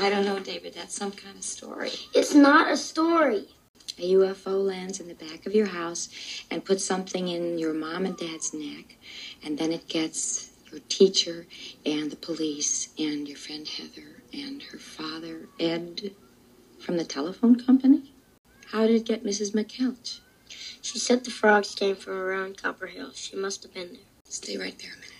I 0.00 0.10
don't 0.10 0.24
know, 0.24 0.38
David. 0.38 0.74
That's 0.74 0.94
some 0.94 1.10
kind 1.10 1.36
of 1.36 1.42
story. 1.42 1.90
It's 2.14 2.34
not 2.34 2.70
a 2.70 2.76
story. 2.76 3.48
A 3.98 4.12
UFO 4.12 4.64
lands 4.64 5.00
in 5.00 5.08
the 5.08 5.14
back 5.14 5.44
of 5.46 5.54
your 5.54 5.66
house 5.66 6.08
and 6.50 6.64
puts 6.64 6.84
something 6.84 7.28
in 7.28 7.58
your 7.58 7.74
mom 7.74 8.06
and 8.06 8.16
dad's 8.16 8.54
neck, 8.54 8.96
and 9.42 9.58
then 9.58 9.72
it 9.72 9.88
gets 9.88 10.50
your 10.70 10.80
teacher 10.88 11.46
and 11.84 12.10
the 12.10 12.16
police 12.16 12.90
and 12.98 13.26
your 13.26 13.38
friend 13.38 13.66
Heather 13.66 14.22
and 14.32 14.62
her 14.62 14.78
father, 14.78 15.48
Ed, 15.58 16.12
from 16.78 16.96
the 16.96 17.04
telephone 17.04 17.56
company. 17.58 18.12
How 18.66 18.86
did 18.86 18.96
it 18.96 19.06
get 19.06 19.24
Mrs. 19.24 19.52
McKeltch? 19.52 20.20
She 20.82 20.98
said 20.98 21.24
the 21.24 21.30
frogs 21.30 21.74
came 21.74 21.96
from 21.96 22.14
around 22.14 22.62
Copper 22.62 22.86
Hill. 22.86 23.10
She 23.14 23.34
must 23.34 23.64
have 23.64 23.74
been 23.74 23.94
there. 23.94 24.02
Stay 24.24 24.56
right 24.58 24.78
there 24.78 24.92
a 24.92 24.96
minute. 24.96 25.17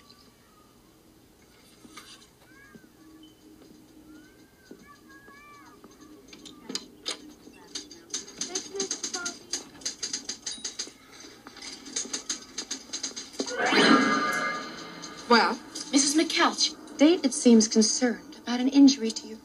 Well, 15.29 15.59
Mrs. 15.93 16.17
McKeltch, 16.19 16.73
David 16.97 17.35
seems 17.35 17.67
concerned 17.67 18.37
about 18.41 18.59
an 18.59 18.67
injury 18.67 19.11
to 19.11 19.27
you. 19.27 19.37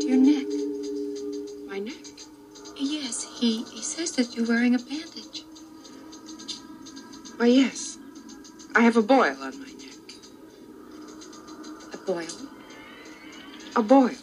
To 0.00 0.06
your 0.08 0.16
neck. 0.16 0.46
My 1.68 1.80
neck. 1.80 2.02
Yes, 2.78 3.30
he, 3.38 3.64
he 3.64 3.82
says 3.82 4.12
that 4.12 4.34
you're 4.34 4.46
wearing 4.46 4.74
a 4.74 4.78
bandage. 4.78 5.44
Why, 7.36 7.46
yes. 7.46 7.98
I 8.74 8.80
have 8.80 8.96
a 8.96 9.02
boil 9.02 9.36
on 9.38 9.60
my 9.60 9.66
neck. 9.66 10.14
A 11.92 11.98
boil. 11.98 12.26
A 13.76 13.82
boil. 13.82 14.16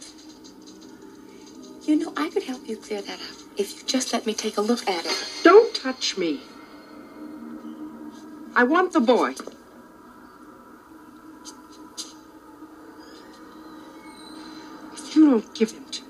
You 1.84 1.98
know, 1.98 2.14
I 2.18 2.32
could 2.32 2.44
help 2.44 2.68
you 2.68 2.78
clear 2.78 3.04
that 3.04 3.20
up 3.20 3.38
if 3.58 3.78
you 3.78 3.84
just 3.86 4.12
let 4.12 4.26
me 4.26 4.34
take 4.34 4.58
a 4.58 4.62
look 4.62 4.90
at 4.90 5.06
it. 5.06 5.30
Don't 5.44 5.76
touch 5.76 6.18
me. 6.18 6.42
I 8.62 8.64
want 8.64 8.94
the 8.94 9.00
boy. 9.00 9.34
If 14.94 15.16
you 15.16 15.32
don't 15.32 15.56
give 15.56 15.72
him 15.72 15.86
to 15.86 16.01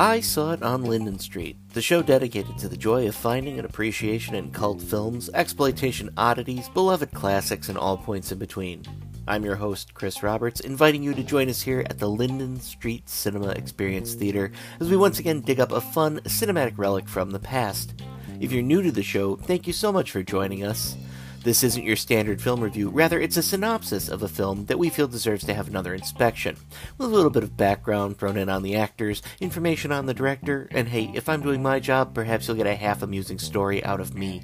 I 0.00 0.20
Saw 0.20 0.52
It 0.52 0.62
on 0.62 0.84
Linden 0.84 1.18
Street, 1.18 1.58
the 1.74 1.82
show 1.82 2.00
dedicated 2.00 2.56
to 2.56 2.68
the 2.70 2.76
joy 2.78 3.06
of 3.06 3.14
finding 3.14 3.58
and 3.58 3.66
appreciation 3.66 4.34
in 4.34 4.50
cult 4.50 4.80
films, 4.80 5.28
exploitation 5.34 6.08
oddities, 6.16 6.70
beloved 6.70 7.12
classics, 7.12 7.68
and 7.68 7.76
all 7.76 7.98
points 7.98 8.32
in 8.32 8.38
between. 8.38 8.82
I'm 9.28 9.44
your 9.44 9.56
host, 9.56 9.92
Chris 9.92 10.22
Roberts, 10.22 10.60
inviting 10.60 11.02
you 11.02 11.12
to 11.12 11.22
join 11.22 11.50
us 11.50 11.60
here 11.60 11.84
at 11.90 11.98
the 11.98 12.08
Linden 12.08 12.60
Street 12.60 13.10
Cinema 13.10 13.50
Experience 13.50 14.14
Theater 14.14 14.52
as 14.80 14.88
we 14.88 14.96
once 14.96 15.18
again 15.18 15.42
dig 15.42 15.60
up 15.60 15.70
a 15.70 15.82
fun 15.82 16.20
cinematic 16.20 16.78
relic 16.78 17.06
from 17.06 17.30
the 17.30 17.38
past. 17.38 17.92
If 18.40 18.52
you're 18.52 18.62
new 18.62 18.80
to 18.80 18.90
the 18.90 19.02
show, 19.02 19.36
thank 19.36 19.66
you 19.66 19.74
so 19.74 19.92
much 19.92 20.12
for 20.12 20.22
joining 20.22 20.64
us. 20.64 20.96
This 21.42 21.64
isn't 21.64 21.84
your 21.86 21.96
standard 21.96 22.42
film 22.42 22.60
review, 22.60 22.90
rather, 22.90 23.18
it's 23.18 23.38
a 23.38 23.42
synopsis 23.42 24.10
of 24.10 24.22
a 24.22 24.28
film 24.28 24.66
that 24.66 24.78
we 24.78 24.90
feel 24.90 25.08
deserves 25.08 25.42
to 25.44 25.54
have 25.54 25.68
another 25.68 25.94
inspection, 25.94 26.54
with 26.98 27.08
a 27.08 27.10
little 27.10 27.30
bit 27.30 27.42
of 27.42 27.56
background 27.56 28.18
thrown 28.18 28.36
in 28.36 28.50
on 28.50 28.62
the 28.62 28.76
actors, 28.76 29.22
information 29.40 29.90
on 29.90 30.04
the 30.04 30.12
director, 30.12 30.68
and 30.70 30.88
hey, 30.88 31.10
if 31.14 31.30
I'm 31.30 31.40
doing 31.40 31.62
my 31.62 31.80
job, 31.80 32.12
perhaps 32.14 32.46
you'll 32.46 32.58
get 32.58 32.66
a 32.66 32.74
half 32.74 33.02
amusing 33.02 33.38
story 33.38 33.82
out 33.84 34.00
of 34.00 34.14
me. 34.14 34.42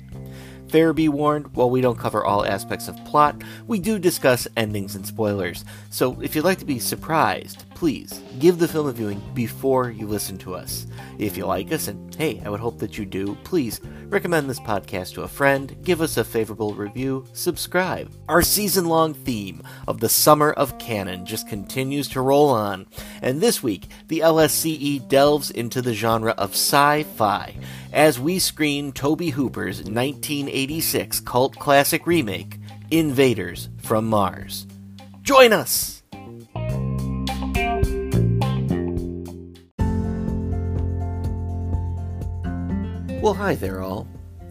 Fair 0.69 0.95
be 0.95 1.11
warned, 1.11 1.55
while 1.55 1.69
we 1.69 1.83
don't 1.83 1.99
cover 1.99 2.25
all 2.25 2.47
aspects 2.47 2.89
of 2.89 3.05
plot, 3.05 3.43
we 3.67 3.78
do 3.78 3.99
discuss 3.99 4.49
endings 4.57 4.97
and 4.97 5.07
spoilers. 5.07 5.67
So 5.91 6.19
if 6.23 6.34
you'd 6.34 6.47
like 6.47 6.61
to 6.61 6.65
be 6.65 6.78
surprised, 6.78 7.66
please 7.77 8.23
give 8.39 8.59
the 8.59 8.67
film 8.67 8.87
a 8.87 8.93
viewing 8.93 9.23
before 9.35 9.91
you 9.91 10.07
listen 10.07 10.39
to 10.39 10.55
us. 10.55 10.87
If 11.19 11.37
you 11.37 11.45
like 11.45 11.71
us, 11.73 11.89
and 11.89 12.15
hey, 12.15 12.41
I 12.43 12.49
would 12.49 12.59
hope 12.59 12.79
that 12.79 12.97
you 12.97 13.05
do, 13.05 13.37
please 13.45 13.83
recommend 14.07 14.49
this 14.49 14.59
podcast 14.59 15.13
to 15.15 15.23
a 15.23 15.29
friend, 15.29 15.77
give 15.83 16.01
us 16.01 16.17
a 16.17 16.25
favorable 16.25 16.73
review, 16.73 17.27
subscribe. 17.35 18.11
Our 18.31 18.41
season 18.41 18.87
long 18.87 19.13
theme 19.13 19.63
of 19.87 20.01
the 20.01 20.09
Summer 20.09 20.53
of 20.53 20.79
Cannon 20.79 21.27
just 21.27 21.49
continues 21.49 22.09
to 22.09 22.23
roll 22.23 22.49
on, 22.49 22.87
and 23.21 23.43
this 23.43 23.63
week, 23.63 23.89
the 24.09 24.21
LSCE 24.21 25.07
delves 25.07 25.51
into 25.51 25.83
the 25.83 25.93
genre 25.93 26.33
of 26.39 26.53
sci 26.53 27.03
fi 27.03 27.57
as 27.93 28.19
we 28.19 28.39
screen 28.39 28.91
Tobe 28.91 29.33
Hooper's 29.33 29.81
1986 29.81 31.21
cult 31.21 31.57
classic 31.57 32.07
remake, 32.07 32.59
Invaders 32.91 33.69
from 33.83 34.07
Mars. 34.07 34.67
Join 35.23 35.53
us! 35.53 36.03
Well, 43.27 43.35
hi 43.35 43.57
there, 43.57 43.81
all. 43.81 44.07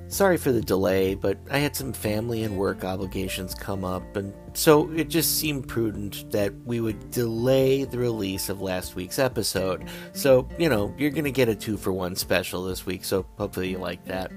Sorry 0.10 0.36
for 0.36 0.52
the 0.52 0.60
delay, 0.60 1.16
but 1.16 1.38
I 1.50 1.60
had 1.60 1.78
some 1.78 1.94
family 1.94 2.44
and 2.44 2.58
work 2.58 2.84
obligations 2.84 3.56
come 3.56 3.86
up, 3.86 4.18
and 4.18 4.34
so 4.52 4.92
it 4.92 5.08
just 5.08 5.40
seemed 5.40 5.70
prudent 5.70 6.30
that 6.32 6.54
we 6.66 6.82
would 6.82 7.10
delay 7.10 7.86
the 7.86 7.98
release 7.98 8.50
of 8.50 8.62
last 8.62 8.94
week's 8.94 9.18
episode. 9.18 9.88
So, 10.12 10.50
you 10.58 10.68
know, 10.68 10.94
you're 10.98 11.12
gonna 11.12 11.32
get 11.32 11.48
a 11.48 11.56
two 11.56 11.78
for 11.78 11.94
one 11.94 12.18
special 12.18 12.66
this 12.66 12.86
week, 12.86 13.06
so 13.06 13.26
hopefully 13.38 13.70
you 13.70 13.78
like 13.78 14.04
that. 14.08 14.30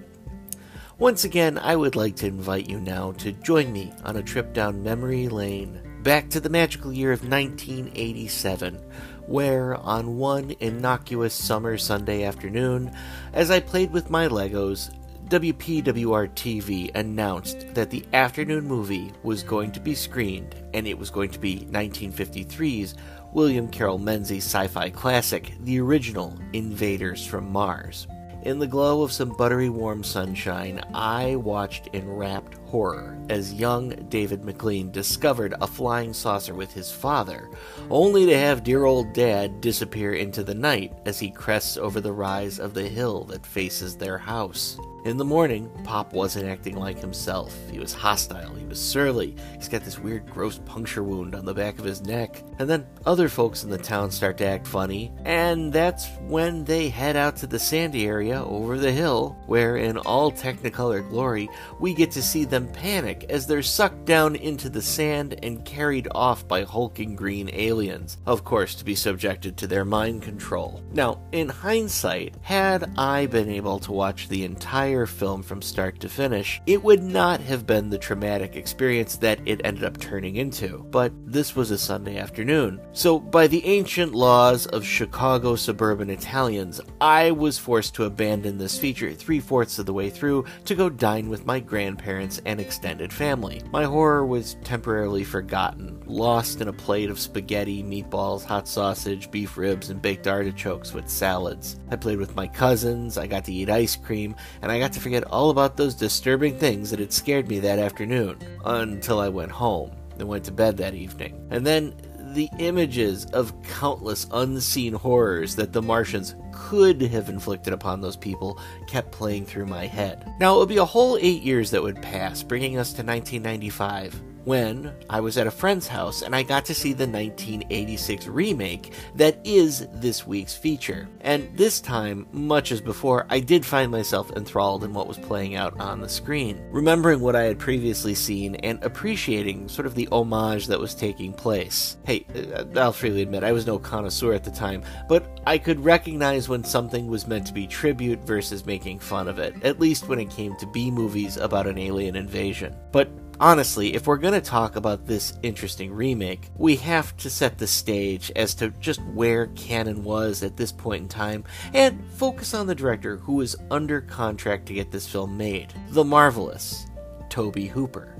Once 1.00 1.24
again, 1.24 1.58
I 1.58 1.74
would 1.74 1.96
like 1.96 2.14
to 2.16 2.28
invite 2.28 2.70
you 2.70 2.80
now 2.80 3.10
to 3.14 3.32
join 3.32 3.72
me 3.72 3.92
on 4.04 4.18
a 4.18 4.22
trip 4.22 4.52
down 4.52 4.84
memory 4.84 5.26
lane, 5.26 5.80
back 6.04 6.30
to 6.30 6.38
the 6.38 6.48
magical 6.48 6.92
year 6.92 7.10
of 7.10 7.28
1987 7.28 8.78
where, 9.28 9.76
on 9.76 10.16
one 10.16 10.54
innocuous 10.58 11.34
summer 11.34 11.76
Sunday 11.76 12.24
afternoon, 12.24 12.90
as 13.34 13.50
I 13.50 13.60
played 13.60 13.92
with 13.92 14.10
my 14.10 14.26
Legos, 14.26 14.90
WPWR 15.28 16.30
TV 16.30 16.90
announced 16.94 17.74
that 17.74 17.90
the 17.90 18.02
afternoon 18.14 18.64
movie 18.64 19.12
was 19.22 19.42
going 19.42 19.70
to 19.72 19.80
be 19.80 19.94
screened, 19.94 20.56
and 20.72 20.86
it 20.86 20.98
was 20.98 21.10
going 21.10 21.30
to 21.30 21.38
be 21.38 21.66
1953's 21.70 22.94
William 23.34 23.68
Carroll 23.68 23.98
Menzies 23.98 24.46
sci 24.46 24.66
fi 24.68 24.88
classic, 24.88 25.52
the 25.60 25.78
original 25.78 26.34
Invaders 26.54 27.26
from 27.26 27.52
Mars. 27.52 28.06
In 28.42 28.60
the 28.60 28.66
glow 28.68 29.02
of 29.02 29.12
some 29.12 29.30
buttery 29.30 29.68
warm 29.68 30.04
sunshine, 30.04 30.80
I 30.94 31.34
watched 31.34 31.88
in 31.88 32.08
rapt 32.08 32.54
horror 32.68 33.18
as 33.28 33.52
young 33.52 33.90
David 34.08 34.44
McLean 34.44 34.92
discovered 34.92 35.54
a 35.60 35.66
flying 35.66 36.12
saucer 36.12 36.54
with 36.54 36.72
his 36.72 36.90
father, 36.90 37.50
only 37.90 38.26
to 38.26 38.38
have 38.38 38.62
dear 38.62 38.84
old 38.84 39.12
dad 39.12 39.60
disappear 39.60 40.14
into 40.14 40.44
the 40.44 40.54
night 40.54 40.92
as 41.04 41.18
he 41.18 41.30
crests 41.30 41.76
over 41.76 42.00
the 42.00 42.12
rise 42.12 42.60
of 42.60 42.74
the 42.74 42.88
hill 42.88 43.24
that 43.24 43.44
faces 43.44 43.96
their 43.96 44.18
house. 44.18 44.78
In 45.04 45.16
the 45.16 45.24
morning, 45.24 45.70
Pop 45.84 46.12
wasn't 46.12 46.48
acting 46.48 46.76
like 46.76 46.98
himself. 46.98 47.56
He 47.70 47.78
was 47.78 47.92
hostile, 47.92 48.52
he 48.54 48.66
was 48.66 48.80
surly, 48.80 49.36
he's 49.54 49.68
got 49.68 49.84
this 49.84 49.98
weird 49.98 50.28
gross 50.28 50.58
puncture 50.66 51.04
wound 51.04 51.36
on 51.36 51.44
the 51.44 51.54
back 51.54 51.78
of 51.78 51.84
his 51.84 52.02
neck. 52.02 52.42
And 52.58 52.68
then 52.68 52.84
other 53.06 53.28
folks 53.28 53.62
in 53.62 53.70
the 53.70 53.78
town 53.78 54.10
start 54.10 54.38
to 54.38 54.46
act 54.46 54.66
funny, 54.66 55.12
and 55.24 55.72
that's 55.72 56.08
when 56.22 56.64
they 56.64 56.88
head 56.88 57.16
out 57.16 57.36
to 57.36 57.46
the 57.46 57.60
sandy 57.60 58.06
area 58.06 58.42
over 58.42 58.76
the 58.76 58.90
hill, 58.90 59.38
where 59.46 59.76
in 59.76 59.98
all 59.98 60.32
technicolor 60.32 61.08
glory, 61.08 61.48
we 61.78 61.94
get 61.94 62.10
to 62.12 62.22
see 62.22 62.44
them 62.44 62.66
panic 62.72 63.24
as 63.28 63.46
they're 63.46 63.62
sucked 63.62 64.04
down 64.04 64.34
into 64.34 64.68
the 64.68 64.82
sand 64.82 65.38
and 65.44 65.64
carried 65.64 66.08
off 66.10 66.46
by 66.48 66.64
hulking 66.64 67.14
green 67.14 67.48
aliens, 67.52 68.18
of 68.26 68.44
course 68.44 68.74
to 68.74 68.84
be 68.84 68.96
subjected 68.96 69.56
to 69.56 69.68
their 69.68 69.84
mind 69.84 70.22
control. 70.22 70.82
Now, 70.92 71.20
in 71.30 71.48
hindsight, 71.48 72.34
had 72.42 72.90
I 72.98 73.26
been 73.26 73.48
able 73.48 73.78
to 73.80 73.92
watch 73.92 74.28
the 74.28 74.44
entire 74.44 74.87
entire 74.88 75.04
film 75.04 75.42
from 75.42 75.60
start 75.60 76.00
to 76.00 76.08
finish, 76.08 76.62
it 76.66 76.82
would 76.82 77.02
not 77.02 77.40
have 77.40 77.66
been 77.66 77.90
the 77.90 77.98
traumatic 77.98 78.56
experience 78.56 79.16
that 79.16 79.38
it 79.44 79.60
ended 79.62 79.84
up 79.84 80.00
turning 80.00 80.36
into. 80.36 80.86
But 80.90 81.12
this 81.26 81.54
was 81.54 81.70
a 81.70 81.76
Sunday 81.76 82.16
afternoon. 82.16 82.80
So, 82.92 83.18
by 83.18 83.48
the 83.48 83.62
ancient 83.66 84.14
laws 84.14 84.66
of 84.68 84.86
Chicago 84.86 85.56
suburban 85.56 86.08
Italians, 86.08 86.80
I 87.02 87.32
was 87.32 87.58
forced 87.58 87.94
to 87.96 88.04
abandon 88.04 88.56
this 88.56 88.78
feature 88.78 89.12
three 89.12 89.40
fourths 89.40 89.78
of 89.78 89.84
the 89.84 89.92
way 89.92 90.08
through 90.08 90.46
to 90.64 90.74
go 90.74 90.88
dine 90.88 91.28
with 91.28 91.44
my 91.44 91.60
grandparents 91.60 92.40
and 92.46 92.58
extended 92.58 93.12
family. 93.12 93.60
My 93.70 93.84
horror 93.84 94.24
was 94.24 94.56
temporarily 94.64 95.22
forgotten, 95.22 96.02
lost 96.06 96.62
in 96.62 96.68
a 96.68 96.72
plate 96.72 97.10
of 97.10 97.20
spaghetti, 97.20 97.82
meatballs, 97.82 98.42
hot 98.42 98.66
sausage, 98.66 99.30
beef 99.30 99.58
ribs, 99.58 99.90
and 99.90 100.00
baked 100.00 100.26
artichokes 100.26 100.94
with 100.94 101.10
salads. 101.10 101.78
I 101.90 101.96
played 101.96 102.18
with 102.18 102.34
my 102.34 102.48
cousins, 102.48 103.18
I 103.18 103.26
got 103.26 103.44
to 103.44 103.52
eat 103.52 103.68
ice 103.68 103.94
cream, 103.94 104.34
and 104.62 104.72
I 104.72 104.77
got 104.78 104.92
to 104.94 105.00
forget 105.00 105.24
all 105.24 105.50
about 105.50 105.76
those 105.76 105.94
disturbing 105.94 106.58
things 106.58 106.90
that 106.90 107.00
had 107.00 107.12
scared 107.12 107.48
me 107.48 107.60
that 107.60 107.78
afternoon 107.78 108.38
until 108.64 109.18
I 109.20 109.28
went 109.28 109.50
home 109.50 109.92
and 110.18 110.28
went 110.28 110.44
to 110.44 110.52
bed 110.52 110.76
that 110.78 110.94
evening. 110.94 111.46
And 111.50 111.66
then 111.66 111.94
the 112.34 112.50
images 112.58 113.24
of 113.26 113.54
countless 113.62 114.26
unseen 114.32 114.92
horrors 114.92 115.56
that 115.56 115.72
the 115.72 115.82
Martians 115.82 116.34
could 116.52 117.00
have 117.00 117.28
inflicted 117.28 117.72
upon 117.72 118.00
those 118.00 118.16
people 118.16 118.60
kept 118.86 119.12
playing 119.12 119.46
through 119.46 119.66
my 119.66 119.86
head. 119.86 120.30
Now, 120.38 120.56
it 120.56 120.58
would 120.58 120.68
be 120.68 120.76
a 120.76 120.84
whole 120.84 121.16
eight 121.20 121.42
years 121.42 121.70
that 121.70 121.82
would 121.82 122.02
pass, 122.02 122.42
bringing 122.42 122.78
us 122.78 122.92
to 122.94 123.02
1995 123.02 124.22
when 124.48 124.94
I 125.10 125.20
was 125.20 125.36
at 125.36 125.46
a 125.46 125.50
friend's 125.50 125.86
house 125.86 126.22
and 126.22 126.34
I 126.34 126.42
got 126.42 126.64
to 126.64 126.74
see 126.74 126.94
the 126.94 127.06
1986 127.06 128.26
remake 128.28 128.94
that 129.14 129.38
is 129.44 129.86
this 129.92 130.26
week's 130.26 130.56
feature. 130.56 131.06
And 131.20 131.54
this 131.54 131.82
time, 131.82 132.26
much 132.32 132.72
as 132.72 132.80
before, 132.80 133.26
I 133.28 133.40
did 133.40 133.66
find 133.66 133.92
myself 133.92 134.32
enthralled 134.36 134.84
in 134.84 134.94
what 134.94 135.06
was 135.06 135.18
playing 135.18 135.56
out 135.56 135.78
on 135.78 136.00
the 136.00 136.08
screen, 136.08 136.66
remembering 136.70 137.20
what 137.20 137.36
I 137.36 137.42
had 137.42 137.58
previously 137.58 138.14
seen 138.14 138.54
and 138.54 138.82
appreciating 138.82 139.68
sort 139.68 139.84
of 139.84 139.94
the 139.94 140.08
homage 140.10 140.68
that 140.68 140.80
was 140.80 140.94
taking 140.94 141.34
place. 141.34 141.98
Hey, 142.06 142.24
uh, 142.34 142.64
I'll 142.80 142.92
freely 142.92 143.20
admit 143.20 143.44
I 143.44 143.52
was 143.52 143.66
no 143.66 143.78
connoisseur 143.78 144.32
at 144.32 144.44
the 144.44 144.50
time, 144.50 144.82
but 145.10 145.42
I 145.46 145.58
could 145.58 145.84
recognize 145.84 146.48
when 146.48 146.64
something 146.64 147.08
was 147.08 147.26
meant 147.26 147.46
to 147.48 147.52
be 147.52 147.66
tribute 147.66 148.20
versus 148.20 148.64
making 148.64 149.00
fun 149.00 149.28
of 149.28 149.38
it, 149.38 149.62
at 149.62 149.78
least 149.78 150.08
when 150.08 150.18
it 150.18 150.30
came 150.30 150.56
to 150.56 150.66
B 150.68 150.90
movies 150.90 151.36
about 151.36 151.66
an 151.66 151.76
alien 151.76 152.16
invasion. 152.16 152.74
But 152.92 153.10
honestly, 153.40 153.94
if 153.94 154.06
we're 154.06 154.16
going 154.16 154.34
to 154.34 154.40
talk 154.40 154.76
about 154.76 155.06
this 155.06 155.34
interesting 155.42 155.92
remake, 155.92 156.50
we 156.56 156.76
have 156.76 157.16
to 157.18 157.30
set 157.30 157.58
the 157.58 157.66
stage 157.66 158.32
as 158.36 158.54
to 158.56 158.70
just 158.80 159.02
where 159.06 159.46
Cannon 159.48 160.04
was 160.04 160.42
at 160.42 160.56
this 160.56 160.72
point 160.72 161.02
in 161.02 161.08
time 161.08 161.44
and 161.74 162.04
focus 162.14 162.54
on 162.54 162.66
the 162.66 162.74
director 162.74 163.16
who 163.18 163.34
was 163.34 163.56
under 163.70 164.00
contract 164.00 164.66
to 164.66 164.74
get 164.74 164.90
this 164.90 165.06
film 165.06 165.36
made 165.36 165.72
the 165.90 166.04
marvelous 166.04 166.86
Tobe 167.28 167.58
Hooper. 167.58 168.14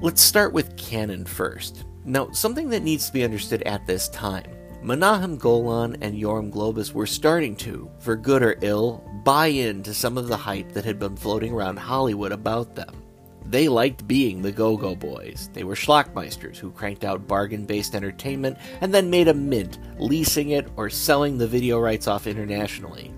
Let's 0.00 0.20
start 0.20 0.52
with 0.52 0.76
Cannon 0.76 1.24
first. 1.24 1.84
Now, 2.04 2.30
something 2.32 2.70
that 2.70 2.82
needs 2.82 3.06
to 3.06 3.12
be 3.12 3.22
understood 3.22 3.62
at 3.62 3.86
this 3.86 4.08
time 4.08 4.50
Menahem 4.84 5.36
Golan 5.36 5.96
and 6.00 6.20
Yoram 6.20 6.50
Globus 6.50 6.92
were 6.92 7.06
starting 7.06 7.54
to, 7.56 7.88
for 8.00 8.16
good 8.16 8.42
or 8.42 8.56
ill, 8.62 9.08
buy 9.22 9.46
into 9.46 9.94
some 9.94 10.18
of 10.18 10.26
the 10.26 10.36
hype 10.36 10.72
that 10.72 10.84
had 10.84 10.98
been 10.98 11.14
floating 11.14 11.52
around 11.52 11.78
Hollywood 11.78 12.32
about 12.32 12.74
them. 12.74 13.00
They 13.46 13.68
liked 13.68 14.08
being 14.08 14.42
the 14.42 14.50
Go 14.50 14.76
Go 14.76 14.96
Boys. 14.96 15.50
They 15.52 15.62
were 15.62 15.76
schlockmeisters 15.76 16.56
who 16.56 16.72
cranked 16.72 17.04
out 17.04 17.28
bargain 17.28 17.64
based 17.64 17.94
entertainment 17.94 18.58
and 18.80 18.92
then 18.92 19.08
made 19.08 19.28
a 19.28 19.34
mint, 19.34 19.78
leasing 19.98 20.50
it 20.50 20.66
or 20.74 20.90
selling 20.90 21.38
the 21.38 21.46
video 21.46 21.78
rights 21.78 22.08
off 22.08 22.26
internationally. 22.26 23.12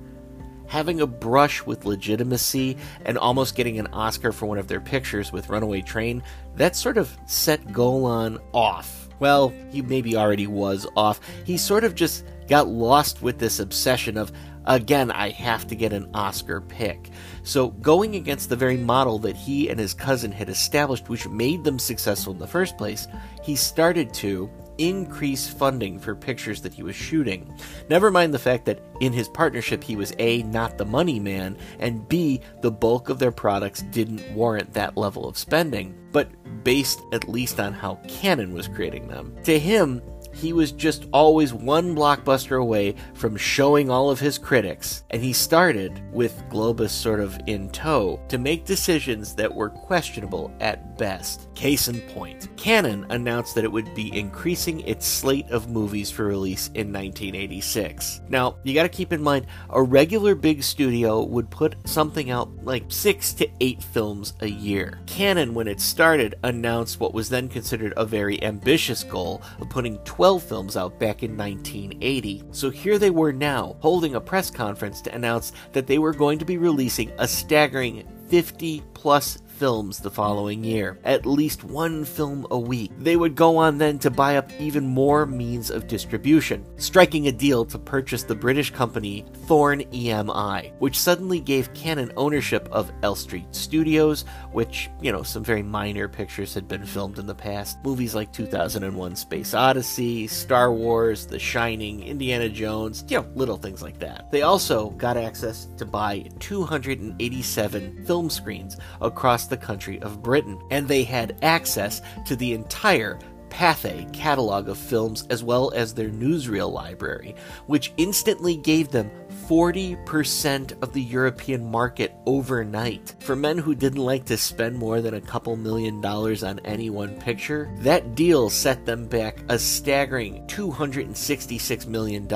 Having 0.67 1.01
a 1.01 1.07
brush 1.07 1.65
with 1.65 1.87
legitimacy 1.87 2.77
and 3.07 3.17
almost 3.17 3.57
getting 3.57 3.79
an 3.79 3.87
Oscar 3.87 4.33
for 4.33 4.45
one 4.45 4.59
of 4.59 4.69
their 4.69 4.81
pictures 4.81 5.33
with 5.33 5.49
Runaway 5.49 5.81
Train, 5.81 6.23
that 6.57 6.77
sort 6.77 6.99
of 6.99 7.17
set 7.27 7.73
Golan 7.73 8.39
off 8.53 9.04
well, 9.25 9.55
he 9.71 9.81
maybe 9.81 10.19
already 10.19 10.47
was 10.47 10.87
off. 10.99 11.19
He 11.47 11.57
sort 11.57 11.83
of 11.83 11.95
just 11.95 12.27
got 12.47 12.69
lost 12.69 13.23
with 13.23 13.39
this 13.39 13.59
obsession 13.59 14.19
of, 14.19 14.31
again, 14.67 15.11
I 15.11 15.31
have 15.31 15.67
to 15.69 15.75
get 15.75 15.95
an 15.95 16.11
Oscar 16.13 16.61
pick. 16.61 17.09
So, 17.43 17.71
going 17.71 18.17
against 18.17 18.51
the 18.51 18.57
very 18.57 18.77
model 18.77 19.19
that 19.21 19.35
he 19.35 19.71
and 19.71 19.81
his 19.81 19.95
cousin 19.95 20.31
had 20.31 20.51
established, 20.51 21.09
which 21.09 21.27
made 21.27 21.65
them 21.65 21.79
successful 21.79 22.35
in 22.35 22.39
the 22.39 22.47
first 22.47 22.77
place, 22.77 23.09
he 23.43 23.57
started 23.57 24.13
to, 24.13 24.51
increase 24.79 25.49
funding 25.49 25.99
for 25.99 26.15
pictures 26.15 26.61
that 26.63 26.75
he 26.75 26.83
was 26.83 26.97
shooting. 26.97 27.53
Never 27.89 28.11
mind 28.11 28.35
the 28.35 28.39
fact 28.39 28.65
that 28.67 28.81
in 29.01 29.13
his 29.13 29.29
partnership 29.29 29.83
he 29.83 29.97
was 29.97 30.15
A, 30.19 30.43
not 30.45 30.79
the 30.79 30.85
money 30.85 31.21
man, 31.21 31.57
and 31.79 32.09
B, 32.09 32.41
the 32.63 32.71
bulk 32.71 33.09
of 33.09 33.19
their 33.19 33.33
products 33.33 33.83
didn't 33.83 34.31
warrant 34.33 34.73
that 34.73 34.97
level 34.97 35.29
of 35.29 35.39
spending, 35.39 35.95
but 36.13 36.29
based 36.65 37.01
at 37.13 37.29
least 37.29 37.61
on 37.61 37.73
how 37.73 37.97
Cannon 38.09 38.55
was 38.55 38.69
creating 38.69 39.09
them. 39.09 39.37
To 39.45 39.59
him, 39.59 40.03
he 40.35 40.53
was 40.53 40.73
just 40.73 41.07
always 41.13 41.55
one 41.55 41.95
blockbuster 41.95 42.61
away 42.61 42.95
from 43.15 43.37
showing 43.37 43.91
all 43.91 44.11
of 44.11 44.21
his 44.21 44.39
critics, 44.39 45.05
and 45.11 45.23
he 45.23 45.33
started, 45.33 46.03
with 46.13 46.43
Globus 46.51 46.91
sort 46.91 47.21
of 47.21 47.39
in 47.47 47.71
tow, 47.71 48.21
to 48.29 48.39
make 48.39 48.65
decisions 48.65 49.35
that 49.35 49.53
were 49.53 49.71
questionable 49.71 50.53
at 50.61 50.99
best. 50.99 51.49
Case 51.55 51.89
in 51.89 52.01
point, 52.01 52.49
Cannon 52.57 53.07
announced 53.11 53.55
that 53.55 53.65
it 53.65 53.73
would 53.73 53.95
be 53.95 54.17
increasing 54.17 54.81
its 54.81 55.07
slate 55.07 55.49
of 55.51 55.71
movies 55.71 56.11
for 56.11 56.25
release 56.25 56.69
in 56.69 56.93
1986. 56.93 58.23
Now, 58.29 58.57
you 58.65 58.75
gotta 58.75 58.89
keep 58.89 59.13
in 59.13 59.23
mind, 59.23 59.47
a 59.71 59.83
regular 59.83 60.35
big 60.35 60.63
studio 60.63 61.23
would 61.23 61.51
put 61.51 61.77
something 61.85 62.31
out 62.31 62.51
like 62.65 62.85
six 62.89 63.33
to 63.35 63.49
eight 63.61 63.83
films 63.83 64.35
a 64.41 64.49
year. 64.49 64.99
Cannon, 65.07 65.55
when 65.55 65.69
it 65.69 65.81
started, 65.81 66.35
announced 66.43 67.01
what 67.01 67.15
was 67.15 67.29
then 67.29 67.49
considered 67.49 67.93
a 67.97 68.05
very 68.05 68.43
ambitious 68.43 69.05
goal 69.05 69.43
of 69.61 69.71
putting 69.71 69.99
12 69.99 70.24
12 70.25 70.43
films 70.43 70.75
out 70.75 70.99
back 70.99 71.23
in 71.23 71.37
1980. 71.37 72.45
So 72.53 72.71
here 72.71 72.99
they 72.99 73.11
were 73.11 73.31
now, 73.31 73.77
holding 73.81 74.15
a 74.15 74.21
press 74.23 74.51
conference 74.51 75.03
to 75.03 75.15
announce 75.15 75.53
that 75.73 75.87
they 75.87 75.99
were 75.99 76.15
going 76.15 76.39
to 76.39 76.47
be 76.47 76.57
releasing 76.57 77.13
a 77.19 77.29
staggering 77.29 78.09
50 78.29 78.83
plus 78.95 79.37
films 79.65 79.99
the 79.99 80.11
following 80.11 80.63
year, 80.63 80.99
at 81.05 81.25
least 81.25 81.65
one 81.65 82.05
film 82.05 82.47
a 82.51 82.59
week. 82.59 82.91
They 82.99 83.17
would 83.17 83.35
go 83.35 83.57
on 83.57 83.79
then 83.79 83.99
to 84.01 84.11
buy 84.11 84.37
up 84.37 84.53
even 84.61 84.87
more 84.87 85.25
means 85.25 85.71
of 85.71 85.87
distribution, 85.87 86.67
striking 86.77 87.29
a 87.29 87.33
deal 87.33 87.65
to 87.65 87.79
purchase 87.79 88.25
the 88.25 88.35
British 88.35 88.71
company 88.71 89.25
Thorn 89.47 89.81
EMI, 89.85 90.79
which 90.81 90.99
suddenly 90.99 91.41
gave 91.41 91.73
Cannon 91.73 92.13
ownership 92.19 92.69
of 92.71 92.93
Elstree 93.03 93.47
Studios, 93.53 94.27
which, 94.53 94.91
you 95.01 95.11
know, 95.11 95.23
some 95.23 95.43
very 95.43 95.63
minor 95.63 96.09
pictures 96.09 96.53
had 96.53 96.69
been 96.69 96.85
filmed 96.85 97.19
in 97.19 97.27
the 97.27 97.35
past. 97.35 97.79
Movies 97.85 98.15
like 98.15 98.35
2001 98.35 99.17
Space 99.17 99.55
Odyssey, 99.55 100.27
Star 100.27 100.75
Wars, 100.75 101.27
The 101.27 101.39
Shining, 101.39 102.03
Indiana 102.03 102.51
Jones, 102.51 103.03
you 103.09 103.17
know, 103.17 103.27
little 103.35 103.57
things 103.57 103.81
like 103.81 103.99
that. 104.01 104.31
They 104.31 104.43
also 104.43 104.91
got 104.91 105.17
access 105.17 105.69
to 105.79 105.87
buy 105.87 106.29
287 106.41 108.05
film 108.05 108.29
screens 108.29 108.77
across 109.01 109.45
across 109.45 109.47
the 109.55 109.67
country 109.67 110.03
of 110.03 110.23
Britain, 110.23 110.61
and 110.71 110.89
they 110.89 111.05
had 111.05 111.39
access 111.43 112.03
to 112.27 112.35
the 112.35 112.53
entire 112.53 113.19
Pathé 113.51 114.13
catalog 114.13 114.69
of 114.69 114.77
films 114.77 115.29
as 115.31 115.45
well 115.45 115.71
as 115.77 115.95
their 115.95 116.11
newsreel 116.11 116.73
library, 116.73 117.37
which 117.67 117.93
instantly 117.99 118.57
gave 118.57 118.89
them 118.89 119.09
40% 119.49 120.83
of 120.83 120.93
the 120.93 121.03
European 121.03 121.71
market 121.71 122.15
overnight. 122.27 123.15
For 123.21 123.37
men 123.37 123.59
who 123.59 123.75
didn't 123.75 123.99
like 123.99 124.25
to 124.27 124.37
spend 124.37 124.77
more 124.79 125.01
than 125.01 125.15
a 125.15 125.21
couple 125.21 125.57
million 125.57 126.01
dollars 126.01 126.43
on 126.43 126.61
any 126.61 126.89
one 126.89 127.19
picture, 127.21 127.71
that 127.79 128.15
deal 128.15 128.49
set 128.49 128.87
them 128.87 129.07
back 129.07 129.45
a 129.49 129.59
staggering 129.59 130.47
$266 130.47 131.87
million 131.87 132.27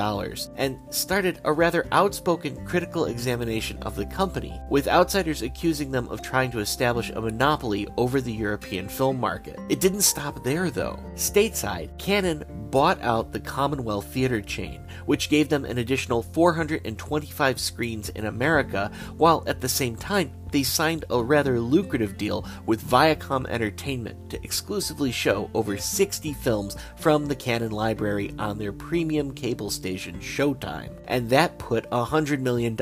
and 0.57 0.79
started 0.93 1.39
a 1.45 1.51
rather 1.51 1.87
outspoken 1.91 2.63
critical 2.65 3.05
examination 3.05 3.77
of 3.83 3.95
the 3.95 4.05
company, 4.05 4.59
with 4.69 4.87
outsiders 4.87 5.41
accusing 5.41 5.91
them 5.91 6.07
of 6.09 6.21
trying 6.21 6.51
to 6.51 6.59
establish 6.59 7.09
a 7.09 7.21
monopoly 7.21 7.87
over 7.97 8.21
the 8.21 8.31
European 8.31 8.87
film 8.87 9.19
market. 9.19 9.59
It 9.69 9.79
didn't 9.79 10.01
stop 10.01 10.43
there 10.43 10.69
though. 10.69 10.99
Stateside, 11.15 11.97
Cannon 11.97 12.45
bought 12.69 13.01
out 13.01 13.31
the 13.31 13.39
Commonwealth 13.39 14.05
Theater 14.13 14.41
chain, 14.41 14.85
which 15.05 15.29
gave 15.29 15.49
them 15.49 15.65
an 15.65 15.77
additional 15.77 16.23
425 16.23 17.59
screens 17.59 18.09
in 18.09 18.25
America, 18.25 18.91
while 19.17 19.43
at 19.47 19.61
the 19.61 19.69
same 19.69 19.95
time 19.95 20.31
they 20.51 20.63
signed 20.63 21.05
a 21.09 21.23
rather 21.23 21.59
lucrative 21.59 22.17
deal 22.17 22.45
with 22.65 22.83
Viacom 22.83 23.47
Entertainment 23.47 24.29
to 24.29 24.43
exclusively 24.43 25.11
show 25.11 25.49
over 25.53 25.77
60 25.77 26.33
films 26.33 26.75
from 26.95 27.25
the 27.25 27.35
Cannon 27.35 27.71
Library 27.71 28.33
on 28.39 28.57
their 28.57 28.73
premium 28.73 29.33
cable 29.33 29.69
station 29.69 30.19
Showtime. 30.19 30.95
And 31.07 31.29
that 31.29 31.57
put 31.57 31.89
$100 31.89 32.39
million 32.39 32.75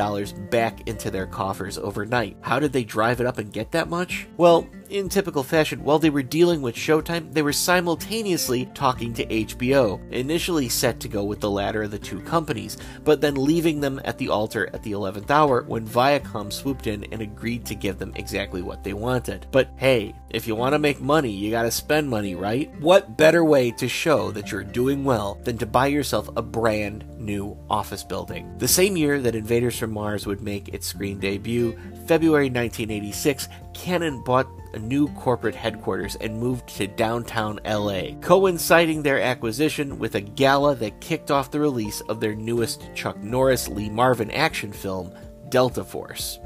back 0.50 0.88
into 0.88 1.10
their 1.12 1.28
coffers 1.28 1.78
overnight. 1.78 2.38
How 2.42 2.60
did 2.60 2.74
they 2.74 2.84
drive 2.84 3.22
it 3.22 3.28
up 3.28 3.38
and 3.38 3.52
get 3.52 3.72
that 3.72 3.90
much? 3.90 4.28
Well, 4.38 4.68
in 4.90 5.10
typical 5.10 5.44
fashion, 5.44 5.84
while 5.84 6.00
they 6.00 6.10
were 6.10 6.24
dealing 6.24 6.62
with 6.62 6.76
Showtime, 6.76 7.34
they 7.34 7.42
were 7.42 7.54
simultaneously 7.54 8.68
talking 8.74 9.14
to 9.14 9.26
HBO, 9.26 10.00
initially 10.12 10.70
set 10.70 11.00
to 11.02 11.08
go 11.08 11.24
with 11.24 11.42
the 11.42 11.50
latter 11.50 11.84
of 11.84 11.92
the 11.92 12.00
two 12.00 12.22
companies, 12.22 12.78
but 13.04 13.20
then 13.20 13.36
leaving 13.36 13.82
them 13.82 14.00
at 14.06 14.18
the 14.18 14.30
altar 14.30 14.70
at 14.74 14.84
the 14.84 14.94
11th 14.94 15.30
hour 15.30 15.64
when 15.64 15.88
Viacom 15.88 16.52
swooped 16.52 16.88
in 16.88 17.04
and 17.06 17.22
agreed 17.22 17.57
to 17.66 17.76
give 17.76 18.00
them 18.00 18.14
exactly 18.16 18.62
what 18.62 18.84
they 18.84 18.94
wanted. 18.94 19.48
But 19.52 19.70
hey, 19.78 20.14
if 20.30 20.48
you 20.48 20.56
want 20.56 20.74
to 20.74 20.80
make 20.80 21.00
money, 21.02 21.32
you 21.32 21.52
gotta 21.52 21.72
spend 21.72 22.10
money, 22.10 22.36
right? 22.36 22.72
What 22.80 23.18
better 23.18 23.44
way 23.44 23.72
to 23.72 23.88
show 23.88 24.32
that 24.32 24.52
you're 24.52 24.64
doing 24.64 25.04
well 25.04 25.40
than 25.44 25.58
to 25.60 25.66
buy 25.66 25.88
yourself 25.88 26.30
a 26.36 26.42
brand 26.42 27.06
new 27.18 27.58
office 27.70 28.04
building? 28.04 28.58
The 28.58 28.68
same 28.68 28.98
year 28.98 29.20
that 29.22 29.36
Invaders 29.36 29.78
from 29.78 29.92
Mars 29.92 30.26
would 30.26 30.42
make 30.42 30.70
its 30.70 30.88
screen 30.88 31.20
debut, 31.20 31.78
February 32.08 32.46
1986, 32.46 33.48
Cannon 33.74 34.24
bought 34.24 34.48
a 34.74 34.80
new 34.80 35.08
corporate 35.10 35.56
headquarters 35.56 36.16
and 36.18 36.40
moved 36.40 36.68
to 36.68 36.88
downtown 36.88 37.60
LA, 37.66 38.12
coinciding 38.22 39.04
their 39.04 39.22
acquisition 39.22 40.00
with 40.00 40.16
a 40.16 40.22
gala 40.22 40.76
that 40.76 41.02
kicked 41.02 41.32
off 41.32 41.52
the 41.52 41.60
release 41.60 42.02
of 42.02 42.20
their 42.20 42.36
newest 42.36 42.90
Chuck 42.96 43.18
Norris 43.22 43.68
Lee 43.68 43.90
Marvin 43.90 44.32
action 44.32 44.72
film, 44.72 45.12
Delta 45.50 45.84
Force. 45.84 46.40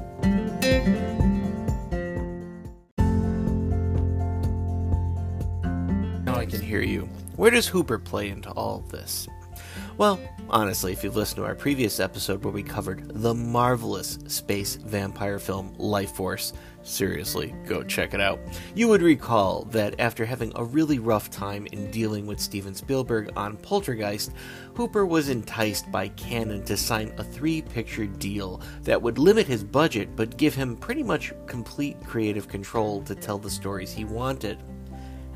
I 6.42 6.46
can 6.46 6.60
hear 6.60 6.82
you. 6.82 7.08
Where 7.36 7.52
does 7.52 7.68
Hooper 7.68 8.00
play 8.00 8.28
into 8.28 8.50
all 8.50 8.78
of 8.78 8.90
this? 8.90 9.28
Well, 9.96 10.18
honestly, 10.50 10.90
if 10.90 11.04
you've 11.04 11.14
listened 11.14 11.36
to 11.36 11.44
our 11.44 11.54
previous 11.54 12.00
episode 12.00 12.42
where 12.42 12.52
we 12.52 12.64
covered 12.64 13.22
the 13.22 13.32
marvelous 13.32 14.18
space 14.26 14.74
vampire 14.74 15.38
film 15.38 15.72
Lifeforce, 15.76 16.52
seriously, 16.82 17.54
go 17.64 17.84
check 17.84 18.12
it 18.12 18.20
out. 18.20 18.40
You 18.74 18.88
would 18.88 19.02
recall 19.02 19.66
that 19.66 20.00
after 20.00 20.24
having 20.24 20.50
a 20.56 20.64
really 20.64 20.98
rough 20.98 21.30
time 21.30 21.68
in 21.70 21.92
dealing 21.92 22.26
with 22.26 22.40
Steven 22.40 22.74
Spielberg 22.74 23.30
on 23.36 23.56
Poltergeist, 23.58 24.32
Hooper 24.74 25.06
was 25.06 25.28
enticed 25.28 25.92
by 25.92 26.08
Cannon 26.08 26.64
to 26.64 26.76
sign 26.76 27.14
a 27.18 27.22
three 27.22 27.62
picture 27.62 28.06
deal 28.06 28.60
that 28.82 29.00
would 29.00 29.18
limit 29.18 29.46
his 29.46 29.62
budget 29.62 30.16
but 30.16 30.38
give 30.38 30.56
him 30.56 30.76
pretty 30.76 31.04
much 31.04 31.32
complete 31.46 32.04
creative 32.04 32.48
control 32.48 33.00
to 33.02 33.14
tell 33.14 33.38
the 33.38 33.48
stories 33.48 33.92
he 33.92 34.04
wanted. 34.04 34.58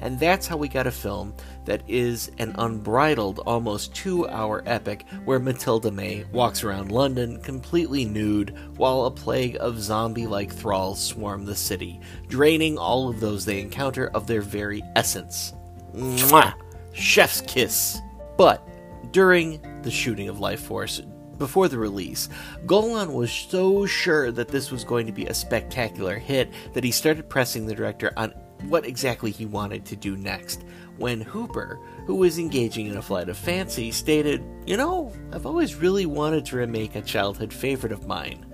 And 0.00 0.18
that's 0.20 0.46
how 0.46 0.56
we 0.56 0.68
got 0.68 0.86
a 0.86 0.90
film 0.90 1.34
that 1.64 1.82
is 1.88 2.30
an 2.38 2.54
unbridled, 2.58 3.40
almost 3.40 3.94
two 3.94 4.28
hour 4.28 4.62
epic 4.66 5.04
where 5.24 5.40
Mathilda 5.40 5.92
May 5.92 6.24
walks 6.32 6.62
around 6.62 6.92
London 6.92 7.40
completely 7.40 8.04
nude 8.04 8.56
while 8.76 9.04
a 9.04 9.10
plague 9.10 9.56
of 9.60 9.80
zombie 9.80 10.26
like 10.26 10.52
thralls 10.52 11.02
swarm 11.02 11.44
the 11.44 11.56
city, 11.56 12.00
draining 12.28 12.78
all 12.78 13.08
of 13.08 13.20
those 13.20 13.44
they 13.44 13.60
encounter 13.60 14.08
of 14.08 14.26
their 14.26 14.42
very 14.42 14.82
essence. 14.94 15.52
Mwah! 15.94 16.54
Chef's 16.92 17.40
kiss! 17.42 18.00
But 18.36 18.66
during 19.12 19.60
the 19.82 19.90
shooting 19.90 20.28
of 20.28 20.36
Lifeforce, 20.36 21.04
before 21.38 21.68
the 21.68 21.78
release, 21.78 22.28
Golan 22.64 23.12
was 23.12 23.30
so 23.30 23.86
sure 23.86 24.32
that 24.32 24.48
this 24.48 24.70
was 24.70 24.84
going 24.84 25.06
to 25.06 25.12
be 25.12 25.26
a 25.26 25.34
spectacular 25.34 26.18
hit 26.18 26.50
that 26.72 26.84
he 26.84 26.90
started 26.90 27.28
pressing 27.28 27.66
the 27.66 27.74
director 27.74 28.12
on 28.16 28.34
what 28.68 28.86
exactly 28.86 29.30
he 29.30 29.46
wanted 29.46 29.84
to 29.86 29.96
do 29.96 30.16
next. 30.16 30.64
When 30.98 31.20
Hooper, 31.20 31.78
who 32.06 32.14
was 32.14 32.38
engaging 32.38 32.86
in 32.86 32.96
a 32.96 33.02
flight 33.02 33.28
of 33.28 33.36
fancy, 33.36 33.90
stated, 33.90 34.42
You 34.66 34.76
know, 34.76 35.12
I've 35.32 35.46
always 35.46 35.74
really 35.74 36.06
wanted 36.06 36.46
to 36.46 36.56
remake 36.56 36.94
a 36.94 37.02
childhood 37.02 37.52
favorite 37.52 37.92
of 37.92 38.06
mine. 38.06 38.46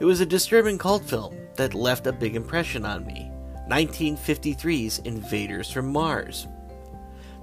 It 0.00 0.04
was 0.04 0.20
a 0.20 0.26
disturbing 0.26 0.78
cult 0.78 1.04
film 1.04 1.36
that 1.56 1.74
left 1.74 2.06
a 2.06 2.12
big 2.12 2.36
impression 2.36 2.84
on 2.84 3.06
me 3.06 3.30
1953's 3.68 5.00
Invaders 5.00 5.70
from 5.70 5.92
Mars. 5.92 6.46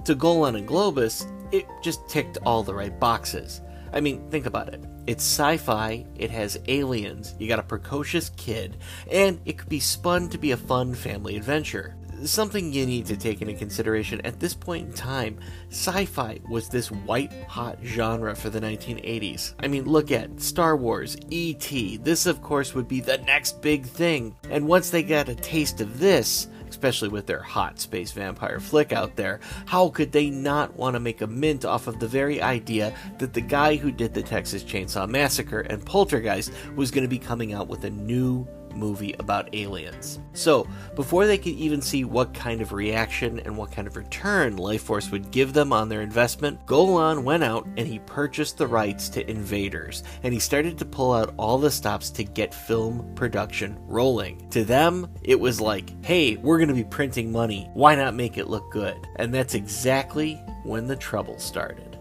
To 0.04 0.14
Golan 0.14 0.56
and 0.56 0.68
Globus, 0.68 1.30
it 1.52 1.66
just 1.82 2.08
ticked 2.08 2.38
all 2.44 2.62
the 2.62 2.74
right 2.74 2.98
boxes. 2.98 3.60
I 3.92 4.00
mean, 4.00 4.28
think 4.30 4.46
about 4.46 4.72
it. 4.72 4.84
It's 5.06 5.22
sci 5.22 5.56
fi, 5.58 6.04
it 6.16 6.30
has 6.32 6.58
aliens, 6.66 7.34
you 7.38 7.46
got 7.46 7.60
a 7.60 7.62
precocious 7.62 8.30
kid, 8.30 8.78
and 9.10 9.40
it 9.44 9.56
could 9.56 9.68
be 9.68 9.78
spun 9.78 10.28
to 10.30 10.38
be 10.38 10.50
a 10.50 10.56
fun 10.56 10.94
family 10.94 11.36
adventure. 11.36 11.94
Something 12.24 12.72
you 12.72 12.86
need 12.86 13.06
to 13.06 13.16
take 13.16 13.42
into 13.42 13.54
consideration 13.54 14.20
at 14.22 14.40
this 14.40 14.54
point 14.54 14.86
in 14.86 14.92
time 14.92 15.38
sci 15.70 16.06
fi 16.06 16.40
was 16.48 16.68
this 16.68 16.90
white 16.90 17.32
hot 17.44 17.78
genre 17.84 18.34
for 18.34 18.50
the 18.50 18.60
1980s. 18.60 19.54
I 19.60 19.68
mean, 19.68 19.84
look 19.84 20.10
at 20.10 20.40
Star 20.40 20.76
Wars, 20.76 21.16
E.T., 21.30 21.98
this, 21.98 22.26
of 22.26 22.42
course, 22.42 22.74
would 22.74 22.88
be 22.88 23.00
the 23.00 23.18
next 23.18 23.60
big 23.60 23.86
thing. 23.86 24.34
And 24.50 24.66
once 24.66 24.90
they 24.90 25.02
got 25.02 25.28
a 25.28 25.34
taste 25.34 25.80
of 25.80 25.98
this, 25.98 26.48
especially 26.68 27.08
with 27.08 27.26
their 27.26 27.42
hot 27.42 27.78
space 27.80 28.12
vampire 28.12 28.60
flick 28.60 28.92
out 28.92 29.16
there, 29.16 29.40
how 29.66 29.88
could 29.88 30.12
they 30.12 30.30
not 30.30 30.74
want 30.76 30.94
to 30.94 31.00
make 31.00 31.20
a 31.20 31.26
mint 31.26 31.64
off 31.64 31.86
of 31.86 31.98
the 32.00 32.08
very 32.08 32.40
idea 32.42 32.94
that 33.18 33.32
the 33.32 33.40
guy 33.40 33.76
who 33.76 33.90
did 33.90 34.14
the 34.14 34.22
Texas 34.22 34.64
Chainsaw 34.64 35.08
Massacre 35.08 35.60
and 35.60 35.84
Poltergeist 35.84 36.52
was 36.74 36.90
going 36.90 37.04
to 37.04 37.08
be 37.08 37.18
coming 37.18 37.52
out 37.52 37.68
with 37.68 37.84
a 37.84 37.90
new 37.90 38.46
movie 38.76 39.14
about 39.18 39.54
aliens. 39.54 40.20
So, 40.32 40.66
before 40.94 41.26
they 41.26 41.38
could 41.38 41.54
even 41.54 41.80
see 41.80 42.04
what 42.04 42.34
kind 42.34 42.60
of 42.60 42.72
reaction 42.72 43.40
and 43.40 43.56
what 43.56 43.72
kind 43.72 43.86
of 43.86 43.96
return 43.96 44.56
Lifeforce 44.56 45.10
would 45.10 45.30
give 45.30 45.52
them 45.52 45.72
on 45.72 45.88
their 45.88 46.02
investment, 46.02 46.64
Golan 46.66 47.24
went 47.24 47.44
out 47.44 47.66
and 47.76 47.86
he 47.86 47.98
purchased 48.00 48.58
the 48.58 48.66
rights 48.66 49.08
to 49.10 49.28
Invaders, 49.28 50.02
and 50.22 50.32
he 50.32 50.40
started 50.40 50.78
to 50.78 50.84
pull 50.84 51.12
out 51.12 51.34
all 51.36 51.58
the 51.58 51.70
stops 51.70 52.10
to 52.10 52.24
get 52.24 52.54
film 52.54 53.12
production 53.14 53.78
rolling. 53.86 54.48
To 54.50 54.64
them, 54.64 55.08
it 55.22 55.38
was 55.38 55.60
like, 55.60 56.04
hey, 56.04 56.36
we're 56.36 56.58
going 56.58 56.68
to 56.68 56.74
be 56.74 56.84
printing 56.84 57.32
money. 57.32 57.68
Why 57.74 57.94
not 57.94 58.14
make 58.14 58.38
it 58.38 58.48
look 58.48 58.70
good? 58.70 58.96
And 59.16 59.34
that's 59.34 59.54
exactly 59.54 60.34
when 60.64 60.86
the 60.86 60.96
trouble 60.96 61.38
started. 61.38 61.98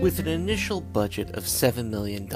With 0.00 0.18
an 0.18 0.28
initial 0.28 0.80
budget 0.80 1.30
of 1.30 1.44
$7 1.44 1.88
million, 1.88 2.28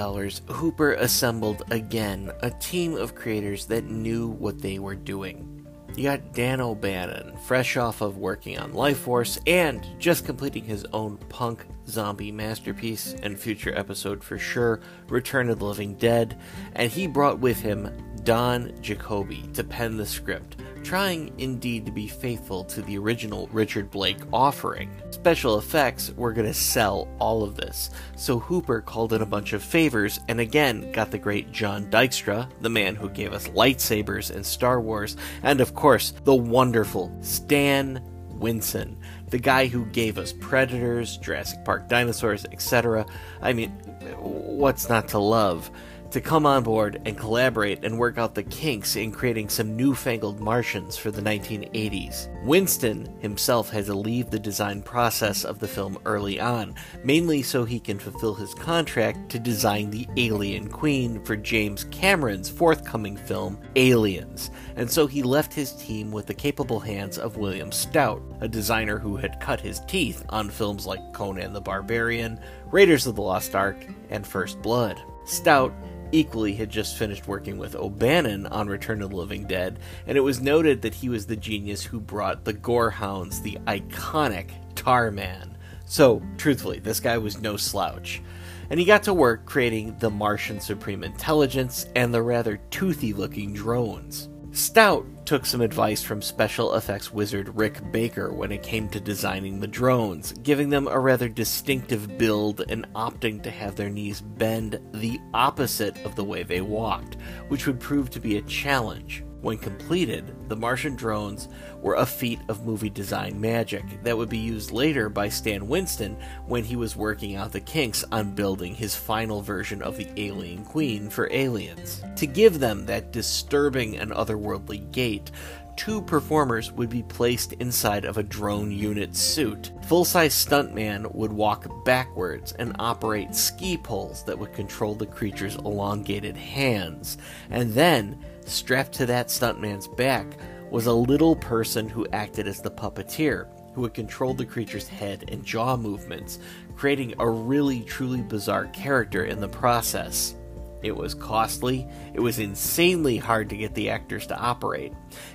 Hooper 0.48 0.94
assembled 0.94 1.62
again 1.70 2.32
a 2.40 2.50
team 2.50 2.96
of 2.96 3.14
creators 3.14 3.66
that 3.66 3.84
knew 3.84 4.28
what 4.28 4.60
they 4.60 4.78
were 4.78 4.96
doing. 4.96 5.66
You 5.94 6.04
got 6.04 6.32
Dan 6.32 6.60
O'Bannon, 6.60 7.36
fresh 7.46 7.76
off 7.76 8.00
of 8.00 8.16
working 8.16 8.58
on 8.58 8.72
Lifeforce 8.72 9.38
and 9.46 9.86
just 9.98 10.24
completing 10.24 10.64
his 10.64 10.86
own 10.92 11.18
punk 11.28 11.66
zombie 11.86 12.32
masterpiece 12.32 13.14
and 13.22 13.38
future 13.38 13.76
episode 13.76 14.24
for 14.24 14.38
sure, 14.38 14.80
Return 15.08 15.50
of 15.50 15.58
the 15.58 15.66
Living 15.66 15.94
Dead, 15.96 16.40
and 16.74 16.90
he 16.90 17.06
brought 17.06 17.40
with 17.40 17.60
him 17.60 17.90
Don 18.24 18.72
Jakoby 18.80 19.42
to 19.54 19.64
pen 19.64 19.96
the 19.96 20.06
script, 20.06 20.56
trying 20.82 21.32
indeed 21.38 21.86
to 21.86 21.92
be 21.92 22.06
faithful 22.06 22.64
to 22.64 22.82
the 22.82 22.98
original 22.98 23.48
Richard 23.52 23.90
Blake 23.90 24.18
offering. 24.32 24.90
Special 25.10 25.58
effects 25.58 26.12
were 26.16 26.32
going 26.32 26.46
to 26.46 26.54
sell 26.54 27.08
all 27.18 27.42
of 27.42 27.56
this, 27.56 27.90
so 28.16 28.38
Hooper 28.38 28.80
called 28.80 29.12
in 29.12 29.22
a 29.22 29.26
bunch 29.26 29.52
of 29.52 29.62
favors 29.62 30.20
and 30.28 30.40
again 30.40 30.90
got 30.92 31.10
the 31.10 31.18
great 31.18 31.52
John 31.52 31.90
Dykstra, 31.90 32.50
the 32.60 32.70
man 32.70 32.96
who 32.96 33.08
gave 33.08 33.32
us 33.32 33.48
lightsabers 33.48 34.34
in 34.34 34.44
Star 34.44 34.80
Wars, 34.80 35.16
and 35.42 35.60
of 35.60 35.74
course, 35.74 36.12
the 36.24 36.34
wonderful 36.34 37.16
Stan 37.20 38.02
Winston, 38.40 38.96
the 39.28 39.38
guy 39.38 39.66
who 39.66 39.84
gave 39.86 40.18
us 40.18 40.32
Predators, 40.32 41.18
Jurassic 41.18 41.64
Park 41.64 41.88
dinosaurs, 41.88 42.46
etc. 42.52 43.06
I 43.42 43.52
mean, 43.52 43.70
what's 44.18 44.88
not 44.88 45.08
to 45.08 45.18
love? 45.18 45.70
To 46.10 46.20
come 46.20 46.44
on 46.44 46.62
board 46.62 47.00
and 47.04 47.16
collaborate 47.16 47.84
and 47.84 47.98
work 47.98 48.18
out 48.18 48.34
the 48.34 48.42
kinks 48.42 48.96
in 48.96 49.12
creating 49.12 49.48
some 49.48 49.76
newfangled 49.76 50.40
Martians 50.40 50.96
for 50.96 51.10
the 51.10 51.22
1980s. 51.22 52.28
Winston 52.44 53.06
himself 53.20 53.70
had 53.70 53.86
to 53.86 53.94
leave 53.94 54.30
the 54.30 54.38
design 54.38 54.82
process 54.82 55.44
of 55.44 55.58
the 55.60 55.68
film 55.68 55.98
early 56.04 56.40
on, 56.40 56.74
mainly 57.04 57.42
so 57.42 57.64
he 57.64 57.78
can 57.78 57.98
fulfill 57.98 58.34
his 58.34 58.54
contract 58.54 59.28
to 59.28 59.38
design 59.38 59.90
the 59.90 60.08
Alien 60.16 60.68
Queen 60.68 61.22
for 61.24 61.36
James 61.36 61.84
Cameron's 61.84 62.48
forthcoming 62.48 63.16
film, 63.16 63.58
Aliens, 63.76 64.50
and 64.76 64.90
so 64.90 65.06
he 65.06 65.22
left 65.22 65.52
his 65.52 65.72
team 65.72 66.10
with 66.10 66.26
the 66.26 66.34
capable 66.34 66.80
hands 66.80 67.18
of 67.18 67.36
William 67.36 67.70
Stout, 67.70 68.22
a 68.40 68.48
designer 68.48 68.98
who 68.98 69.16
had 69.16 69.40
cut 69.40 69.60
his 69.60 69.80
teeth 69.80 70.24
on 70.30 70.50
films 70.50 70.86
like 70.86 71.12
Conan 71.12 71.52
the 71.52 71.60
Barbarian, 71.60 72.40
Raiders 72.70 73.06
of 73.06 73.16
the 73.16 73.22
Lost 73.22 73.54
Ark, 73.54 73.76
and 74.10 74.26
First 74.26 74.60
Blood. 74.62 75.00
Stout 75.24 75.72
equally 76.12 76.54
had 76.54 76.70
just 76.70 76.96
finished 76.96 77.28
working 77.28 77.58
with 77.58 77.76
O'Bannon 77.76 78.46
on 78.46 78.68
Return 78.68 79.02
of 79.02 79.10
the 79.10 79.16
Living 79.16 79.46
Dead, 79.46 79.78
and 80.06 80.16
it 80.16 80.22
was 80.22 80.40
noted 80.40 80.82
that 80.82 80.94
he 80.94 81.08
was 81.08 81.26
the 81.26 81.36
genius 81.36 81.82
who 81.84 82.00
brought 82.00 82.44
the 82.44 82.54
Gorehounds 82.54 83.42
the 83.42 83.58
iconic 83.66 84.50
Tarman. 84.74 85.56
So, 85.84 86.22
truthfully, 86.38 86.78
this 86.78 87.00
guy 87.00 87.18
was 87.18 87.40
no 87.40 87.56
slouch. 87.56 88.22
And 88.70 88.80
he 88.80 88.86
got 88.86 89.02
to 89.02 89.12
work 89.12 89.44
creating 89.44 89.98
the 89.98 90.10
Martian 90.10 90.60
Supreme 90.60 91.02
Intelligence 91.02 91.86
and 91.94 92.14
the 92.14 92.22
rather 92.22 92.56
toothy 92.70 93.12
looking 93.12 93.52
drones. 93.52 94.29
Stout 94.52 95.06
took 95.26 95.46
some 95.46 95.60
advice 95.60 96.02
from 96.02 96.20
special 96.20 96.74
effects 96.74 97.12
wizard 97.12 97.56
Rick 97.56 97.92
Baker 97.92 98.32
when 98.32 98.50
it 98.50 98.64
came 98.64 98.88
to 98.88 99.00
designing 99.00 99.60
the 99.60 99.68
drones, 99.68 100.32
giving 100.42 100.70
them 100.70 100.88
a 100.88 100.98
rather 100.98 101.28
distinctive 101.28 102.18
build 102.18 102.64
and 102.68 102.84
opting 102.94 103.40
to 103.44 103.50
have 103.50 103.76
their 103.76 103.88
knees 103.88 104.20
bend 104.20 104.80
the 104.92 105.20
opposite 105.32 105.96
of 106.04 106.16
the 106.16 106.24
way 106.24 106.42
they 106.42 106.60
walked, 106.60 107.16
which 107.48 107.68
would 107.68 107.78
prove 107.78 108.10
to 108.10 108.20
be 108.20 108.38
a 108.38 108.42
challenge. 108.42 109.22
When 109.40 109.56
completed, 109.56 110.48
the 110.48 110.56
Martian 110.56 110.96
drones 110.96 111.48
were 111.80 111.94
a 111.94 112.04
feat 112.04 112.40
of 112.48 112.66
movie 112.66 112.90
design 112.90 113.40
magic 113.40 114.02
that 114.02 114.16
would 114.16 114.28
be 114.28 114.38
used 114.38 114.70
later 114.70 115.08
by 115.08 115.30
Stan 115.30 115.66
Winston 115.66 116.18
when 116.46 116.62
he 116.62 116.76
was 116.76 116.94
working 116.94 117.36
out 117.36 117.52
the 117.52 117.60
kinks 117.60 118.04
on 118.12 118.34
building 118.34 118.74
his 118.74 118.94
final 118.94 119.40
version 119.40 119.80
of 119.80 119.96
the 119.96 120.08
Alien 120.20 120.64
Queen 120.64 121.08
for 121.08 121.32
Aliens. 121.32 122.02
To 122.16 122.26
give 122.26 122.60
them 122.60 122.84
that 122.86 123.12
disturbing 123.12 123.96
and 123.96 124.10
otherworldly 124.10 124.92
gait, 124.92 125.30
two 125.74 126.02
performers 126.02 126.70
would 126.72 126.90
be 126.90 127.02
placed 127.04 127.54
inside 127.54 128.04
of 128.04 128.18
a 128.18 128.22
drone 128.22 128.70
unit 128.70 129.16
suit. 129.16 129.72
Full 129.86 130.04
size 130.04 130.34
stuntman 130.34 131.14
would 131.14 131.32
walk 131.32 131.66
backwards 131.86 132.52
and 132.52 132.76
operate 132.78 133.34
ski 133.34 133.78
poles 133.78 134.22
that 134.24 134.38
would 134.38 134.52
control 134.52 134.94
the 134.94 135.06
creature's 135.06 135.56
elongated 135.56 136.36
hands. 136.36 137.16
And 137.48 137.72
then 137.72 138.22
Strapped 138.44 138.92
to 138.94 139.06
that 139.06 139.28
stuntman's 139.28 139.88
back 139.88 140.26
was 140.70 140.86
a 140.86 140.92
little 140.92 141.36
person 141.36 141.88
who 141.88 142.06
acted 142.12 142.46
as 142.46 142.60
the 142.60 142.70
puppeteer, 142.70 143.46
who 143.74 143.82
would 143.82 143.94
control 143.94 144.34
the 144.34 144.44
creature's 144.44 144.88
head 144.88 145.24
and 145.28 145.44
jaw 145.44 145.76
movements, 145.76 146.38
creating 146.76 147.14
a 147.18 147.28
really 147.28 147.82
truly 147.82 148.22
bizarre 148.22 148.66
character 148.66 149.24
in 149.24 149.40
the 149.40 149.48
process. 149.48 150.34
It 150.82 150.96
was 150.96 151.14
costly, 151.14 151.86
it 152.14 152.20
was 152.20 152.38
insanely 152.38 153.18
hard 153.18 153.48
to 153.50 153.56
get 153.56 153.74
the 153.74 153.90
actors 153.90 154.26
to 154.28 154.38
operate, 154.38 154.92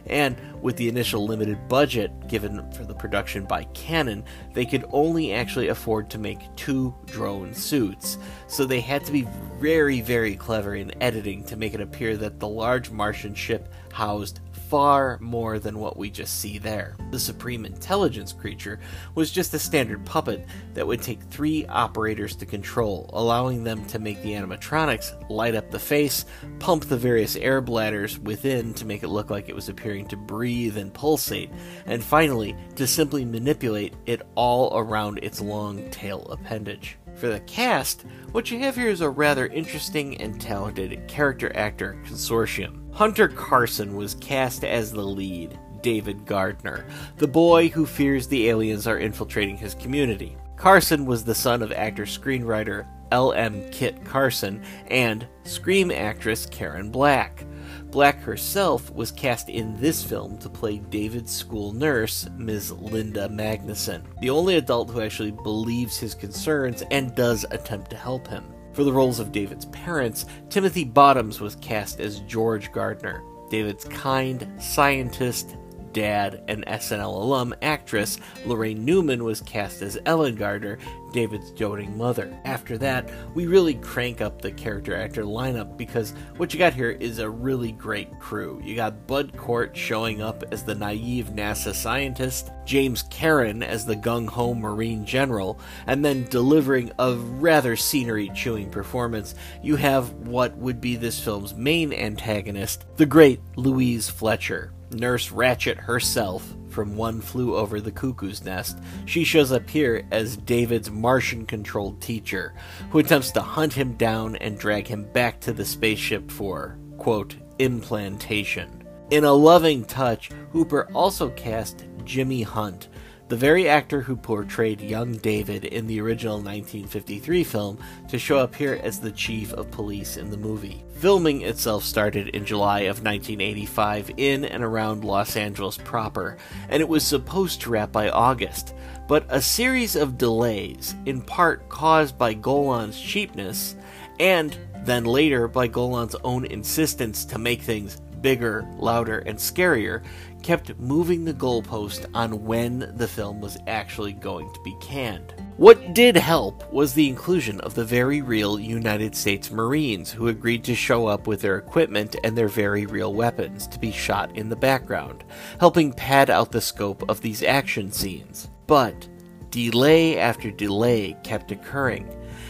and 0.07 0.37
with 0.61 0.77
the 0.77 0.89
initial 0.89 1.25
limited 1.25 1.67
budget 1.67 2.27
given 2.27 2.71
for 2.71 2.83
the 2.83 2.95
production 2.95 3.45
by 3.45 3.65
Cannon, 3.73 4.23
they 4.53 4.65
could 4.65 4.85
only 4.91 5.33
actually 5.33 5.67
afford 5.67 6.09
to 6.09 6.17
make 6.17 6.55
two 6.55 6.93
drone 7.05 7.53
suits, 7.53 8.17
so 8.47 8.65
they 8.65 8.81
had 8.81 9.05
to 9.05 9.11
be 9.11 9.27
very, 9.59 10.01
very 10.01 10.35
clever 10.35 10.75
in 10.75 11.01
editing 11.01 11.43
to 11.45 11.55
make 11.55 11.73
it 11.73 11.81
appear 11.81 12.17
that 12.17 12.39
the 12.39 12.47
large 12.47 12.89
Martian 12.89 13.35
ship 13.35 13.71
housed 13.91 14.39
far 14.75 15.17
more 15.21 15.57
than 15.57 15.79
what 15.79 15.95
we 15.95 16.09
just 16.09 16.41
see 16.41 16.57
there. 16.57 16.97
The 17.09 17.17
Supreme 17.17 17.65
Intelligence 17.65 18.33
creature 18.33 18.81
was 19.15 19.31
just 19.31 19.53
a 19.53 19.57
standard 19.57 20.05
puppet 20.05 20.45
that 20.73 20.85
would 20.85 21.01
take 21.01 21.21
three 21.21 21.65
operators 21.67 22.35
to 22.35 22.45
control, 22.45 23.09
allowing 23.13 23.63
them 23.63 23.85
to 23.85 23.99
make 23.99 24.21
the 24.21 24.33
animatronics 24.33 25.29
light 25.29 25.55
up 25.55 25.71
the 25.71 25.79
face, 25.79 26.25
pump 26.59 26.83
the 26.83 26.97
various 26.97 27.37
air 27.37 27.61
bladders 27.61 28.19
within 28.19 28.73
to 28.73 28.85
make 28.85 29.01
it 29.01 29.07
look 29.07 29.29
like 29.29 29.47
it 29.47 29.55
was 29.55 29.69
appearing 29.69 30.09
to 30.09 30.17
breathe 30.17 30.75
and 30.75 30.93
pulsate, 30.93 31.51
and 31.85 32.03
finally 32.03 32.53
to 32.75 32.85
simply 32.85 33.23
manipulate 33.23 33.93
it 34.05 34.23
all 34.35 34.77
around 34.77 35.19
its 35.23 35.39
long 35.39 35.89
tail 35.89 36.27
appendage. 36.29 36.97
For 37.15 37.27
the 37.29 37.39
cast, 37.39 38.03
what 38.33 38.51
you 38.51 38.59
have 38.59 38.75
here 38.75 38.89
is 38.89 38.99
a 38.99 39.09
rather 39.09 39.47
interesting 39.47 40.17
and 40.17 40.41
talented 40.41 41.07
character 41.07 41.55
actor 41.55 41.97
consortium. 42.03 42.84
Hunter 42.95 43.27
Carson 43.27 43.97
was 43.97 44.15
cast 44.15 44.63
as 44.63 44.89
the 44.89 45.03
lead, 45.03 45.59
David 45.81 46.25
Gardner, 46.25 46.85
the 47.17 47.27
boy 47.27 47.67
who 47.67 47.85
fears 47.85 48.25
the 48.25 48.47
aliens 48.47 48.87
are 48.87 48.99
infiltrating 48.99 49.57
his 49.57 49.75
community. 49.75 50.37
Carson 50.55 51.05
was 51.05 51.25
the 51.25 51.35
son 51.35 51.61
of 51.61 51.73
actor 51.73 52.05
screenwriter 52.05 52.87
L.M. 53.11 53.69
Kit 53.69 54.05
Carson 54.05 54.63
and 54.87 55.27
Scream 55.43 55.91
actress 55.91 56.45
Karen 56.45 56.89
Black. 56.89 57.45
Black 57.91 58.21
herself 58.21 58.89
was 58.93 59.11
cast 59.11 59.49
in 59.49 59.77
this 59.81 60.01
film 60.01 60.37
to 60.37 60.49
play 60.49 60.77
David's 60.77 61.35
school 61.35 61.73
nurse, 61.73 62.29
Ms. 62.37 62.71
Linda 62.71 63.27
Magnuson, 63.27 64.03
the 64.21 64.29
only 64.29 64.55
adult 64.55 64.89
who 64.89 65.01
actually 65.01 65.31
believes 65.31 65.97
his 65.97 66.15
concerns 66.15 66.81
and 66.91 67.13
does 67.13 67.45
attempt 67.51 67.91
to 67.91 67.97
help 67.97 68.25
him. 68.25 68.54
For 68.75 68.83
the 68.83 68.91
roles 68.91 69.21
of 69.21 69.31
David's 69.31 69.63
parents, 69.67 70.25
Timothy 70.49 70.83
Bottoms 70.83 71.39
was 71.39 71.55
cast 71.55 72.01
as 72.01 72.19
George 72.19 72.73
Gardner. 72.73 73.23
David's 73.49 73.85
kind, 73.85 74.51
scientist, 74.61 75.55
dad, 75.95 76.43
and 76.49 76.65
SNL 76.65 77.07
alum 77.07 77.55
actress 77.61 78.19
Laraine 78.43 78.79
Newman 78.79 79.23
was 79.23 79.39
cast 79.41 79.81
as 79.81 79.97
Ellen 80.05 80.35
Gardner, 80.35 80.77
David's 81.13 81.51
doting 81.51 81.97
mother. 81.97 82.37
After 82.43 82.77
that, 82.79 83.09
we 83.33 83.47
really 83.47 83.75
crank 83.75 84.19
up 84.19 84.41
the 84.41 84.51
character 84.51 84.93
actor 84.93 85.23
lineup 85.23 85.77
because 85.77 86.13
what 86.35 86.53
you 86.53 86.59
got 86.59 86.73
here 86.73 86.91
is 86.91 87.19
a 87.19 87.29
really 87.29 87.71
great 87.71 88.19
crew. 88.19 88.61
You 88.61 88.75
got 88.75 89.07
Bud 89.07 89.37
Cort 89.37 89.75
showing 89.75 90.21
up 90.21 90.43
as 90.51 90.63
the 90.63 90.75
naive 90.75 91.27
NASA 91.27 91.73
scientist, 91.73 92.51
James 92.65 93.03
Karen 93.09 93.63
as 93.63 93.85
the 93.85 93.95
gung 93.95 94.27
ho 94.27 94.53
Marine 94.53 95.05
general, 95.05 95.57
and 95.87 96.03
then 96.03 96.25
delivering 96.25 96.91
a 96.99 97.13
rather 97.15 97.77
scenery 97.77 98.29
chewing 98.35 98.69
performance, 98.69 99.33
you 99.63 99.77
have 99.77 100.11
what 100.11 100.57
would 100.57 100.81
be 100.81 100.97
this 100.97 101.23
film's 101.23 101.55
main 101.55 101.93
antagonist, 101.93 102.83
the 102.97 103.05
great 103.05 103.39
Louise 103.55 104.09
Fletcher. 104.09 104.74
Nurse 104.91 105.29
Ratched 105.29 105.77
herself 105.77 106.55
from 106.69 106.97
One 106.97 107.21
Flew 107.21 107.55
Over 107.55 107.79
the 107.79 107.91
Cuckoo's 107.91 108.43
Nest, 108.43 108.77
she 109.05 109.23
shows 109.23 109.51
up 109.51 109.69
here 109.69 110.05
as 110.11 110.35
David's 110.35 110.91
Martian 110.91 111.45
controlled 111.45 112.01
teacher, 112.01 112.53
who 112.89 112.99
attempts 112.99 113.31
to 113.31 113.41
hunt 113.41 113.71
him 113.71 113.93
down 113.93 114.35
and 114.37 114.59
drag 114.59 114.85
him 114.85 115.05
back 115.13 115.39
to 115.41 115.53
the 115.53 115.63
spaceship 115.63 116.29
for, 116.29 116.77
quote, 116.97 117.35
implantation. 117.59 118.83
In 119.11 119.23
a 119.23 119.31
loving 119.31 119.85
touch, 119.85 120.31
Hooper 120.51 120.89
also 120.93 121.29
cast 121.29 121.85
Jimmy 122.03 122.41
Hunt, 122.41 122.89
the 123.27 123.35
very 123.35 123.67
actor 123.67 124.01
who 124.01 124.15
portrayed 124.15 124.79
young 124.79 125.13
David 125.17 125.65
in 125.65 125.87
the 125.87 125.99
original 125.99 126.35
1953 126.35 127.43
film, 127.43 127.79
to 128.07 128.19
show 128.19 128.37
up 128.37 128.53
here 128.53 128.79
as 128.83 128.99
the 128.99 129.11
chief 129.11 129.51
of 129.53 129.71
police 129.71 130.17
in 130.17 130.29
the 130.29 130.37
movie. 130.37 130.83
Filming 130.97 131.41
itself 131.41 131.83
started 131.83 132.29
in 132.29 132.45
July 132.45 132.81
of 132.81 133.03
1985 133.03 134.11
in 134.17 134.45
and 134.45 134.63
around 134.63 135.03
Los 135.03 135.35
Angeles 135.35 135.77
proper, 135.77 136.37
and 136.69 136.81
it 136.81 136.87
was 136.87 137.05
supposed 137.05 137.61
to 137.61 137.69
wrap 137.71 137.91
by 137.91 138.09
August. 138.09 138.75
But 139.07 139.25
a 139.29 139.41
series 139.41 139.95
of 139.95 140.17
delays, 140.17 140.95
in 141.05 141.21
part 141.21 141.67
caused 141.67 142.17
by 142.17 142.33
Golan's 142.33 142.99
cheapness, 142.99 143.75
and 144.19 144.57
then 144.83 145.03
later 145.03 145.47
by 145.47 145.67
Golan's 145.67 146.15
own 146.23 146.45
insistence 146.45 147.25
to 147.25 147.39
make 147.39 147.61
things 147.61 147.99
bigger, 148.21 148.67
louder, 148.77 149.19
and 149.19 149.37
scarier, 149.37 150.03
kept 150.45 150.77
moving 150.77 151.25
the 151.25 151.33
goalpost 151.33 152.05
on 152.13 152.45
when 152.45 152.93
the 152.97 153.07
film 153.07 153.41
was 153.41 153.57
actually 153.65 154.13
going 154.13 154.47
to 154.53 154.59
be 154.61 154.75
canned. 154.79 155.33
What 155.57 155.95
did 155.95 156.15
help 156.15 156.71
was 156.71 156.93
the 156.93 157.09
inclusion 157.09 157.59
of 157.61 157.73
the 157.73 157.83
very 157.83 158.21
real 158.21 158.59
United 158.59 159.15
States 159.15 159.49
Marines 159.49 160.11
who 160.11 160.27
agreed 160.27 160.63
to 160.65 160.75
show 160.75 161.07
up 161.07 161.25
with 161.25 161.41
their 161.41 161.57
equipment 161.57 162.15
and 162.23 162.37
their 162.37 162.47
very 162.47 162.85
real 162.85 163.11
weapons 163.11 163.65
to 163.69 163.79
be 163.79 163.91
shot 163.91 164.37
in 164.37 164.49
the 164.49 164.55
background, 164.55 165.23
helping 165.59 165.91
pad 165.91 166.29
out 166.29 166.51
the 166.51 166.61
scope 166.61 167.09
of 167.09 167.21
these 167.21 167.41
action 167.41 167.91
scenes. 167.91 168.47
But 168.67 169.09
delay 169.49 170.19
after 170.19 170.51
delay 170.51 171.17
kept 171.23 171.51
occurring, 171.51 172.07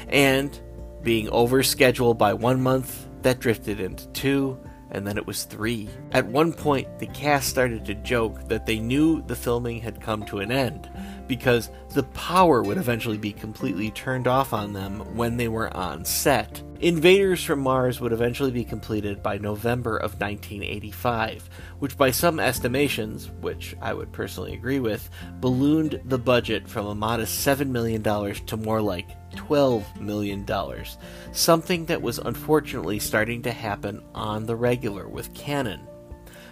and 0.10 0.60
being 1.02 1.28
overscheduled 1.28 2.18
by 2.18 2.34
one 2.34 2.62
month, 2.62 3.08
that 3.22 3.40
drifted 3.40 3.80
into 3.80 4.06
two, 4.10 4.60
and 4.92 5.06
then 5.06 5.18
it 5.18 5.28
was 5.28 5.44
three. 5.44 5.90
At 6.12 6.26
one 6.28 6.54
point, 6.54 7.00
the 7.00 7.08
cast 7.08 7.50
started 7.50 7.86
to 7.86 7.96
joke 7.96 8.48
that 8.48 8.66
they 8.66 8.80
knew 8.80 9.22
the 9.24 9.36
filming 9.36 9.82
had 9.82 10.02
come 10.02 10.24
to 10.26 10.40
an 10.40 10.52
end 10.52 10.90
because 11.28 11.70
the 11.90 12.04
power 12.04 12.62
would 12.62 12.78
eventually 12.78 13.18
be 13.18 13.34
completely 13.34 13.92
turned 13.92 14.28
off 14.28 14.54
on 14.54 14.74
them 14.74 15.00
when 15.16 15.38
they 15.38 15.48
were 15.48 15.76
on 15.76 16.06
set. 16.06 16.62
Invaders 16.82 17.42
from 17.42 17.62
Mars 17.62 18.02
would 18.02 18.12
eventually 18.12 18.52
be 18.52 18.66
completed 18.66 19.24
by 19.24 19.38
November 19.38 19.96
of 19.96 20.20
1985, 20.20 21.50
which 21.80 21.98
by 21.98 22.12
some 22.12 22.38
estimations, 22.38 23.32
which 23.40 23.78
I 23.82 23.94
would 23.94 24.12
personally 24.12 24.54
agree 24.54 24.82
with, 24.82 25.10
ballooned 25.40 26.02
the 26.04 26.18
budget 26.18 26.68
from 26.68 26.88
a 26.88 26.96
modest 26.96 27.48
$7 27.48 27.70
million 27.70 28.04
to 28.04 28.58
more 28.58 28.82
like 28.82 29.08
$12 29.36 30.02
million, 30.02 30.46
something 31.32 31.86
that 31.86 32.02
was 32.02 32.20
unfortunately 32.20 33.00
starting 33.00 33.42
to 33.44 33.54
happen 33.54 34.04
on 34.14 34.46
the 34.46 34.56
regular 34.56 35.08
with 35.08 35.34
Cannon. 35.34 35.80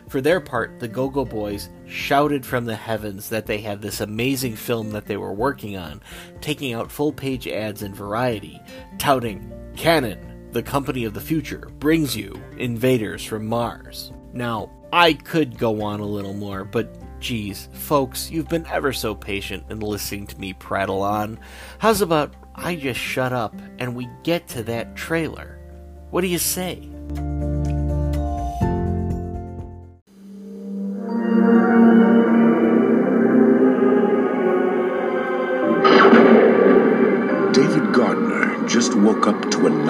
For 0.07 0.21
their 0.21 0.39
part, 0.39 0.79
the 0.79 0.87
Go 0.87 1.09
Go 1.09 1.25
Boys 1.25 1.69
shouted 1.85 2.45
from 2.45 2.63
the 2.63 2.75
heavens 2.75 3.27
that 3.29 3.45
they 3.45 3.59
had 3.59 3.81
this 3.81 3.99
amazing 3.99 4.55
film 4.55 4.91
that 4.91 5.05
they 5.05 5.17
were 5.17 5.33
working 5.33 5.75
on, 5.75 6.01
taking 6.39 6.73
out 6.73 6.91
full 6.91 7.11
page 7.11 7.47
ads 7.47 7.83
in 7.83 7.93
Variety, 7.93 8.61
touting, 8.99 9.51
Cannon, 9.75 10.49
the 10.51 10.63
company 10.63 11.05
of 11.05 11.13
the 11.13 11.21
future, 11.21 11.69
brings 11.79 12.15
you 12.15 12.41
invaders 12.57 13.23
from 13.23 13.47
Mars. 13.47 14.11
Now, 14.33 14.71
I 14.91 15.13
could 15.13 15.57
go 15.57 15.81
on 15.81 15.99
a 15.99 16.05
little 16.05 16.33
more, 16.33 16.63
but 16.63 16.97
Geez, 17.23 17.69
folks, 17.71 18.29
you've 18.29 18.49
been 18.49 18.67
ever 18.67 18.91
so 18.91 19.15
patient 19.15 19.63
in 19.69 19.79
listening 19.79 20.27
to 20.27 20.37
me 20.37 20.51
prattle 20.51 21.01
on. 21.01 21.39
How's 21.77 22.01
about 22.01 22.35
I 22.53 22.75
just 22.75 22.99
shut 22.99 23.31
up 23.31 23.55
and 23.79 23.95
we 23.95 24.09
get 24.23 24.49
to 24.49 24.63
that 24.63 24.97
trailer? 24.97 25.57
What 26.09 26.19
do 26.19 26.27
you 26.27 26.37
say? 26.37 26.89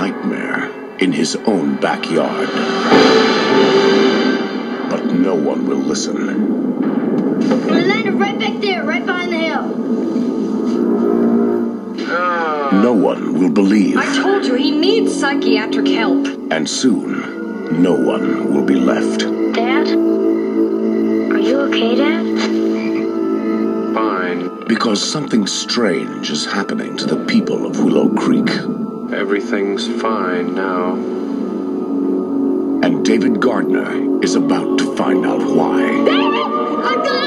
Nightmare 0.04 0.98
in 0.98 1.14
his 1.14 1.38
own 1.48 1.78
backyard. 1.80 2.50
But 4.90 5.06
no 5.06 5.34
one 5.34 5.66
will 5.66 5.78
listen. 5.78 6.18
We 7.68 7.86
landed 7.86 8.16
right 8.16 8.38
back 8.38 8.60
there, 8.60 8.84
right 8.84 9.06
behind 9.06 9.32
the 9.32 9.38
hill. 9.38 9.66
No 12.82 12.92
one 12.92 13.40
will 13.40 13.52
believe. 13.52 13.96
I 13.96 14.14
told 14.22 14.44
you 14.46 14.56
he 14.56 14.72
needs 14.72 15.18
psychiatric 15.18 15.88
help. 15.88 16.28
And 16.52 16.70
soon, 16.70 17.82
no 17.82 17.94
one 17.94 18.54
will 18.54 18.66
be 18.66 18.76
left. 18.76 19.22
Dad? 19.54 19.88
Are 19.88 21.44
you 21.48 21.62
okay, 21.68 21.96
Dad? 21.96 22.26
Fine. 23.96 24.68
Because 24.68 25.02
something 25.02 25.48
strange 25.48 26.30
is 26.30 26.46
happening 26.46 26.98
to 26.98 27.06
the 27.06 27.26
people 27.26 27.66
of 27.66 27.82
Willow 27.82 28.10
Creek. 28.14 28.50
Everything's 29.14 29.88
fine 30.02 30.56
now. 30.56 30.94
And 32.84 33.06
David 33.06 33.40
Gardner 33.40 34.24
is 34.24 34.36
about 34.36 34.80
to 34.80 34.96
find 34.96 35.26
out 35.26 35.42
why. 35.42 35.82
David! 35.82 36.14
I'm 36.14 37.04
gonna 37.04 37.23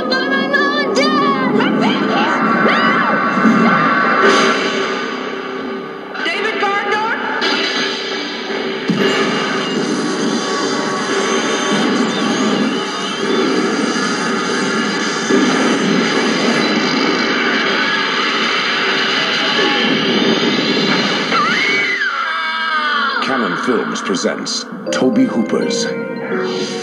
Films 23.87 24.03
presents 24.03 24.64
Tobe 24.90 25.29
Hooper's 25.29 25.85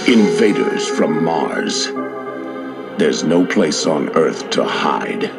Invaders 0.07 0.87
from 0.87 1.21
Mars. 1.21 1.87
There's 2.97 3.25
no 3.25 3.45
place 3.45 3.85
on 3.85 4.15
Earth 4.15 4.49
to 4.51 4.63
hide. 4.63 5.29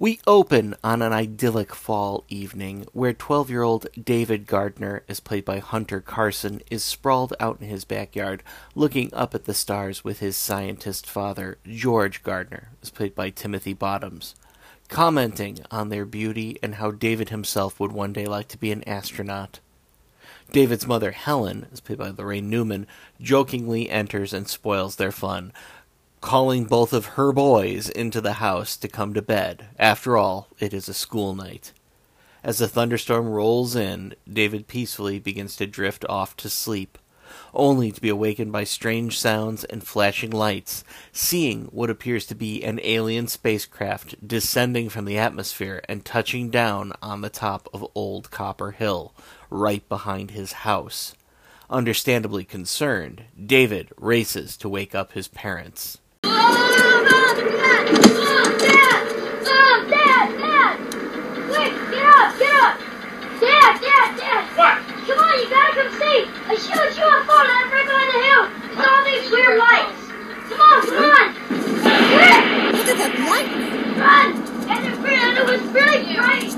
We 0.00 0.18
open 0.26 0.76
on 0.82 1.02
an 1.02 1.12
idyllic 1.12 1.74
fall 1.74 2.24
evening 2.30 2.86
where 2.94 3.12
12 3.12 3.50
year 3.50 3.62
old 3.62 3.86
David 4.02 4.46
Gardner, 4.46 5.02
as 5.10 5.20
played 5.20 5.44
by 5.44 5.58
Hunter 5.58 6.00
Carson, 6.00 6.62
is 6.70 6.82
sprawled 6.82 7.34
out 7.38 7.60
in 7.60 7.68
his 7.68 7.84
backyard 7.84 8.42
looking 8.74 9.12
up 9.12 9.34
at 9.34 9.44
the 9.44 9.52
stars 9.52 10.02
with 10.02 10.20
his 10.20 10.38
scientist 10.38 11.06
father, 11.06 11.58
George 11.70 12.22
Gardner, 12.22 12.70
as 12.80 12.88
played 12.88 13.14
by 13.14 13.28
Timothy 13.28 13.74
Bottoms, 13.74 14.34
commenting 14.88 15.58
on 15.70 15.90
their 15.90 16.06
beauty 16.06 16.58
and 16.62 16.76
how 16.76 16.92
David 16.92 17.28
himself 17.28 17.78
would 17.78 17.92
one 17.92 18.14
day 18.14 18.24
like 18.24 18.48
to 18.48 18.58
be 18.58 18.72
an 18.72 18.82
astronaut. 18.88 19.60
David's 20.50 20.86
mother, 20.86 21.10
Helen, 21.10 21.66
as 21.72 21.80
played 21.80 21.98
by 21.98 22.10
Laraine 22.10 22.48
Newman, 22.48 22.86
jokingly 23.20 23.90
enters 23.90 24.32
and 24.32 24.48
spoils 24.48 24.96
their 24.96 25.12
fun, 25.12 25.52
calling 26.20 26.64
both 26.64 26.92
of 26.92 27.06
her 27.06 27.32
boys 27.32 27.88
into 27.88 28.20
the 28.20 28.34
house 28.34 28.76
to 28.76 28.88
come 28.88 29.14
to 29.14 29.22
bed. 29.22 29.66
After 29.78 30.16
all, 30.16 30.48
it 30.58 30.74
is 30.74 30.88
a 30.88 30.94
school 30.94 31.34
night. 31.34 31.72
As 32.42 32.58
the 32.58 32.68
thunderstorm 32.68 33.28
rolls 33.28 33.76
in, 33.76 34.14
David 34.30 34.66
peacefully 34.66 35.18
begins 35.18 35.56
to 35.56 35.66
drift 35.66 36.04
off 36.08 36.36
to 36.38 36.48
sleep, 36.48 36.98
only 37.52 37.92
to 37.92 38.00
be 38.00 38.08
awakened 38.08 38.50
by 38.50 38.64
strange 38.64 39.18
sounds 39.18 39.64
and 39.64 39.86
flashing 39.86 40.30
lights, 40.30 40.82
seeing 41.12 41.66
what 41.66 41.90
appears 41.90 42.26
to 42.26 42.34
be 42.34 42.62
an 42.62 42.80
alien 42.82 43.26
spacecraft 43.26 44.26
descending 44.26 44.88
from 44.88 45.04
the 45.04 45.18
atmosphere 45.18 45.82
and 45.88 46.04
touching 46.04 46.50
down 46.50 46.92
on 47.02 47.20
the 47.20 47.30
top 47.30 47.68
of 47.72 47.86
Old 47.94 48.30
Copper 48.30 48.72
Hill, 48.72 49.14
right 49.50 49.86
behind 49.88 50.30
his 50.30 50.52
house. 50.52 51.14
Understandably 51.68 52.44
concerned, 52.44 53.24
David 53.46 53.90
races 53.96 54.56
to 54.56 54.68
wake 54.68 54.94
up 54.94 55.12
his 55.12 55.28
parents. 55.28 55.98
Oh, 56.22 56.28
Mom! 57.06 57.36
Dad! 57.46 57.88
Oh, 58.12 58.44
Dad! 58.58 59.00
Oh, 59.46 59.86
Dad! 59.88 60.26
Dad! 60.38 60.74
Quick, 61.48 61.72
get 61.90 62.06
up! 62.06 62.28
Get 62.38 62.54
up! 62.60 62.74
Dad! 63.40 63.72
Dad! 63.80 64.08
Dad! 64.18 64.42
What? 64.56 64.76
Come 65.06 65.18
on, 65.18 65.34
you 65.38 65.48
gotta 65.48 65.72
come 65.74 65.90
see! 65.98 66.18
A 66.44 66.54
huge 66.54 66.94
UFO 67.00 67.36
landed 67.36 67.72
right 67.72 67.86
behind 67.86 68.10
the 68.10 68.20
hill! 68.20 68.44
It's 68.68 68.84
all 68.86 69.02
these 69.04 69.26
weird 69.30 69.56
lights! 69.58 70.00
Come 70.48 70.60
on, 70.60 70.78
come 70.86 71.04
on! 71.08 71.26
Quick! 72.10 72.40
Look 72.76 72.88
at 72.88 72.96
that 73.00 73.14
light! 73.30 73.50
Run! 73.96 74.28
And 74.68 74.80
it, 74.86 74.94
and 74.98 75.38
it 75.38 75.44
was 75.46 75.62
really 75.72 76.00
bright! 76.14 76.52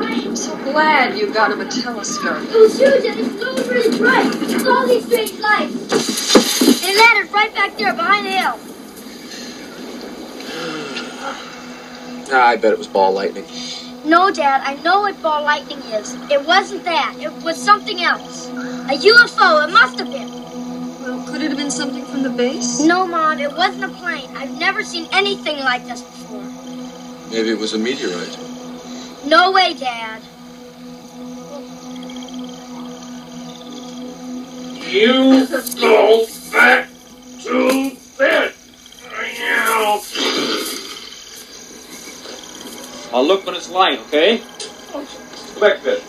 I'm 0.00 0.36
so 0.36 0.56
glad 0.64 1.18
you 1.18 1.32
got 1.32 1.50
him 1.50 1.60
a 1.60 1.68
telescope. 1.68 2.42
It 2.42 2.58
was 2.58 2.78
huge 2.78 3.04
and 3.04 3.20
it 3.20 3.40
glowed 3.40 3.66
really 3.66 3.98
bright! 3.98 4.34
It's 4.42 4.66
all 4.66 4.86
these 4.86 5.04
strange 5.06 5.38
lights! 5.40 6.63
It 6.86 6.96
landed 6.98 7.32
right 7.32 7.54
back 7.54 7.76
there 7.78 7.94
behind 7.94 8.26
the 8.26 8.30
hill! 8.30 8.58
I 12.32 12.56
bet 12.56 12.72
it 12.72 12.78
was 12.78 12.86
ball 12.86 13.12
lightning. 13.12 13.46
No, 14.04 14.30
Dad, 14.30 14.60
I 14.62 14.74
know 14.82 15.00
what 15.00 15.20
ball 15.22 15.42
lightning 15.44 15.78
is. 15.78 16.12
It 16.30 16.44
wasn't 16.44 16.84
that. 16.84 17.16
It 17.18 17.32
was 17.42 17.56
something 17.56 18.02
else. 18.02 18.48
A 18.48 18.98
UFO, 18.98 19.66
it 19.66 19.72
must 19.72 19.98
have 19.98 20.10
been. 20.10 20.30
Well, 21.02 21.26
could 21.26 21.40
it 21.40 21.48
have 21.48 21.56
been 21.56 21.70
something 21.70 22.04
from 22.04 22.22
the 22.22 22.30
base? 22.30 22.80
No, 22.80 23.06
Mom, 23.06 23.38
it 23.38 23.52
wasn't 23.52 23.84
a 23.84 23.88
plane. 23.88 24.28
I've 24.36 24.58
never 24.58 24.84
seen 24.84 25.08
anything 25.10 25.58
like 25.60 25.86
this 25.86 26.02
before. 26.02 26.42
Maybe 27.30 27.50
it 27.50 27.58
was 27.58 27.72
a 27.72 27.78
meteorite. 27.78 28.38
No 29.26 29.52
way, 29.52 29.72
Dad. 29.72 30.20
You 34.86 35.46
go 35.80 36.26
back 36.54 36.88
to 37.42 37.96
bed. 38.16 38.54
Now. 39.38 40.00
I'll 43.12 43.26
look 43.26 43.44
when 43.44 43.54
it's 43.54 43.70
light, 43.70 43.98
okay? 44.06 44.38
Go 44.92 45.60
back 45.60 45.78
to 45.78 45.84
bed. 45.84 46.02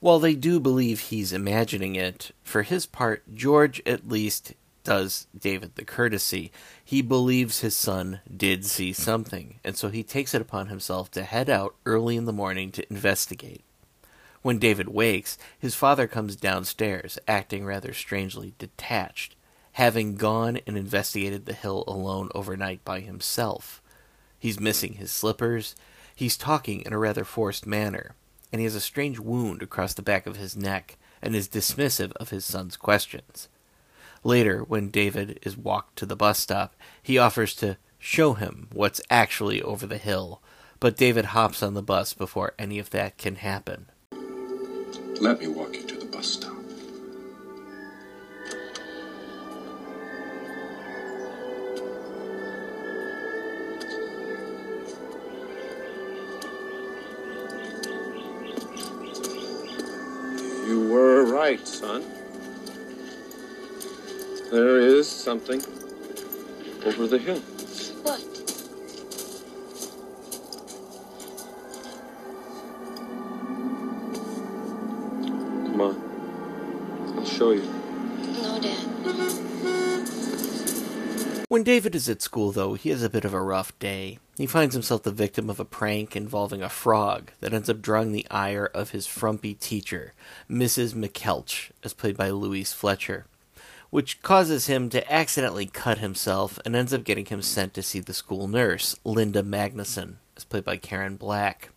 While 0.00 0.18
they 0.20 0.34
do 0.34 0.60
believe 0.60 1.00
he's 1.00 1.32
imagining 1.32 1.96
it, 1.96 2.30
for 2.42 2.62
his 2.62 2.86
part, 2.86 3.22
George 3.34 3.82
at 3.84 4.08
least 4.08 4.54
does 4.84 5.26
David 5.36 5.74
the 5.74 5.84
courtesy. 5.84 6.52
He 6.84 7.02
believes 7.02 7.60
his 7.60 7.76
son 7.76 8.20
did 8.34 8.64
see 8.64 8.92
something, 8.92 9.58
and 9.64 9.76
so 9.76 9.88
he 9.88 10.04
takes 10.04 10.32
it 10.32 10.40
upon 10.40 10.68
himself 10.68 11.10
to 11.12 11.24
head 11.24 11.50
out 11.50 11.74
early 11.84 12.16
in 12.16 12.24
the 12.24 12.32
morning 12.32 12.70
to 12.72 12.88
investigate. 12.88 13.64
When 14.46 14.60
David 14.60 14.90
wakes, 14.90 15.38
his 15.58 15.74
father 15.74 16.06
comes 16.06 16.36
downstairs, 16.36 17.18
acting 17.26 17.64
rather 17.64 17.92
strangely 17.92 18.54
detached, 18.58 19.34
having 19.72 20.14
gone 20.14 20.60
and 20.68 20.78
investigated 20.78 21.46
the 21.46 21.52
hill 21.52 21.82
alone 21.88 22.28
overnight 22.32 22.84
by 22.84 23.00
himself. 23.00 23.82
He's 24.38 24.60
missing 24.60 24.92
his 24.92 25.10
slippers, 25.10 25.74
he's 26.14 26.36
talking 26.36 26.82
in 26.82 26.92
a 26.92 26.98
rather 26.98 27.24
forced 27.24 27.66
manner, 27.66 28.14
and 28.52 28.60
he 28.60 28.64
has 28.66 28.76
a 28.76 28.80
strange 28.80 29.18
wound 29.18 29.62
across 29.62 29.94
the 29.94 30.00
back 30.00 30.28
of 30.28 30.36
his 30.36 30.56
neck 30.56 30.96
and 31.20 31.34
is 31.34 31.48
dismissive 31.48 32.12
of 32.12 32.30
his 32.30 32.44
son's 32.44 32.76
questions. 32.76 33.48
Later, 34.22 34.62
when 34.62 34.90
David 34.90 35.40
is 35.42 35.56
walked 35.56 35.96
to 35.96 36.06
the 36.06 36.14
bus 36.14 36.38
stop, 36.38 36.76
he 37.02 37.18
offers 37.18 37.52
to 37.56 37.78
show 37.98 38.34
him 38.34 38.68
what's 38.72 39.00
actually 39.10 39.60
over 39.60 39.88
the 39.88 39.98
hill, 39.98 40.40
but 40.78 40.96
David 40.96 41.24
hops 41.24 41.64
on 41.64 41.74
the 41.74 41.82
bus 41.82 42.12
before 42.14 42.54
any 42.60 42.78
of 42.78 42.90
that 42.90 43.18
can 43.18 43.34
happen. 43.34 43.86
Let 45.18 45.40
me 45.40 45.48
walk 45.48 45.74
you 45.74 45.82
to 45.84 45.96
the 45.96 46.04
bus 46.04 46.26
stop. 46.26 46.52
You 60.66 60.88
were 60.90 61.24
right, 61.24 61.66
son. 61.66 62.04
There 64.50 64.78
is 64.78 65.08
something 65.08 65.62
over 66.84 67.06
the 67.06 67.18
hill. 67.18 67.40
What? 68.02 68.45
Show 77.46 77.52
you. 77.52 77.62
No, 78.42 78.58
Dad. 78.60 78.88
When 81.48 81.62
David 81.62 81.94
is 81.94 82.08
at 82.08 82.20
school, 82.20 82.50
though, 82.50 82.74
he 82.74 82.90
has 82.90 83.04
a 83.04 83.08
bit 83.08 83.24
of 83.24 83.32
a 83.32 83.40
rough 83.40 83.78
day. 83.78 84.18
He 84.36 84.48
finds 84.48 84.74
himself 84.74 85.04
the 85.04 85.12
victim 85.12 85.48
of 85.48 85.60
a 85.60 85.64
prank 85.64 86.16
involving 86.16 86.60
a 86.60 86.68
frog 86.68 87.30
that 87.38 87.54
ends 87.54 87.70
up 87.70 87.80
drawing 87.80 88.10
the 88.10 88.26
ire 88.32 88.66
of 88.74 88.90
his 88.90 89.06
frumpy 89.06 89.54
teacher, 89.54 90.12
Mrs. 90.50 90.94
McKeltch, 90.94 91.70
as 91.84 91.94
played 91.94 92.16
by 92.16 92.30
Louise 92.30 92.72
Fletcher, 92.72 93.26
which 93.90 94.22
causes 94.22 94.66
him 94.66 94.90
to 94.90 95.12
accidentally 95.12 95.66
cut 95.66 95.98
himself 95.98 96.58
and 96.64 96.74
ends 96.74 96.92
up 96.92 97.04
getting 97.04 97.26
him 97.26 97.42
sent 97.42 97.74
to 97.74 97.82
see 97.82 98.00
the 98.00 98.12
school 98.12 98.48
nurse, 98.48 98.96
Linda 99.04 99.44
Magnuson, 99.44 100.16
as 100.36 100.42
played 100.42 100.64
by 100.64 100.78
Karen 100.78 101.14
Black. 101.14 101.70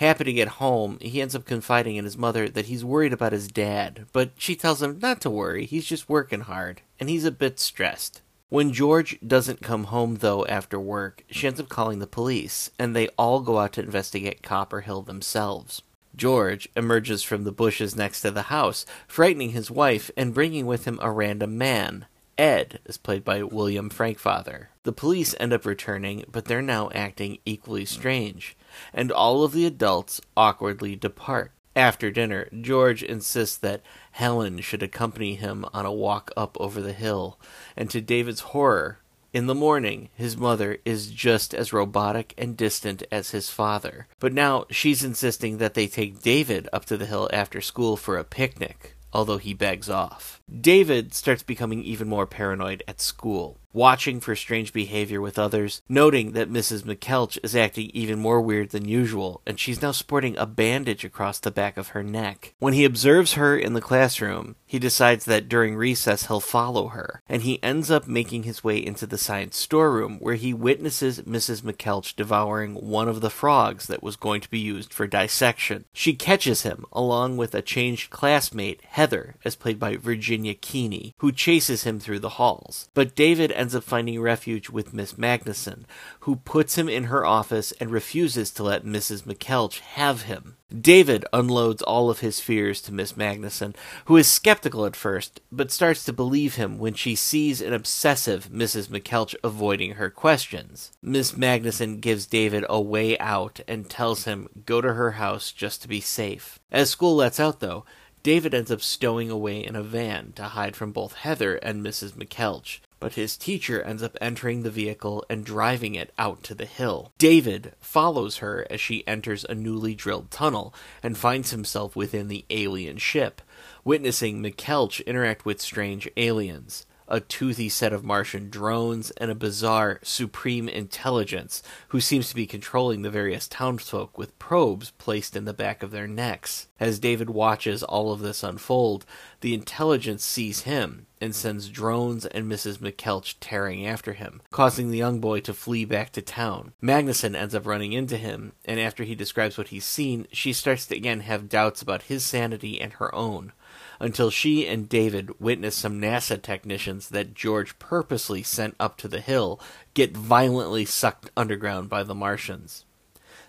Happy 0.00 0.24
to 0.24 0.32
get 0.32 0.48
home, 0.48 0.96
he 1.02 1.20
ends 1.20 1.34
up 1.34 1.44
confiding 1.44 1.96
in 1.96 2.06
his 2.06 2.16
mother 2.16 2.48
that 2.48 2.64
he's 2.64 2.82
worried 2.82 3.12
about 3.12 3.32
his 3.32 3.48
dad, 3.48 4.06
but 4.14 4.30
she 4.38 4.56
tells 4.56 4.80
him 4.80 4.98
not 4.98 5.20
to 5.20 5.28
worry, 5.28 5.66
he's 5.66 5.84
just 5.84 6.08
working 6.08 6.40
hard, 6.40 6.80
and 6.98 7.10
he's 7.10 7.26
a 7.26 7.30
bit 7.30 7.60
stressed. 7.60 8.22
When 8.48 8.72
George 8.72 9.18
doesn't 9.20 9.60
come 9.60 9.84
home, 9.84 10.14
though, 10.20 10.46
after 10.46 10.80
work, 10.80 11.24
she 11.30 11.46
ends 11.46 11.60
up 11.60 11.68
calling 11.68 11.98
the 11.98 12.06
police, 12.06 12.70
and 12.78 12.96
they 12.96 13.08
all 13.18 13.40
go 13.40 13.58
out 13.58 13.74
to 13.74 13.82
investigate 13.82 14.40
Copperhill 14.40 15.04
themselves. 15.04 15.82
George 16.16 16.66
emerges 16.74 17.22
from 17.22 17.44
the 17.44 17.52
bushes 17.52 17.94
next 17.94 18.22
to 18.22 18.30
the 18.30 18.44
house, 18.44 18.86
frightening 19.06 19.50
his 19.50 19.70
wife 19.70 20.10
and 20.16 20.32
bringing 20.32 20.64
with 20.64 20.86
him 20.86 20.98
a 21.02 21.12
random 21.12 21.58
man. 21.58 22.06
Ed 22.40 22.78
is 22.86 22.96
played 22.96 23.22
by 23.22 23.42
William 23.42 23.90
Frankfather. 23.90 24.68
The 24.84 24.94
police 24.94 25.34
end 25.38 25.52
up 25.52 25.66
returning, 25.66 26.24
but 26.32 26.46
they're 26.46 26.62
now 26.62 26.88
acting 26.94 27.36
equally 27.44 27.84
strange, 27.84 28.56
and 28.94 29.12
all 29.12 29.44
of 29.44 29.52
the 29.52 29.66
adults 29.66 30.22
awkwardly 30.38 30.96
depart. 30.96 31.52
After 31.76 32.10
dinner, 32.10 32.48
George 32.58 33.02
insists 33.02 33.58
that 33.58 33.82
Helen 34.12 34.60
should 34.62 34.82
accompany 34.82 35.34
him 35.34 35.66
on 35.74 35.84
a 35.84 35.92
walk 35.92 36.30
up 36.34 36.56
over 36.58 36.80
the 36.80 36.94
hill, 36.94 37.38
and 37.76 37.90
to 37.90 38.00
David's 38.00 38.40
horror, 38.40 39.00
in 39.34 39.46
the 39.46 39.54
morning, 39.54 40.08
his 40.14 40.38
mother 40.38 40.78
is 40.86 41.10
just 41.10 41.52
as 41.52 41.74
robotic 41.74 42.32
and 42.38 42.56
distant 42.56 43.02
as 43.12 43.32
his 43.32 43.50
father. 43.50 44.06
But 44.18 44.32
now 44.32 44.64
she's 44.70 45.04
insisting 45.04 45.58
that 45.58 45.74
they 45.74 45.86
take 45.86 46.22
David 46.22 46.70
up 46.72 46.86
to 46.86 46.96
the 46.96 47.04
hill 47.04 47.28
after 47.34 47.60
school 47.60 47.98
for 47.98 48.16
a 48.16 48.24
picnic, 48.24 48.96
although 49.12 49.36
he 49.36 49.52
begs 49.52 49.90
off. 49.90 50.39
David 50.50 51.14
starts 51.14 51.42
becoming 51.42 51.82
even 51.82 52.08
more 52.08 52.26
paranoid 52.26 52.82
at 52.88 53.00
school, 53.00 53.60
watching 53.72 54.18
for 54.18 54.34
strange 54.34 54.72
behavior 54.72 55.20
with 55.20 55.38
others, 55.38 55.80
noting 55.88 56.32
that 56.32 56.50
Mrs. 56.50 56.82
McKeltch 56.82 57.38
is 57.44 57.54
acting 57.54 57.90
even 57.94 58.18
more 58.18 58.40
weird 58.40 58.70
than 58.70 58.88
usual, 58.88 59.42
and 59.46 59.60
she's 59.60 59.80
now 59.80 59.92
sporting 59.92 60.36
a 60.36 60.46
bandage 60.46 61.04
across 61.04 61.38
the 61.38 61.52
back 61.52 61.76
of 61.76 61.88
her 61.88 62.02
neck. 62.02 62.54
When 62.58 62.72
he 62.72 62.84
observes 62.84 63.34
her 63.34 63.56
in 63.56 63.74
the 63.74 63.80
classroom, 63.80 64.56
he 64.66 64.78
decides 64.78 65.24
that 65.26 65.48
during 65.48 65.76
recess 65.76 66.26
he'll 66.26 66.40
follow 66.40 66.88
her, 66.88 67.22
and 67.28 67.42
he 67.42 67.62
ends 67.62 67.90
up 67.90 68.08
making 68.08 68.42
his 68.42 68.64
way 68.64 68.84
into 68.84 69.06
the 69.06 69.18
science 69.18 69.56
storeroom 69.56 70.18
where 70.18 70.34
he 70.34 70.52
witnesses 70.52 71.20
Mrs. 71.22 71.62
McKeltch 71.62 72.16
devouring 72.16 72.74
one 72.74 73.08
of 73.08 73.20
the 73.20 73.30
frogs 73.30 73.86
that 73.86 74.02
was 74.02 74.16
going 74.16 74.40
to 74.40 74.50
be 74.50 74.58
used 74.58 74.92
for 74.92 75.06
dissection. 75.06 75.84
She 75.92 76.14
catches 76.14 76.62
him, 76.62 76.84
along 76.92 77.36
with 77.36 77.54
a 77.54 77.62
changed 77.62 78.10
classmate, 78.10 78.82
Heather, 78.84 79.36
as 79.44 79.54
played 79.54 79.78
by 79.78 79.96
Virginia 79.96 80.39
Keehne, 80.44 81.12
who 81.18 81.32
chases 81.32 81.84
him 81.84 82.00
through 82.00 82.20
the 82.20 82.30
halls. 82.30 82.88
But 82.94 83.14
David 83.14 83.52
ends 83.52 83.74
up 83.74 83.84
finding 83.84 84.20
refuge 84.20 84.70
with 84.70 84.94
Miss 84.94 85.14
Magnuson, 85.14 85.84
who 86.20 86.36
puts 86.36 86.76
him 86.76 86.88
in 86.88 87.04
her 87.04 87.24
office 87.24 87.72
and 87.72 87.90
refuses 87.90 88.50
to 88.52 88.62
let 88.62 88.84
Mrs. 88.84 89.22
McKeltch 89.22 89.80
have 89.80 90.22
him. 90.22 90.56
David 90.78 91.24
unloads 91.32 91.82
all 91.82 92.10
of 92.10 92.20
his 92.20 92.38
fears 92.38 92.80
to 92.82 92.92
Miss 92.92 93.14
Magnuson, 93.14 93.74
who 94.04 94.16
is 94.16 94.28
skeptical 94.28 94.86
at 94.86 94.94
first, 94.94 95.40
but 95.50 95.72
starts 95.72 96.04
to 96.04 96.12
believe 96.12 96.54
him 96.54 96.78
when 96.78 96.94
she 96.94 97.16
sees 97.16 97.60
an 97.60 97.72
obsessive 97.72 98.48
Mrs. 98.52 98.88
McKeltch 98.88 99.34
avoiding 99.42 99.92
her 99.92 100.10
questions. 100.10 100.92
Miss 101.02 101.32
Magnuson 101.32 102.00
gives 102.00 102.26
David 102.26 102.64
a 102.68 102.80
way 102.80 103.18
out 103.18 103.60
and 103.66 103.90
tells 103.90 104.24
him 104.24 104.48
go 104.64 104.80
to 104.80 104.94
her 104.94 105.12
house 105.12 105.50
just 105.50 105.82
to 105.82 105.88
be 105.88 106.00
safe. 106.00 106.60
As 106.70 106.90
school 106.90 107.16
lets 107.16 107.40
out, 107.40 107.58
though, 107.58 107.84
David 108.22 108.54
ends 108.54 108.70
up 108.70 108.82
stowing 108.82 109.30
away 109.30 109.64
in 109.64 109.74
a 109.74 109.82
van 109.82 110.32
to 110.36 110.42
hide 110.44 110.76
from 110.76 110.92
both 110.92 111.14
Heather 111.14 111.56
and 111.56 111.82
Mrs. 111.82 112.12
McKeltch, 112.12 112.80
but 112.98 113.14
his 113.14 113.36
teacher 113.36 113.80
ends 113.82 114.02
up 114.02 114.16
entering 114.20 114.62
the 114.62 114.70
vehicle 114.70 115.24
and 115.30 115.44
driving 115.44 115.94
it 115.94 116.12
out 116.18 116.42
to 116.42 116.54
the 116.54 116.66
hill. 116.66 117.12
David 117.16 117.72
follows 117.80 118.38
her 118.38 118.66
as 118.68 118.78
she 118.78 119.06
enters 119.08 119.44
a 119.44 119.54
newly 119.54 119.94
drilled 119.94 120.30
tunnel 120.30 120.74
and 121.02 121.16
finds 121.16 121.50
himself 121.50 121.96
within 121.96 122.28
the 122.28 122.44
alien 122.50 122.98
ship, 122.98 123.40
witnessing 123.84 124.42
McKeltch 124.42 125.04
interact 125.06 125.46
with 125.46 125.60
strange 125.62 126.06
aliens 126.18 126.84
a 127.10 127.20
toothy 127.20 127.68
set 127.68 127.92
of 127.92 128.04
Martian 128.04 128.48
drones, 128.48 129.10
and 129.12 129.30
a 129.30 129.34
bizarre 129.34 129.98
supreme 130.02 130.68
intelligence 130.68 131.62
who 131.88 132.00
seems 132.00 132.28
to 132.28 132.34
be 132.34 132.46
controlling 132.46 133.02
the 133.02 133.10
various 133.10 133.48
townsfolk 133.48 134.16
with 134.16 134.38
probes 134.38 134.92
placed 134.92 135.34
in 135.34 135.44
the 135.44 135.52
back 135.52 135.82
of 135.82 135.90
their 135.90 136.06
necks. 136.06 136.68
As 136.78 136.98
David 136.98 137.28
watches 137.28 137.82
all 137.82 138.12
of 138.12 138.20
this 138.20 138.42
unfold, 138.42 139.04
the 139.40 139.52
intelligence 139.52 140.24
sees 140.24 140.62
him 140.62 141.06
and 141.20 141.34
sends 141.34 141.68
drones 141.68 142.24
and 142.26 142.50
Mrs. 142.50 142.78
McKeltch 142.78 143.34
tearing 143.40 143.86
after 143.86 144.14
him, 144.14 144.40
causing 144.50 144.90
the 144.90 144.98
young 144.98 145.20
boy 145.20 145.40
to 145.40 145.52
flee 145.52 145.84
back 145.84 146.12
to 146.12 146.22
town. 146.22 146.72
Magnuson 146.82 147.36
ends 147.36 147.54
up 147.54 147.66
running 147.66 147.92
into 147.92 148.16
him, 148.16 148.52
and 148.64 148.80
after 148.80 149.04
he 149.04 149.14
describes 149.14 149.58
what 149.58 149.68
he's 149.68 149.84
seen, 149.84 150.26
she 150.32 150.52
starts 150.52 150.86
to 150.86 150.96
again 150.96 151.20
have 151.20 151.48
doubts 151.48 151.82
about 151.82 152.02
his 152.02 152.24
sanity 152.24 152.80
and 152.80 152.94
her 152.94 153.14
own 153.14 153.52
until 154.00 154.30
she 154.30 154.66
and 154.66 154.88
David 154.88 155.38
witness 155.38 155.76
some 155.76 156.00
NASA 156.00 156.40
technicians 156.40 157.10
that 157.10 157.34
George 157.34 157.78
purposely 157.78 158.42
sent 158.42 158.74
up 158.80 158.96
to 158.96 159.06
the 159.08 159.20
hill 159.20 159.60
get 159.94 160.16
violently 160.16 160.84
sucked 160.84 161.30
underground 161.36 161.88
by 161.88 162.02
the 162.02 162.14
Martians. 162.14 162.84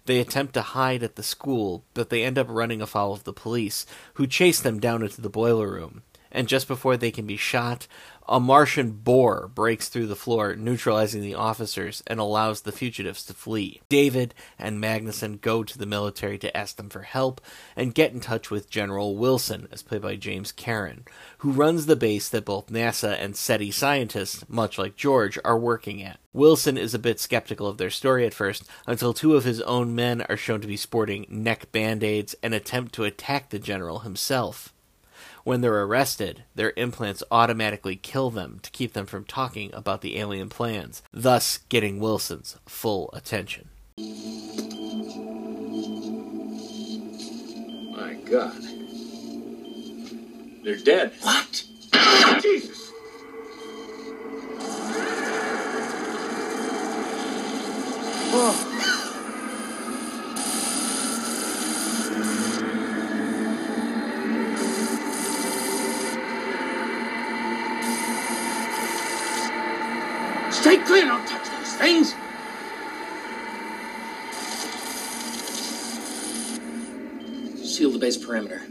They 0.05 0.19
attempt 0.19 0.53
to 0.55 0.61
hide 0.61 1.03
at 1.03 1.15
the 1.15 1.23
school, 1.23 1.85
but 1.93 2.09
they 2.09 2.23
end 2.23 2.37
up 2.37 2.47
running 2.49 2.81
afoul 2.81 3.13
of 3.13 3.23
the 3.23 3.33
police, 3.33 3.85
who 4.15 4.27
chase 4.27 4.59
them 4.59 4.79
down 4.79 5.03
into 5.03 5.21
the 5.21 5.29
boiler 5.29 5.71
room. 5.71 6.03
And 6.31 6.47
just 6.47 6.67
before 6.67 6.97
they 6.97 7.11
can 7.11 7.27
be 7.27 7.37
shot, 7.37 7.87
a 8.31 8.39
Martian 8.39 8.91
boar 8.91 9.51
breaks 9.53 9.89
through 9.89 10.07
the 10.07 10.15
floor, 10.15 10.55
neutralizing 10.55 11.21
the 11.21 11.35
officers, 11.35 12.01
and 12.07 12.17
allows 12.17 12.61
the 12.61 12.71
fugitives 12.71 13.25
to 13.25 13.33
flee. 13.33 13.81
David 13.89 14.33
and 14.57 14.81
Magnuson 14.81 15.41
go 15.41 15.63
to 15.63 15.77
the 15.77 15.85
military 15.85 16.37
to 16.37 16.55
ask 16.55 16.77
them 16.77 16.89
for 16.89 17.01
help 17.01 17.41
and 17.75 17.93
get 17.93 18.13
in 18.13 18.21
touch 18.21 18.49
with 18.49 18.69
General 18.69 19.17
Wilson, 19.17 19.67
as 19.69 19.83
played 19.83 20.01
by 20.01 20.15
James 20.15 20.53
Karen, 20.53 21.03
who 21.39 21.51
runs 21.51 21.87
the 21.87 21.97
base 21.97 22.29
that 22.29 22.45
both 22.45 22.67
NASA 22.67 23.21
and 23.21 23.35
SETI 23.35 23.69
scientists, 23.69 24.45
much 24.47 24.77
like 24.77 24.95
George, 24.95 25.37
are 25.43 25.59
working 25.59 26.01
at. 26.01 26.17
Wilson 26.31 26.77
is 26.77 26.93
a 26.93 26.99
bit 26.99 27.19
skeptical 27.19 27.67
of 27.67 27.77
their 27.77 27.89
story 27.89 28.25
at 28.25 28.33
first, 28.33 28.63
until 28.87 29.13
two 29.13 29.35
of 29.35 29.43
his 29.43 29.59
own 29.63 29.93
men 29.93 30.21
are 30.29 30.37
shown 30.37 30.61
to 30.61 30.67
be 30.67 30.77
sporting 30.77 31.25
neck 31.27 31.69
band 31.73 32.01
aids 32.01 32.33
and 32.41 32.53
attempt 32.53 32.93
to 32.93 33.03
attack 33.03 33.49
the 33.49 33.59
general 33.59 33.99
himself. 33.99 34.73
When 35.43 35.61
they're 35.61 35.83
arrested, 35.83 36.43
their 36.53 36.73
implants 36.77 37.23
automatically 37.31 37.95
kill 37.95 38.29
them 38.29 38.59
to 38.61 38.69
keep 38.69 38.93
them 38.93 39.07
from 39.07 39.25
talking 39.25 39.71
about 39.73 40.01
the 40.01 40.19
alien 40.19 40.49
plans, 40.49 41.01
thus 41.11 41.59
getting 41.69 41.99
Wilson's 41.99 42.57
full 42.67 43.09
attention. 43.13 43.69
My 47.97 48.13
God. 48.25 48.61
They're 50.63 50.77
dead. 50.77 51.13
What? 51.21 51.63
Jesus! 52.41 52.91
Oh. 58.33 58.67
Stay 70.51 70.80
clear, 70.91 71.05
don't 71.05 71.25
touch 71.25 71.47
those 71.47 71.73
things! 71.75 72.13
Seal 77.65 77.91
the 77.91 77.97
base 77.97 78.17
perimeter. 78.17 78.63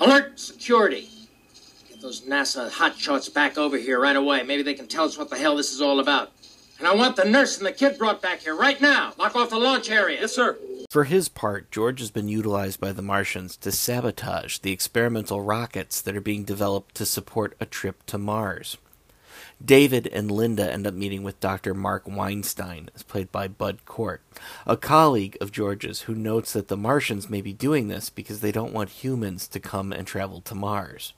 Alert! 0.00 0.40
Security! 0.40 1.08
Get 1.88 2.02
those 2.02 2.22
NASA 2.22 2.68
hotshots 2.70 3.32
back 3.32 3.56
over 3.56 3.76
here 3.76 4.00
right 4.00 4.16
away. 4.16 4.42
Maybe 4.42 4.64
they 4.64 4.74
can 4.74 4.88
tell 4.88 5.04
us 5.04 5.16
what 5.16 5.30
the 5.30 5.38
hell 5.38 5.54
this 5.54 5.72
is 5.72 5.80
all 5.80 6.00
about. 6.00 6.32
And 6.80 6.88
I 6.88 6.94
want 6.96 7.14
the 7.14 7.24
nurse 7.24 7.58
and 7.58 7.66
the 7.66 7.72
kid 7.72 7.98
brought 7.98 8.20
back 8.20 8.40
here 8.40 8.56
right 8.56 8.80
now. 8.80 9.12
Lock 9.16 9.36
off 9.36 9.50
the 9.50 9.58
launch 9.58 9.90
area. 9.90 10.22
Yes, 10.22 10.34
sir. 10.34 10.58
For 10.90 11.04
his 11.04 11.28
part, 11.28 11.70
George 11.70 12.00
has 12.00 12.10
been 12.10 12.28
utilized 12.28 12.80
by 12.80 12.90
the 12.90 13.00
Martians 13.00 13.56
to 13.58 13.70
sabotage 13.70 14.58
the 14.58 14.72
experimental 14.72 15.40
rockets 15.40 16.00
that 16.00 16.16
are 16.16 16.20
being 16.20 16.42
developed 16.42 16.96
to 16.96 17.06
support 17.06 17.56
a 17.60 17.66
trip 17.66 18.04
to 18.06 18.18
Mars. 18.18 18.76
David 19.62 20.06
and 20.06 20.30
Linda 20.30 20.72
end 20.72 20.86
up 20.86 20.94
meeting 20.94 21.22
with 21.22 21.40
Dr. 21.40 21.74
Mark 21.74 22.04
Weinstein, 22.06 22.88
as 22.94 23.02
played 23.02 23.30
by 23.30 23.46
Bud 23.46 23.84
Cort, 23.84 24.22
a 24.66 24.76
colleague 24.76 25.36
of 25.40 25.52
George's 25.52 26.02
who 26.02 26.14
notes 26.14 26.54
that 26.54 26.68
the 26.68 26.76
Martians 26.76 27.28
may 27.28 27.42
be 27.42 27.52
doing 27.52 27.88
this 27.88 28.08
because 28.08 28.40
they 28.40 28.52
don't 28.52 28.72
want 28.72 28.88
humans 28.90 29.46
to 29.48 29.60
come 29.60 29.92
and 29.92 30.06
travel 30.06 30.40
to 30.42 30.54
Mars. 30.54 31.12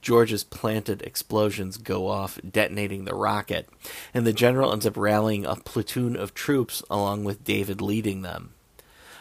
George's 0.00 0.44
planted 0.44 1.02
explosions 1.02 1.76
go 1.76 2.08
off, 2.08 2.38
detonating 2.48 3.04
the 3.04 3.14
rocket, 3.14 3.68
and 4.12 4.26
the 4.26 4.32
general 4.32 4.72
ends 4.72 4.86
up 4.86 4.96
rallying 4.96 5.44
a 5.44 5.56
platoon 5.56 6.16
of 6.16 6.34
troops 6.34 6.82
along 6.90 7.24
with 7.24 7.44
David 7.44 7.80
leading 7.80 8.22
them. 8.22 8.54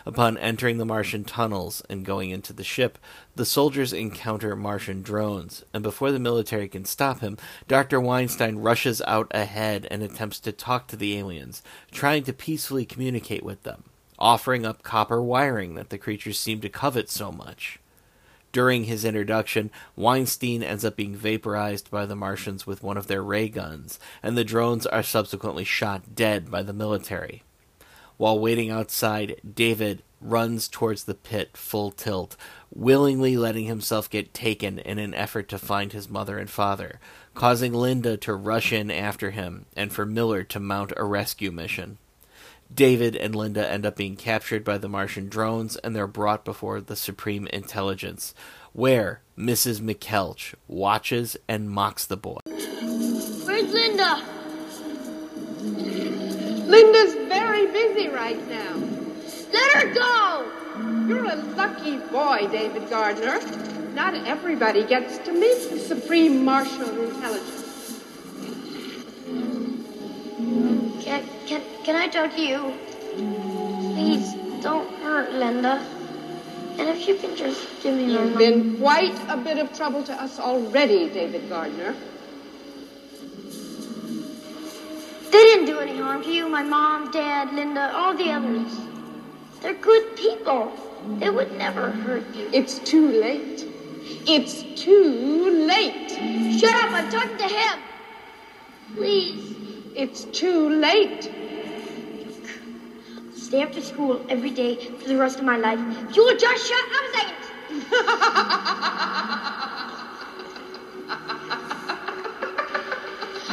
Upon 0.07 0.37
entering 0.37 0.77
the 0.77 0.85
Martian 0.85 1.25
tunnels 1.25 1.83
and 1.89 2.05
going 2.05 2.29
into 2.29 2.53
the 2.53 2.63
ship, 2.63 2.97
the 3.35 3.43
soldiers 3.43 3.91
encounter 3.91 4.55
Martian 4.55 5.01
drones, 5.01 5.65
and 5.73 5.83
before 5.83 6.13
the 6.13 6.17
military 6.17 6.69
can 6.69 6.85
stop 6.85 7.19
him, 7.19 7.37
Dr. 7.67 7.99
Weinstein 7.99 8.55
rushes 8.59 9.01
out 9.01 9.27
ahead 9.31 9.85
and 9.91 10.01
attempts 10.01 10.39
to 10.39 10.53
talk 10.53 10.87
to 10.87 10.95
the 10.95 11.17
aliens, 11.17 11.61
trying 11.91 12.23
to 12.23 12.31
peacefully 12.31 12.85
communicate 12.85 13.43
with 13.43 13.63
them, 13.63 13.83
offering 14.17 14.65
up 14.65 14.81
copper 14.81 15.21
wiring 15.21 15.75
that 15.75 15.89
the 15.89 15.97
creatures 15.97 16.39
seem 16.39 16.61
to 16.61 16.69
covet 16.69 17.09
so 17.09 17.29
much. 17.29 17.77
During 18.53 18.85
his 18.85 19.03
introduction, 19.03 19.71
Weinstein 19.97 20.63
ends 20.63 20.85
up 20.85 20.95
being 20.95 21.17
vaporized 21.17 21.91
by 21.91 22.05
the 22.05 22.15
Martians 22.15 22.65
with 22.65 22.81
one 22.81 22.95
of 22.95 23.07
their 23.07 23.21
ray 23.21 23.49
guns, 23.49 23.99
and 24.23 24.37
the 24.37 24.45
drones 24.45 24.85
are 24.87 25.03
subsequently 25.03 25.65
shot 25.65 26.15
dead 26.15 26.49
by 26.49 26.63
the 26.63 26.71
military. 26.71 27.43
While 28.17 28.39
waiting 28.39 28.71
outside, 28.71 29.39
David 29.55 30.03
runs 30.19 30.67
towards 30.67 31.03
the 31.03 31.13
pit 31.13 31.55
full 31.55 31.91
tilt, 31.91 32.35
willingly 32.73 33.37
letting 33.37 33.65
himself 33.65 34.09
get 34.09 34.33
taken 34.33 34.79
in 34.79 34.97
an 34.97 35.13
effort 35.13 35.47
to 35.49 35.59
find 35.59 35.93
his 35.93 36.09
mother 36.09 36.39
and 36.39 36.49
father, 36.49 36.99
causing 37.35 37.73
Linda 37.73 38.17
to 38.17 38.33
rush 38.33 38.73
in 38.73 38.89
after 38.89 39.31
him 39.31 39.65
and 39.75 39.93
for 39.93 40.05
Miller 40.05 40.43
to 40.45 40.59
mount 40.59 40.91
a 40.97 41.03
rescue 41.03 41.51
mission. 41.51 41.99
David 42.73 43.15
and 43.15 43.35
Linda 43.35 43.69
end 43.69 43.85
up 43.85 43.95
being 43.95 44.15
captured 44.15 44.63
by 44.63 44.77
the 44.77 44.89
Martian 44.89 45.29
drones 45.29 45.77
and 45.77 45.95
they're 45.95 46.07
brought 46.07 46.43
before 46.43 46.81
the 46.81 46.95
Supreme 46.95 47.47
Intelligence, 47.47 48.33
where 48.73 49.21
Mrs. 49.37 49.79
McKeltch 49.79 50.55
watches 50.67 51.37
and 51.47 51.69
mocks 51.69 52.05
the 52.05 52.17
boy. 52.17 52.39
Where's 52.45 53.71
Linda? 53.71 54.36
Linda's 56.67 57.15
very 57.29 57.65
busy 57.67 58.09
right 58.09 58.37
now. 58.49 58.75
Let 59.53 59.71
her 59.75 59.93
go! 59.93 60.51
You're 61.07 61.25
a 61.25 61.35
lucky 61.55 61.97
boy, 61.97 62.49
David 62.51 62.89
Gardner. 62.89 63.39
Not 63.93 64.13
everybody 64.27 64.83
gets 64.83 65.17
to 65.19 65.31
meet 65.31 65.69
the 65.69 65.79
Supreme 65.79 66.43
Marshal 66.43 66.81
of 66.81 67.15
Intelligence. 67.15 68.03
Can, 71.03 71.23
can, 71.47 71.61
can 71.85 71.95
I 71.95 72.07
talk 72.09 72.35
to 72.35 72.41
you? 72.41 72.73
Please, 73.95 74.33
don't 74.61 74.93
hurt 75.01 75.31
Linda. 75.31 75.83
And 76.77 76.89
if 76.89 77.07
you 77.07 77.15
can 77.15 77.35
just 77.37 77.65
give 77.81 77.95
me 77.95 78.11
You've 78.11 78.37
been 78.37 78.77
quite 78.77 79.17
a 79.29 79.37
bit 79.37 79.57
of 79.57 79.73
trouble 79.75 80.03
to 80.03 80.13
us 80.13 80.37
already, 80.37 81.09
David 81.09 81.47
Gardner. 81.47 81.95
They 85.31 85.43
didn't 85.43 85.65
do 85.65 85.79
any 85.79 85.97
harm 85.97 86.23
to 86.23 86.29
you, 86.31 86.47
my 86.49 86.63
mom, 86.63 87.11
dad, 87.11 87.53
Linda, 87.53 87.91
all 87.93 88.15
the 88.15 88.31
others. 88.31 88.71
They're 89.61 89.73
good 89.73 90.15
people. 90.15 90.71
They 91.19 91.29
would 91.29 91.57
never 91.57 91.91
hurt 91.91 92.23
you. 92.35 92.49
It's 92.53 92.79
too 92.79 93.07
late. 93.11 93.65
It's 94.25 94.63
too 94.81 95.49
late. 95.67 96.11
Shut 96.59 96.73
up, 96.75 96.91
I'm 96.91 97.09
talking 97.09 97.37
to 97.37 97.43
him. 97.43 97.79
Please. 98.95 99.55
It's 99.95 100.25
too 100.25 100.69
late. 100.69 101.31
Stay 103.35 103.61
after 103.61 103.81
school 103.81 104.25
every 104.29 104.51
day 104.51 104.75
for 104.75 105.07
the 105.07 105.17
rest 105.17 105.39
of 105.39 105.45
my 105.45 105.57
life. 105.57 105.79
You 106.15 106.23
will 106.23 106.37
just 106.37 106.67
shut 106.67 106.85
up 106.85 106.91
a 106.91 107.11
second. 107.17 107.35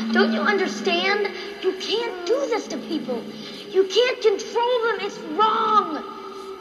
Don't 0.12 0.32
you 0.32 0.40
understand? 0.40 1.28
You 1.64 1.72
can't 1.80 2.26
do 2.26 2.46
this 2.50 2.66
to 2.68 2.76
people. 2.76 3.22
You 3.70 3.84
can't 3.84 4.20
control 4.20 4.82
them. 4.82 4.98
It's 5.00 5.16
wrong. 5.32 5.94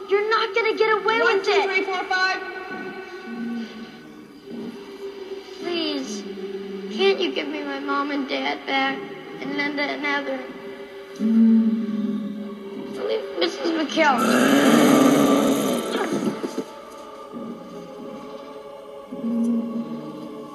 You're 0.08 0.30
not 0.30 0.54
gonna 0.54 0.74
get 0.78 0.90
away 0.96 1.20
One, 1.20 1.36
with 1.36 1.44
two, 1.44 1.50
it. 1.50 1.64
three, 1.66 1.82
four, 1.82 2.02
five. 2.04 2.40
Please, 5.60 6.22
can't 6.96 7.20
you 7.20 7.34
give 7.34 7.48
me 7.48 7.62
my 7.62 7.80
mom 7.80 8.12
and 8.12 8.26
dad 8.26 8.64
back, 8.64 8.98
and 9.42 9.56
Linda 9.58 9.82
and 9.82 10.00
Heather? 10.06 10.38
Leave 13.06 13.24
Mrs. 13.40 13.72
McKell. 13.78 14.20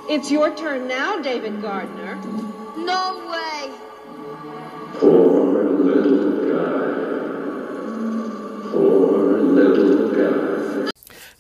It's 0.10 0.32
your 0.32 0.56
turn 0.56 0.88
now, 0.88 1.20
David 1.22 1.62
Gardner. 1.62 2.16
No 2.78 3.30
way. 3.32 3.59
Poor 5.00 5.64
little 5.70 6.52
guy. 6.52 7.00
Poor 8.70 9.40
little 9.40 10.10
guy. 10.10 10.90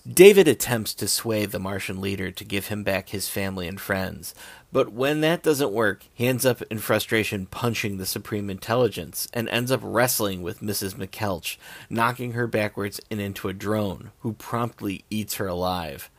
David 0.08 0.48
attempts 0.48 0.94
to 0.94 1.10
sway 1.10 1.46
the 1.46 1.60
Martian 1.60 2.00
leader 2.00 2.32
to 2.32 2.46
give 2.46 2.68
him 2.68 2.84
back 2.84 3.10
his 3.10 3.28
family 3.28 3.68
and 3.68 3.80
friends, 3.82 4.34
but 4.72 4.94
when 4.94 5.20
that 5.22 5.44
doesn't 5.44 5.74
work, 5.74 6.06
he 6.14 6.26
ends 6.26 6.46
up 6.46 6.62
in 6.72 6.80
frustration 6.80 7.48
punching 7.48 7.98
the 7.98 8.06
Supreme 8.06 8.50
Intelligence 8.50 9.28
and 9.34 9.50
ends 9.50 9.74
up 9.74 9.82
wrestling 9.84 10.42
with 10.42 10.62
Mrs. 10.62 10.96
McKeltch, 10.96 11.58
knocking 11.90 12.32
her 12.32 12.48
backwards 12.48 13.02
and 13.12 13.20
into 13.20 13.50
a 13.50 13.54
drone, 13.54 14.12
who 14.20 14.32
promptly 14.34 15.04
eats 15.10 15.34
her 15.36 15.48
alive. 15.48 16.10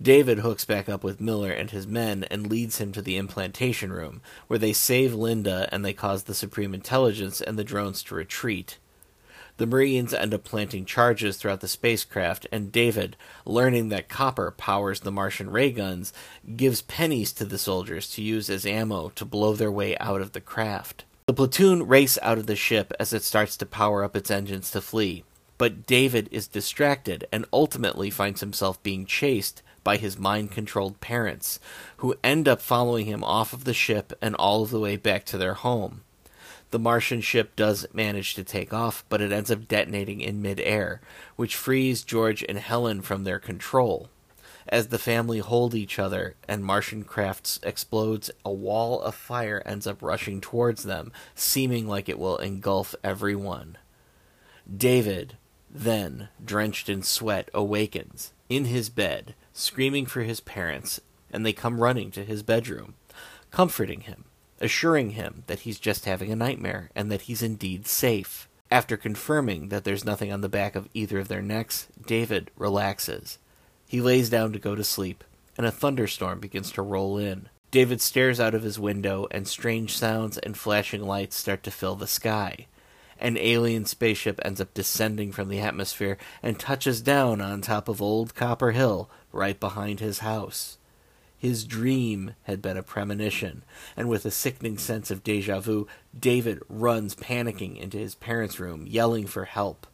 David 0.00 0.38
hooks 0.38 0.64
back 0.64 0.88
up 0.88 1.04
with 1.04 1.20
Miller 1.20 1.52
and 1.52 1.70
his 1.70 1.86
men 1.86 2.24
and 2.24 2.46
leads 2.46 2.78
him 2.78 2.92
to 2.92 3.02
the 3.02 3.16
implantation 3.16 3.92
room, 3.92 4.20
where 4.46 4.58
they 4.58 4.72
save 4.72 5.14
Linda 5.14 5.68
and 5.70 5.84
they 5.84 5.92
cause 5.92 6.24
the 6.24 6.34
Supreme 6.34 6.74
Intelligence 6.74 7.40
and 7.40 7.58
the 7.58 7.64
drones 7.64 8.02
to 8.04 8.14
retreat. 8.14 8.78
The 9.58 9.66
Marines 9.66 10.14
end 10.14 10.32
up 10.32 10.44
planting 10.44 10.86
charges 10.86 11.36
throughout 11.36 11.60
the 11.60 11.68
spacecraft, 11.68 12.46
and 12.50 12.72
David, 12.72 13.16
learning 13.44 13.90
that 13.90 14.08
copper 14.08 14.50
powers 14.50 15.00
the 15.00 15.12
Martian 15.12 15.50
ray 15.50 15.70
guns, 15.70 16.12
gives 16.56 16.82
pennies 16.82 17.32
to 17.34 17.44
the 17.44 17.58
soldiers 17.58 18.10
to 18.12 18.22
use 18.22 18.48
as 18.48 18.64
ammo 18.64 19.10
to 19.10 19.24
blow 19.24 19.54
their 19.54 19.70
way 19.70 19.96
out 19.98 20.22
of 20.22 20.32
the 20.32 20.40
craft. 20.40 21.04
The 21.26 21.34
platoon 21.34 21.86
race 21.86 22.18
out 22.22 22.38
of 22.38 22.46
the 22.46 22.56
ship 22.56 22.92
as 22.98 23.12
it 23.12 23.22
starts 23.22 23.56
to 23.58 23.66
power 23.66 24.02
up 24.02 24.16
its 24.16 24.30
engines 24.30 24.70
to 24.70 24.80
flee, 24.80 25.22
but 25.58 25.86
David 25.86 26.28
is 26.32 26.48
distracted 26.48 27.28
and 27.30 27.44
ultimately 27.52 28.10
finds 28.10 28.40
himself 28.40 28.82
being 28.82 29.06
chased 29.06 29.62
by 29.84 29.96
his 29.96 30.18
mind 30.18 30.50
controlled 30.50 31.00
parents, 31.00 31.58
who 31.98 32.16
end 32.22 32.48
up 32.48 32.60
following 32.60 33.06
him 33.06 33.24
off 33.24 33.52
of 33.52 33.64
the 33.64 33.74
ship 33.74 34.12
and 34.20 34.34
all 34.36 34.62
of 34.62 34.70
the 34.70 34.80
way 34.80 34.96
back 34.96 35.24
to 35.26 35.38
their 35.38 35.54
home. 35.54 36.02
The 36.70 36.78
Martian 36.78 37.20
ship 37.20 37.54
does 37.54 37.86
manage 37.92 38.34
to 38.34 38.44
take 38.44 38.72
off, 38.72 39.04
but 39.08 39.20
it 39.20 39.30
ends 39.30 39.50
up 39.50 39.68
detonating 39.68 40.22
in 40.22 40.40
midair, 40.40 41.02
which 41.36 41.54
frees 41.54 42.02
George 42.02 42.42
and 42.48 42.58
Helen 42.58 43.02
from 43.02 43.24
their 43.24 43.38
control. 43.38 44.08
As 44.68 44.88
the 44.88 44.98
family 44.98 45.40
hold 45.40 45.74
each 45.74 45.98
other 45.98 46.34
and 46.48 46.64
Martian 46.64 47.04
crafts 47.04 47.60
explodes, 47.62 48.30
a 48.44 48.52
wall 48.52 49.02
of 49.02 49.14
fire 49.14 49.62
ends 49.66 49.86
up 49.86 50.00
rushing 50.00 50.40
towards 50.40 50.84
them, 50.84 51.12
seeming 51.34 51.86
like 51.86 52.08
it 52.08 52.18
will 52.18 52.38
engulf 52.38 52.94
everyone. 53.04 53.76
David, 54.74 55.36
then, 55.70 56.28
drenched 56.42 56.88
in 56.88 57.02
sweat, 57.02 57.50
awakens 57.52 58.32
in 58.48 58.66
his 58.66 58.88
bed, 58.88 59.34
screaming 59.52 60.06
for 60.06 60.22
his 60.22 60.40
parents, 60.40 61.00
and 61.30 61.44
they 61.44 61.52
come 61.52 61.80
running 61.80 62.10
to 62.12 62.24
his 62.24 62.42
bedroom, 62.42 62.94
comforting 63.50 64.02
him, 64.02 64.24
assuring 64.60 65.10
him 65.10 65.44
that 65.46 65.60
he's 65.60 65.78
just 65.78 66.04
having 66.04 66.30
a 66.30 66.36
nightmare 66.36 66.90
and 66.94 67.10
that 67.10 67.22
he's 67.22 67.42
indeed 67.42 67.86
safe. 67.86 68.48
After 68.70 68.96
confirming 68.96 69.68
that 69.68 69.84
there's 69.84 70.04
nothing 70.04 70.32
on 70.32 70.40
the 70.40 70.48
back 70.48 70.74
of 70.74 70.88
either 70.94 71.18
of 71.18 71.28
their 71.28 71.42
necks, 71.42 71.88
David 72.06 72.50
relaxes. 72.56 73.38
He 73.86 74.00
lays 74.00 74.30
down 74.30 74.52
to 74.54 74.58
go 74.58 74.74
to 74.74 74.82
sleep, 74.82 75.24
and 75.58 75.66
a 75.66 75.70
thunderstorm 75.70 76.40
begins 76.40 76.72
to 76.72 76.82
roll 76.82 77.18
in. 77.18 77.50
David 77.70 78.00
stares 78.00 78.40
out 78.40 78.54
of 78.54 78.62
his 78.62 78.78
window, 78.78 79.26
and 79.30 79.46
strange 79.46 79.96
sounds 79.96 80.38
and 80.38 80.56
flashing 80.56 81.02
lights 81.02 81.36
start 81.36 81.62
to 81.64 81.70
fill 81.70 81.96
the 81.96 82.06
sky. 82.06 82.66
An 83.22 83.38
alien 83.38 83.84
spaceship 83.84 84.40
ends 84.44 84.60
up 84.60 84.74
descending 84.74 85.30
from 85.30 85.48
the 85.48 85.60
atmosphere 85.60 86.18
and 86.42 86.58
touches 86.58 87.00
down 87.00 87.40
on 87.40 87.60
top 87.60 87.88
of 87.88 88.02
Old 88.02 88.34
Copper 88.34 88.72
Hill, 88.72 89.08
right 89.30 89.60
behind 89.60 90.00
his 90.00 90.18
house. 90.18 90.76
His 91.38 91.62
dream 91.62 92.34
had 92.42 92.60
been 92.60 92.76
a 92.76 92.82
premonition, 92.82 93.62
and 93.96 94.08
with 94.08 94.26
a 94.26 94.32
sickening 94.32 94.76
sense 94.76 95.12
of 95.12 95.22
deja 95.22 95.60
vu, 95.60 95.86
David 96.18 96.62
runs 96.68 97.14
panicking 97.14 97.80
into 97.80 97.96
his 97.96 98.16
parents' 98.16 98.58
room, 98.58 98.88
yelling 98.88 99.28
for 99.28 99.44
help. 99.44 99.86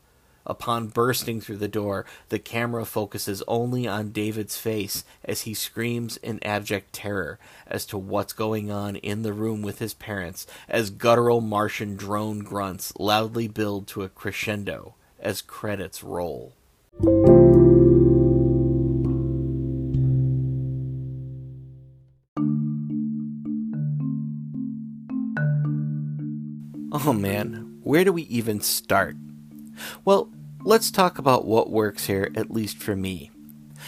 Upon 0.49 0.87
bursting 0.87 1.43
through 1.43 1.59
the 1.59 1.69
door, 1.69 2.07
the 2.31 2.39
camera 2.39 2.87
focuses 2.87 3.43
only 3.47 3.87
on 3.87 4.13
David's 4.13 4.57
face 4.57 5.05
as 5.23 5.43
he 5.43 5.53
screams 5.53 6.17
in 6.17 6.43
abject 6.43 6.95
terror 6.95 7.39
as 7.67 7.85
to 7.87 7.99
what's 7.99 8.33
going 8.33 8.71
on 8.71 8.97
in 8.97 9.21
the 9.21 9.35
room 9.35 9.61
with 9.61 9.79
his 9.79 9.93
parents, 9.93 10.47
as 10.67 10.89
guttural 10.89 11.43
Martian 11.43 11.97
drone 11.97 12.39
grunts 12.39 12.95
loudly 12.99 13.47
build 13.47 13.87
to 13.89 14.03
a 14.03 14.09
crescendo 14.09 14.95
as 15.21 15.43
credits 15.43 16.03
roll. 16.03 16.55
Oh 26.91 27.13
man, 27.13 27.81
where 27.83 28.03
do 28.03 28.15
we 28.15 28.23
even 28.23 28.63
start? 28.63 29.15
Well, 30.07 30.31
let's 30.63 30.91
talk 30.91 31.19
about 31.19 31.45
what 31.45 31.71
works 31.71 32.07
here, 32.07 32.31
at 32.35 32.51
least 32.51 32.79
for 32.79 32.97
me. 32.97 33.31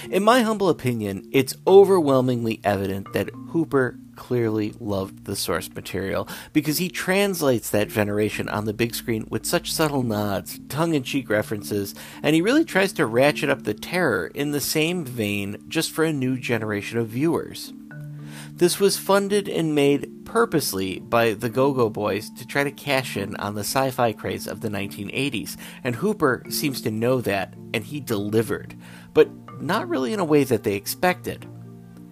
In 0.09 0.23
my 0.23 0.43
humble 0.43 0.69
opinion, 0.69 1.29
it's 1.33 1.57
overwhelmingly 1.67 2.61
evident 2.65 3.13
that 3.13 3.31
Hooper 3.49 3.99
clearly 4.17 4.75
loved 4.79 5.25
the 5.25 5.35
source 5.35 5.69
material 5.75 6.29
because 6.53 6.79
he 6.79 6.89
translates 6.89 7.71
that 7.71 7.91
veneration 7.91 8.49
on 8.49 8.67
the 8.67 8.73
big 8.73 8.95
screen 8.95 9.27
with 9.31 9.47
such 9.47 9.73
subtle 9.73 10.03
nods, 10.03 10.61
tongue 10.69 10.95
in 10.95 11.03
cheek 11.03 11.29
references, 11.29 11.95
and 12.23 12.35
he 12.35 12.43
really 12.43 12.65
tries 12.65 12.93
to 12.93 13.07
ratchet 13.07 13.51
up 13.51 13.65
the 13.65 13.75
terror 13.75 14.31
in 14.35 14.53
the 14.53 14.61
same 14.61 15.05
vein 15.05 15.57
just 15.69 15.91
for 15.91 16.05
a 16.05 16.13
new 16.13 16.39
generation 16.39 16.99
of 16.99 17.09
viewers. 17.09 17.73
This 18.61 18.79
was 18.79 18.99
funded 18.99 19.49
and 19.49 19.75
made 19.75 20.27
purposely 20.27 20.99
by 20.99 21.33
the 21.33 21.49
Go 21.49 21.73
Go 21.73 21.89
Boys 21.89 22.29
to 22.33 22.47
try 22.47 22.63
to 22.63 22.71
cash 22.71 23.17
in 23.17 23.35
on 23.37 23.55
the 23.55 23.63
sci 23.63 23.91
fi 23.91 24.13
craze 24.13 24.47
of 24.47 24.61
the 24.61 24.69
1980s, 24.69 25.57
and 25.83 25.97
Hooper 25.97 26.45
seems 26.51 26.83
to 26.83 26.91
know 26.91 27.23
that, 27.23 27.55
and 27.73 27.83
he 27.83 28.01
delivered, 28.01 28.77
but 29.15 29.31
not 29.63 29.89
really 29.89 30.13
in 30.13 30.21
a 30.21 30.27
way 30.27 30.45
that 30.45 30.63
they 30.63 30.75
expected. 30.75 31.47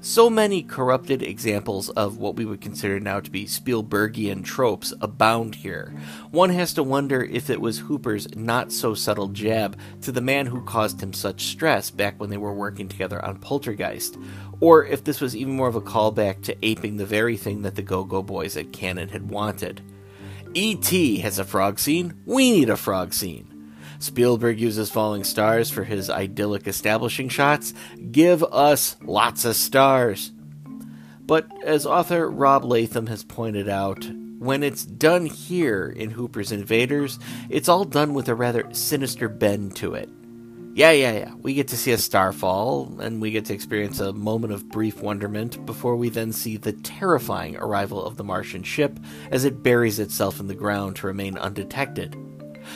So 0.01 0.31
many 0.31 0.63
corrupted 0.63 1.25
examples 1.25 1.91
of 1.91 2.19
what 2.19 2.37
we 2.37 2.45
would 2.45 2.61
consider 2.61 3.01
now 3.01 3.19
to 3.19 3.31
be 3.31 3.47
Spielbergian 3.47 4.45
tropes 4.45 4.95
abound 5.01 5.57
here. 5.57 5.93
One 6.31 6.51
has 6.51 6.73
to 6.75 6.85
wonder 6.85 7.25
if 7.25 7.51
it 7.51 7.61
was 7.61 7.81
Hooper's 7.81 8.29
not 8.37 8.71
so 8.71 8.95
subtle 8.95 9.27
jab 9.27 9.77
to 10.03 10.13
the 10.13 10.21
man 10.21 10.47
who 10.47 10.63
caused 10.63 11.03
him 11.03 11.13
such 11.13 11.47
stress 11.47 11.91
back 11.91 12.21
when 12.21 12.31
they 12.31 12.37
were 12.37 12.55
working 12.55 12.89
together 12.89 13.23
on 13.25 13.41
Poltergeist, 13.41 14.17
or 14.61 14.85
if 14.85 15.03
this 15.03 15.21
was 15.21 15.35
even 15.35 15.55
more 15.55 15.69
of 15.69 15.75
a 15.75 15.81
callback 15.81 16.43
to 16.43 16.57
aping 16.65 16.97
the 16.97 17.05
very 17.05 17.37
thing 17.37 17.63
that 17.63 17.75
the 17.75 17.83
Go 17.83 18.05
Go 18.05 18.23
Boys 18.23 18.57
at 18.57 18.73
Cannon 18.73 19.09
had 19.09 19.29
wanted. 19.29 19.83
E.T. 20.55 21.19
has 21.19 21.41
a 21.41 21.45
frog 21.45 21.81
scene, 21.81 22.15
we 22.25 22.53
need 22.53 22.71
a 22.71 22.77
frog 22.77 23.13
scene. 23.13 23.48
Spielberg 23.99 24.61
uses 24.61 24.91
falling 24.91 25.25
stars 25.25 25.71
for 25.71 25.85
his 25.85 26.09
idyllic 26.11 26.67
establishing 26.67 27.29
shots. 27.29 27.75
Give 28.11 28.43
us 28.45 28.97
lots 29.03 29.45
of 29.45 29.57
stars. 29.57 30.33
But 31.21 31.47
as 31.65 31.85
author 31.85 32.31
Rob 32.31 32.65
Latham 32.65 33.07
has 33.09 33.25
pointed 33.25 33.69
out, 33.69 34.09
when 34.39 34.63
it's 34.63 34.85
done 34.85 35.27
here 35.27 35.89
in 35.89 36.11
Hooper's 36.11 36.53
Invaders, 36.53 37.19
it's 37.51 37.69
all 37.69 37.85
done 37.85 38.15
with 38.15 38.29
a 38.29 38.35
rather 38.35 38.73
sinister 38.73 39.29
bend 39.29 39.75
to 39.77 39.95
it. 39.95 40.09
Yeah, 40.75 40.93
yeah, 40.93 41.13
yeah. 41.13 41.35
We 41.35 41.55
get 41.55 41.67
to 41.69 41.77
see 41.77 41.91
a 41.91 41.99
star 41.99 42.33
fall, 42.33 43.01
and 43.01 43.21
we 43.21 43.33
get 43.33 43.47
to 43.47 43.53
experience 43.53 43.99
a 43.99 44.13
moment 44.13 44.53
of 44.53 44.69
brief 44.69 45.01
wonderment 45.03 45.67
before 45.67 45.97
we 45.97 46.09
then 46.09 46.33
see 46.33 46.57
the 46.57 46.73
terrifying 46.73 47.57
arrival 47.57 48.05
of 48.05 48.17
the 48.17 48.23
Martian 48.23 48.63
ship 48.63 49.01
as 49.33 49.45
it 49.45 49.65
buries 49.65 49.99
itself 49.99 50.39
in 50.39 50.47
the 50.47 50.55
ground 50.55 50.95
to 50.97 51.09
remain 51.09 51.37
undetected. 51.37 52.17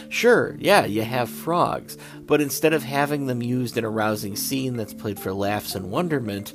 Sure, 0.09 0.57
yeah, 0.59 0.85
you 0.85 1.03
have 1.03 1.29
frogs, 1.29 1.97
but 2.27 2.41
instead 2.41 2.73
of 2.73 2.83
having 2.83 3.27
them 3.27 3.43
used 3.43 3.77
in 3.77 3.85
a 3.85 3.91
rousing 3.91 4.37
scene 4.37 4.77
that's 4.77 4.95
played 4.95 5.19
for 5.19 5.33
laughs 5.33 5.75
and 5.75 5.91
wonderment, 5.91 6.53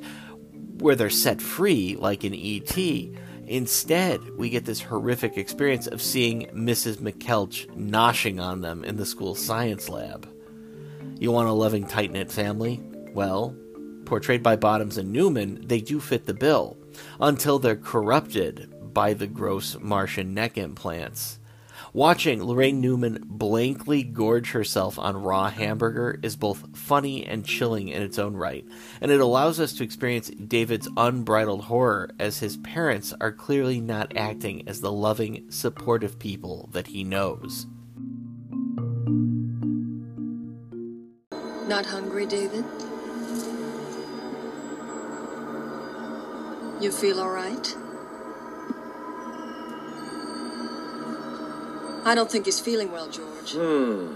where 0.78 0.94
they're 0.94 1.10
set 1.10 1.42
free, 1.42 1.96
like 1.96 2.24
in 2.24 2.34
E.T., 2.34 3.12
instead 3.46 4.20
we 4.36 4.50
get 4.50 4.64
this 4.64 4.82
horrific 4.82 5.36
experience 5.36 5.86
of 5.86 6.02
seeing 6.02 6.46
Mrs. 6.48 6.96
McKeltch 6.96 7.66
noshing 7.76 8.40
on 8.40 8.60
them 8.60 8.84
in 8.84 8.96
the 8.96 9.06
school 9.06 9.34
science 9.34 9.88
lab. 9.88 10.28
You 11.18 11.32
want 11.32 11.48
a 11.48 11.52
loving, 11.52 11.86
tight 11.86 12.12
knit 12.12 12.30
family? 12.30 12.80
Well, 13.12 13.56
portrayed 14.04 14.42
by 14.42 14.56
Bottoms 14.56 14.98
and 14.98 15.12
Newman, 15.12 15.66
they 15.66 15.80
do 15.80 15.98
fit 15.98 16.26
the 16.26 16.34
bill, 16.34 16.76
until 17.20 17.58
they're 17.58 17.76
corrupted 17.76 18.94
by 18.94 19.14
the 19.14 19.26
gross 19.26 19.76
Martian 19.80 20.34
neck 20.34 20.56
implants. 20.56 21.40
Watching 21.94 22.40
Laraine 22.40 22.80
Newman 22.80 23.24
blankly 23.24 24.02
gorge 24.02 24.50
herself 24.50 24.98
on 24.98 25.16
raw 25.22 25.48
hamburger 25.48 26.20
is 26.22 26.36
both 26.36 26.76
funny 26.76 27.24
and 27.24 27.46
chilling 27.46 27.88
in 27.88 28.02
its 28.02 28.18
own 28.18 28.36
right, 28.36 28.66
and 29.00 29.10
it 29.10 29.20
allows 29.20 29.58
us 29.58 29.72
to 29.74 29.84
experience 29.84 30.28
David's 30.28 30.88
unbridled 30.98 31.64
horror 31.64 32.10
as 32.18 32.40
his 32.40 32.58
parents 32.58 33.14
are 33.22 33.32
clearly 33.32 33.80
not 33.80 34.14
acting 34.16 34.68
as 34.68 34.82
the 34.82 34.92
loving, 34.92 35.50
supportive 35.50 36.18
people 36.18 36.68
that 36.72 36.88
he 36.88 37.04
knows. 37.04 37.66
Not 41.66 41.86
hungry, 41.86 42.26
David? 42.26 42.64
You 46.82 46.92
feel 46.92 47.20
all 47.20 47.30
right? 47.30 47.76
I 52.08 52.14
don't 52.14 52.30
think 52.30 52.46
he's 52.46 52.58
feeling 52.58 52.90
well, 52.90 53.10
George. 53.10 53.52
Hmm. 53.52 54.14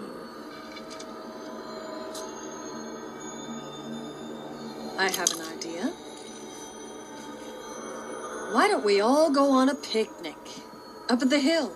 I 4.98 5.10
have 5.10 5.30
an 5.32 5.42
idea. 5.52 5.84
Why 8.54 8.66
don't 8.66 8.82
we 8.82 9.02
all 9.02 9.30
go 9.30 9.50
on 9.50 9.68
a 9.68 9.74
picnic? 9.74 10.38
Up 11.10 11.20
at 11.20 11.28
the 11.28 11.38
hill. 11.38 11.70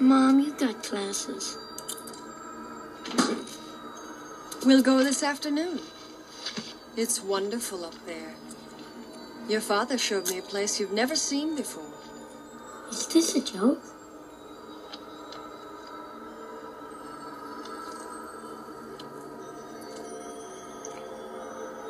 Mom, 0.00 0.40
you've 0.40 0.56
got 0.56 0.82
classes. 0.82 1.58
We'll 4.64 4.82
go 4.82 5.04
this 5.04 5.22
afternoon. 5.22 5.80
It's 6.96 7.22
wonderful 7.22 7.84
up 7.84 8.06
there. 8.06 8.36
Your 9.50 9.60
father 9.60 9.98
showed 9.98 10.30
me 10.30 10.38
a 10.38 10.42
place 10.54 10.80
you've 10.80 10.92
never 10.92 11.14
seen 11.14 11.56
before. 11.56 11.92
Is 12.90 13.06
this 13.08 13.36
a 13.36 13.44
joke? 13.44 13.95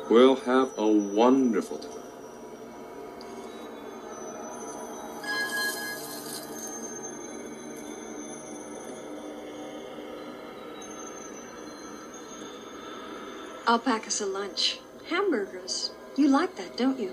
We'll 0.09 0.37
have 0.37 0.71
a 0.77 0.87
wonderful 0.87 1.79
time. 1.79 1.91
I'll 13.67 13.79
pack 13.79 14.07
us 14.07 14.21
a 14.21 14.25
lunch. 14.25 14.79
Hamburgers. 15.09 15.91
You 16.15 16.29
like 16.29 16.55
that, 16.55 16.77
don't 16.77 16.97
you? 16.97 17.11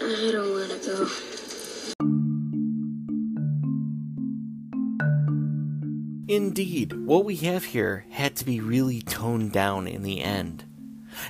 I 0.00 0.30
don't 0.32 0.50
want 0.50 0.82
to 0.82 0.86
go. 0.88 1.45
Indeed, 6.36 6.92
what 7.06 7.24
we 7.24 7.36
have 7.36 7.64
here 7.64 8.04
had 8.10 8.36
to 8.36 8.44
be 8.44 8.60
really 8.60 9.00
toned 9.00 9.52
down 9.52 9.86
in 9.88 10.02
the 10.02 10.20
end. 10.20 10.64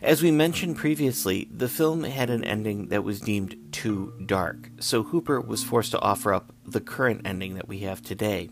As 0.02 0.20
we 0.20 0.32
mentioned 0.32 0.78
previously, 0.78 1.46
the 1.48 1.68
film 1.68 2.02
had 2.02 2.28
an 2.28 2.42
ending 2.42 2.88
that 2.88 3.04
was 3.04 3.20
deemed 3.20 3.56
too 3.70 4.12
dark, 4.26 4.68
so 4.80 5.04
Hooper 5.04 5.40
was 5.40 5.62
forced 5.62 5.92
to 5.92 6.00
offer 6.00 6.34
up 6.34 6.52
the 6.64 6.80
current 6.80 7.20
ending 7.24 7.54
that 7.54 7.68
we 7.68 7.78
have 7.78 8.02
today. 8.02 8.50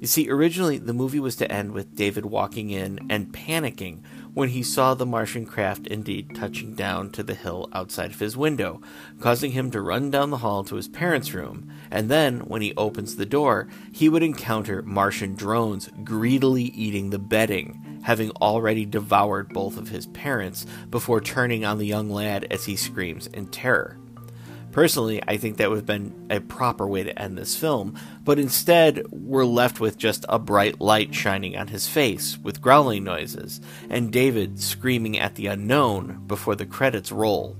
You 0.00 0.06
see, 0.06 0.30
originally 0.30 0.78
the 0.78 0.94
movie 0.94 1.18
was 1.18 1.34
to 1.36 1.50
end 1.50 1.72
with 1.72 1.96
David 1.96 2.24
walking 2.24 2.70
in 2.70 3.08
and 3.10 3.32
panicking 3.32 4.04
when 4.34 4.50
he 4.50 4.62
saw 4.62 4.94
the 4.94 5.06
Martian 5.06 5.44
craft 5.44 5.86
indeed 5.86 6.34
touching 6.34 6.74
down 6.74 7.10
to 7.10 7.22
the 7.22 7.34
hill 7.34 7.68
outside 7.72 8.10
of 8.10 8.20
his 8.20 8.36
window, 8.36 8.80
causing 9.20 9.52
him 9.52 9.70
to 9.70 9.80
run 9.80 10.10
down 10.10 10.30
the 10.30 10.38
hall 10.38 10.64
to 10.64 10.76
his 10.76 10.88
parents' 10.88 11.34
room. 11.34 11.70
And 11.90 12.08
then, 12.08 12.40
when 12.40 12.62
he 12.62 12.74
opens 12.76 13.16
the 13.16 13.26
door, 13.26 13.68
he 13.92 14.08
would 14.08 14.22
encounter 14.22 14.82
Martian 14.82 15.34
drones 15.34 15.88
greedily 16.04 16.64
eating 16.64 17.10
the 17.10 17.18
bedding, 17.18 18.00
having 18.02 18.30
already 18.32 18.86
devoured 18.86 19.50
both 19.50 19.76
of 19.76 19.88
his 19.88 20.06
parents 20.06 20.66
before 20.90 21.20
turning 21.20 21.64
on 21.64 21.78
the 21.78 21.86
young 21.86 22.10
lad 22.10 22.46
as 22.50 22.64
he 22.64 22.76
screams 22.76 23.26
in 23.28 23.46
terror. 23.48 23.99
Personally, 24.72 25.20
I 25.26 25.36
think 25.36 25.56
that 25.56 25.68
would 25.68 25.76
have 25.76 25.86
been 25.86 26.26
a 26.30 26.40
proper 26.40 26.86
way 26.86 27.02
to 27.02 27.18
end 27.18 27.36
this 27.36 27.56
film, 27.56 27.98
but 28.24 28.38
instead, 28.38 29.04
we're 29.10 29.44
left 29.44 29.80
with 29.80 29.98
just 29.98 30.24
a 30.28 30.38
bright 30.38 30.80
light 30.80 31.14
shining 31.14 31.56
on 31.56 31.68
his 31.68 31.88
face 31.88 32.38
with 32.38 32.62
growling 32.62 33.02
noises, 33.02 33.60
and 33.88 34.12
David 34.12 34.60
screaming 34.60 35.18
at 35.18 35.34
the 35.34 35.48
unknown 35.48 36.22
before 36.26 36.54
the 36.54 36.66
credits 36.66 37.10
roll. 37.10 37.56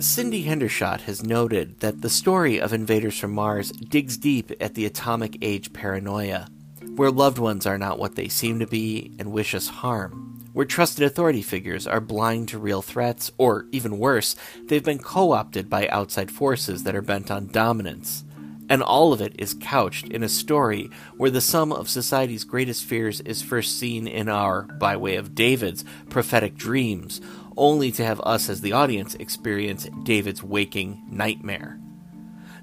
Cindy 0.00 0.44
Hendershot 0.44 1.00
has 1.02 1.22
noted 1.24 1.80
that 1.80 2.02
the 2.02 2.10
story 2.10 2.60
of 2.60 2.74
Invaders 2.74 3.18
from 3.18 3.32
Mars 3.32 3.70
digs 3.72 4.18
deep 4.18 4.52
at 4.60 4.74
the 4.74 4.84
atomic 4.84 5.38
age 5.40 5.72
paranoia. 5.72 6.48
where 6.96 7.10
loved 7.10 7.38
ones 7.38 7.66
are 7.66 7.78
not 7.78 7.98
what 7.98 8.14
they 8.14 8.28
seem 8.28 8.58
to 8.58 8.66
be 8.66 9.12
and 9.18 9.30
wish 9.32 9.54
us 9.54 9.68
harm, 9.68 10.48
where 10.54 10.64
trusted 10.64 11.04
authority 11.04 11.42
figures 11.42 11.86
are 11.86 12.00
blind 12.00 12.48
to 12.48 12.58
real 12.58 12.80
threats, 12.80 13.30
or 13.36 13.66
even 13.70 13.98
worse, 13.98 14.34
they've 14.66 14.84
been 14.84 14.98
co 14.98 15.32
opted 15.32 15.68
by 15.68 15.88
outside 15.88 16.30
forces 16.30 16.84
that 16.84 16.96
are 16.96 17.02
bent 17.02 17.30
on 17.30 17.48
dominance. 17.48 18.24
And 18.68 18.82
all 18.82 19.12
of 19.12 19.20
it 19.20 19.34
is 19.38 19.56
couched 19.60 20.08
in 20.08 20.22
a 20.22 20.28
story 20.28 20.90
where 21.16 21.30
the 21.30 21.40
sum 21.40 21.70
of 21.70 21.88
society's 21.88 22.44
greatest 22.44 22.84
fears 22.84 23.20
is 23.20 23.42
first 23.42 23.78
seen 23.78 24.08
in 24.08 24.28
our, 24.28 24.62
by 24.62 24.96
way 24.96 25.16
of 25.16 25.34
David's, 25.34 25.84
prophetic 26.08 26.56
dreams, 26.56 27.20
only 27.56 27.90
to 27.92 28.04
have 28.04 28.20
us 28.20 28.48
as 28.48 28.60
the 28.60 28.72
audience 28.72 29.14
experience 29.16 29.88
David's 30.04 30.42
waking 30.42 31.04
nightmare. 31.10 31.78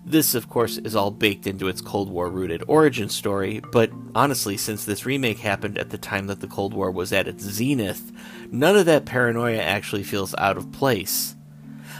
This, 0.06 0.36
of 0.36 0.50
course, 0.50 0.78
is 0.80 0.96
all 0.96 1.12
baked 1.12 1.48
into 1.48 1.70
its 1.70 1.80
Cold 1.80 2.10
War 2.10 2.30
rooted 2.30 2.64
origin 2.68 3.08
story, 3.08 3.62
but 3.72 3.90
honestly, 4.14 4.58
since 4.58 4.84
this 4.84 5.06
remake 5.06 5.40
happened 5.40 5.78
at 5.78 5.92
the 5.92 5.98
time 5.98 6.28
that 6.28 6.42
the 6.42 6.48
Cold 6.48 6.74
War 6.74 6.92
was 6.92 7.14
at 7.14 7.28
its 7.28 7.44
zenith, 7.44 8.12
none 8.52 8.76
of 8.76 8.86
that 8.86 9.06
paranoia 9.06 9.62
actually 9.62 10.04
feels 10.04 10.36
out 10.38 10.58
of 10.58 10.74
place. 10.74 11.36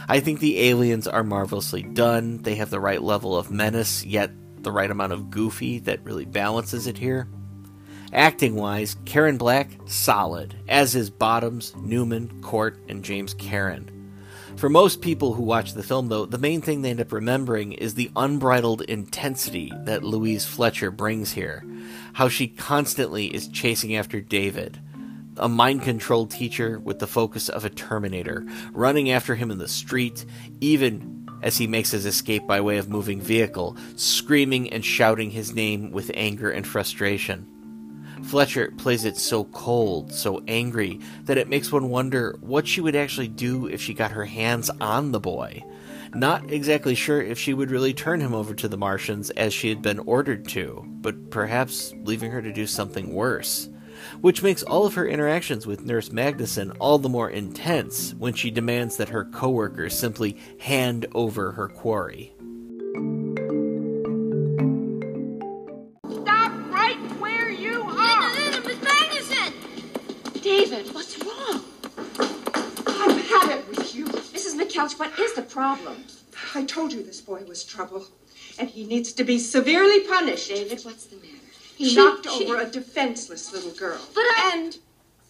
I 0.06 0.20
think 0.20 0.40
the 0.40 0.60
aliens 0.68 1.06
are 1.06 1.24
marvelously 1.24 1.82
done, 1.82 2.42
they 2.42 2.56
have 2.56 2.68
the 2.68 2.80
right 2.80 3.02
level 3.02 3.38
of 3.38 3.50
menace, 3.50 4.04
yet 4.04 4.30
the 4.62 4.72
right 4.72 4.90
amount 4.90 5.12
of 5.12 5.30
goofy 5.30 5.78
that 5.80 6.04
really 6.04 6.26
balances 6.26 6.86
it 6.86 6.98
here. 6.98 7.26
Acting 8.14 8.54
wise, 8.54 8.94
Karen 9.04 9.36
Black, 9.36 9.70
solid, 9.86 10.54
as 10.68 10.94
is 10.94 11.10
Bottoms, 11.10 11.74
Newman, 11.76 12.40
Court, 12.42 12.78
and 12.88 13.02
James 13.02 13.34
Karen. 13.34 13.90
For 14.54 14.68
most 14.68 15.00
people 15.00 15.34
who 15.34 15.42
watch 15.42 15.74
the 15.74 15.82
film, 15.82 16.06
though, 16.06 16.24
the 16.24 16.38
main 16.38 16.60
thing 16.60 16.82
they 16.82 16.90
end 16.90 17.00
up 17.00 17.10
remembering 17.10 17.72
is 17.72 17.94
the 17.94 18.12
unbridled 18.14 18.82
intensity 18.82 19.72
that 19.82 20.04
Louise 20.04 20.46
Fletcher 20.46 20.92
brings 20.92 21.32
here. 21.32 21.64
How 22.12 22.28
she 22.28 22.46
constantly 22.46 23.34
is 23.34 23.48
chasing 23.48 23.96
after 23.96 24.20
David, 24.20 24.78
a 25.36 25.48
mind 25.48 25.82
controlled 25.82 26.30
teacher 26.30 26.78
with 26.78 27.00
the 27.00 27.08
focus 27.08 27.48
of 27.48 27.64
a 27.64 27.70
Terminator, 27.70 28.46
running 28.70 29.10
after 29.10 29.34
him 29.34 29.50
in 29.50 29.58
the 29.58 29.66
street, 29.66 30.24
even 30.60 31.28
as 31.42 31.56
he 31.56 31.66
makes 31.66 31.90
his 31.90 32.06
escape 32.06 32.46
by 32.46 32.60
way 32.60 32.78
of 32.78 32.88
moving 32.88 33.20
vehicle, 33.20 33.76
screaming 33.96 34.72
and 34.72 34.84
shouting 34.84 35.32
his 35.32 35.52
name 35.52 35.90
with 35.90 36.12
anger 36.14 36.52
and 36.52 36.64
frustration. 36.64 37.48
Fletcher 38.24 38.72
plays 38.78 39.04
it 39.04 39.16
so 39.16 39.44
cold, 39.44 40.12
so 40.12 40.42
angry, 40.48 41.00
that 41.24 41.38
it 41.38 41.48
makes 41.48 41.70
one 41.70 41.90
wonder 41.90 42.36
what 42.40 42.66
she 42.66 42.80
would 42.80 42.96
actually 42.96 43.28
do 43.28 43.66
if 43.66 43.80
she 43.80 43.94
got 43.94 44.12
her 44.12 44.24
hands 44.24 44.70
on 44.80 45.12
the 45.12 45.20
boy. 45.20 45.62
Not 46.14 46.50
exactly 46.50 46.94
sure 46.94 47.20
if 47.20 47.38
she 47.38 47.54
would 47.54 47.70
really 47.70 47.92
turn 47.92 48.20
him 48.20 48.34
over 48.34 48.54
to 48.54 48.68
the 48.68 48.76
Martians 48.76 49.30
as 49.30 49.52
she 49.52 49.68
had 49.68 49.82
been 49.82 49.98
ordered 50.00 50.46
to, 50.48 50.84
but 50.86 51.30
perhaps 51.30 51.92
leaving 52.02 52.30
her 52.30 52.40
to 52.40 52.52
do 52.52 52.66
something 52.66 53.12
worse. 53.12 53.68
Which 54.20 54.42
makes 54.42 54.62
all 54.62 54.86
of 54.86 54.94
her 54.94 55.06
interactions 55.06 55.66
with 55.66 55.84
Nurse 55.84 56.10
Magnuson 56.10 56.76
all 56.78 56.98
the 56.98 57.08
more 57.08 57.30
intense 57.30 58.14
when 58.14 58.34
she 58.34 58.50
demands 58.50 58.96
that 58.96 59.08
her 59.08 59.24
coworkers 59.24 59.98
simply 59.98 60.36
hand 60.58 61.06
over 61.14 61.52
her 61.52 61.68
quarry. 61.68 62.32
David, 70.44 70.94
what's 70.94 71.18
wrong? 71.24 71.64
I've 72.86 73.26
had 73.28 73.58
it 73.58 73.66
with 73.66 73.94
you. 73.94 74.04
Mrs. 74.04 74.60
McKeltch, 74.60 74.98
what 74.98 75.18
is 75.18 75.32
the 75.32 75.42
problem? 75.42 76.04
I 76.54 76.66
told 76.66 76.92
you 76.92 77.02
this 77.02 77.22
boy 77.22 77.44
was 77.48 77.64
trouble, 77.64 78.06
and 78.58 78.68
he 78.68 78.84
needs 78.84 79.14
to 79.14 79.24
be 79.24 79.38
severely 79.38 80.00
punished. 80.00 80.50
David, 80.50 80.82
what's 80.84 81.06
the 81.06 81.16
matter? 81.16 81.28
He 81.76 81.88
she, 81.88 81.96
knocked 81.96 82.28
she... 82.28 82.44
over 82.44 82.60
a 82.60 82.66
defenseless 82.66 83.54
little 83.54 83.70
girl. 83.70 84.00
But 84.14 84.24
I... 84.24 84.50
And 84.54 84.76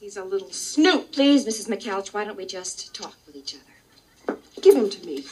he's 0.01 0.17
a 0.17 0.25
little 0.25 0.51
snoop. 0.51 1.13
Please, 1.13 1.47
Mrs. 1.47 1.69
McKeltch, 1.69 2.13
why 2.13 2.25
don't 2.25 2.37
we 2.37 2.45
just 2.45 2.93
talk 2.93 3.15
with 3.25 3.37
each 3.37 3.55
other? 3.55 4.39
Give 4.61 4.75
him 4.75 4.91
to 4.91 5.07
me. 5.07 5.25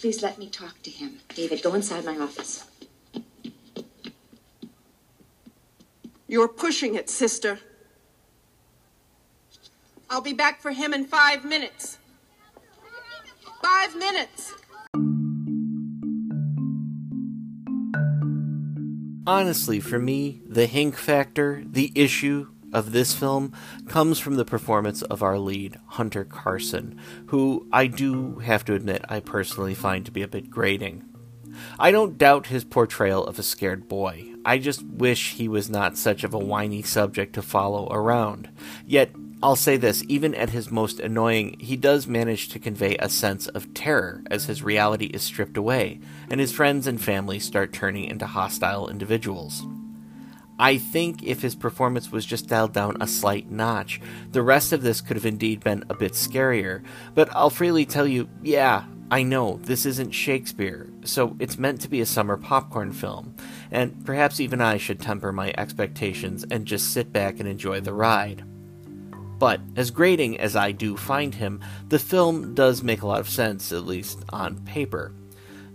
Please 0.00 0.22
let 0.22 0.36
me 0.38 0.50
talk 0.50 0.82
to 0.82 0.90
him. 0.90 1.20
David, 1.34 1.62
go 1.62 1.72
inside 1.72 2.04
my 2.04 2.18
office. 2.18 2.66
You're 6.28 6.48
pushing 6.48 6.94
it, 6.94 7.08
sister. 7.08 7.60
I'll 10.10 10.20
be 10.20 10.32
back 10.32 10.60
for 10.60 10.70
him 10.72 10.92
in 10.92 11.04
five 11.04 11.44
minutes. 11.44 11.98
Five 13.62 13.96
minutes. 13.96 14.54
Honestly, 19.26 19.80
for 19.80 19.98
me, 19.98 20.40
the 20.46 20.66
Hink 20.66 20.96
factor, 20.96 21.64
the 21.66 21.90
issue 21.96 22.48
of 22.72 22.92
this 22.92 23.12
film, 23.14 23.52
comes 23.88 24.20
from 24.20 24.34
the 24.36 24.44
performance 24.44 25.02
of 25.02 25.22
our 25.22 25.38
lead, 25.38 25.80
Hunter 25.86 26.24
Carson, 26.24 26.96
who 27.26 27.66
I 27.72 27.88
do 27.88 28.38
have 28.40 28.64
to 28.66 28.74
admit 28.74 29.04
I 29.08 29.18
personally 29.20 29.74
find 29.74 30.04
to 30.06 30.12
be 30.12 30.22
a 30.22 30.28
bit 30.28 30.50
grating. 30.50 31.04
I 31.78 31.90
don't 31.90 32.18
doubt 32.18 32.46
his 32.46 32.64
portrayal 32.64 33.24
of 33.24 33.38
a 33.38 33.42
scared 33.42 33.88
boy. 33.88 34.32
I 34.44 34.58
just 34.58 34.84
wish 34.84 35.34
he 35.34 35.48
was 35.48 35.68
not 35.68 35.98
such 35.98 36.24
of 36.24 36.32
a 36.32 36.38
whiny 36.38 36.82
subject 36.82 37.34
to 37.34 37.42
follow 37.42 37.88
around. 37.90 38.48
Yet 38.86 39.10
I'll 39.42 39.56
say 39.56 39.76
this 39.76 40.02
even 40.08 40.34
at 40.34 40.50
his 40.50 40.70
most 40.70 40.98
annoying, 40.98 41.56
he 41.60 41.76
does 41.76 42.06
manage 42.06 42.48
to 42.48 42.58
convey 42.58 42.96
a 42.96 43.08
sense 43.08 43.48
of 43.48 43.74
terror 43.74 44.22
as 44.30 44.46
his 44.46 44.62
reality 44.62 45.06
is 45.06 45.22
stripped 45.22 45.56
away, 45.56 46.00
and 46.30 46.40
his 46.40 46.52
friends 46.52 46.86
and 46.86 47.00
family 47.00 47.38
start 47.38 47.72
turning 47.72 48.04
into 48.04 48.26
hostile 48.26 48.88
individuals. 48.88 49.62
I 50.58 50.78
think 50.78 51.22
if 51.22 51.42
his 51.42 51.54
performance 51.54 52.10
was 52.10 52.24
just 52.24 52.48
dialed 52.48 52.72
down 52.72 52.96
a 53.00 53.06
slight 53.06 53.50
notch, 53.50 54.00
the 54.32 54.42
rest 54.42 54.72
of 54.72 54.82
this 54.82 55.02
could 55.02 55.16
have 55.16 55.26
indeed 55.26 55.62
been 55.62 55.84
a 55.90 55.94
bit 55.94 56.12
scarier, 56.12 56.82
but 57.14 57.28
I'll 57.32 57.50
freely 57.50 57.84
tell 57.84 58.06
you, 58.06 58.30
yeah, 58.42 58.84
I 59.08 59.22
know, 59.22 59.60
this 59.62 59.86
isn't 59.86 60.10
Shakespeare, 60.10 60.88
so 61.04 61.36
it's 61.38 61.58
meant 61.58 61.80
to 61.82 61.88
be 61.88 62.00
a 62.00 62.06
summer 62.06 62.36
popcorn 62.36 62.90
film, 62.90 63.36
and 63.70 64.04
perhaps 64.04 64.40
even 64.40 64.60
I 64.60 64.78
should 64.78 64.98
temper 64.98 65.30
my 65.30 65.54
expectations 65.56 66.44
and 66.50 66.66
just 66.66 66.92
sit 66.92 67.12
back 67.12 67.38
and 67.38 67.48
enjoy 67.48 67.80
the 67.80 67.92
ride. 67.92 68.44
But 69.38 69.60
as 69.76 69.92
grating 69.92 70.40
as 70.40 70.56
I 70.56 70.72
do 70.72 70.96
find 70.96 71.34
him, 71.34 71.60
the 71.88 72.00
film 72.00 72.54
does 72.54 72.82
make 72.82 73.02
a 73.02 73.06
lot 73.06 73.20
of 73.20 73.28
sense, 73.28 73.70
at 73.70 73.86
least 73.86 74.24
on 74.30 74.64
paper. 74.64 75.12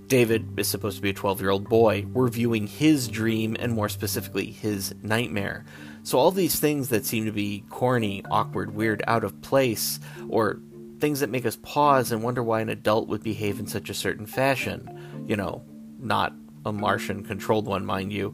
David 0.07 0.59
is 0.59 0.67
supposed 0.67 0.97
to 0.97 1.01
be 1.01 1.11
a 1.11 1.13
12 1.13 1.39
year 1.39 1.51
old 1.51 1.69
boy. 1.69 2.05
We're 2.11 2.27
viewing 2.27 2.67
his 2.67 3.07
dream, 3.07 3.55
and 3.57 3.71
more 3.71 3.87
specifically, 3.87 4.51
his 4.51 4.93
nightmare. 5.03 5.63
So, 6.03 6.17
all 6.17 6.31
these 6.31 6.59
things 6.59 6.89
that 6.89 7.05
seem 7.05 7.25
to 7.25 7.31
be 7.31 7.63
corny, 7.69 8.25
awkward, 8.29 8.75
weird, 8.75 9.03
out 9.07 9.23
of 9.23 9.41
place, 9.41 10.01
or 10.27 10.59
things 11.01 11.19
that 11.19 11.29
make 11.29 11.45
us 11.45 11.57
pause 11.57 12.11
and 12.11 12.23
wonder 12.23 12.43
why 12.43 12.61
an 12.61 12.69
adult 12.69 13.07
would 13.07 13.23
behave 13.23 13.59
in 13.59 13.67
such 13.67 13.89
a 13.89 13.93
certain 13.93 14.25
fashion, 14.25 15.25
you 15.27 15.35
know, 15.35 15.63
not 15.99 16.33
a 16.65 16.71
Martian 16.71 17.23
controlled 17.23 17.65
one, 17.65 17.85
mind 17.85 18.13
you, 18.13 18.33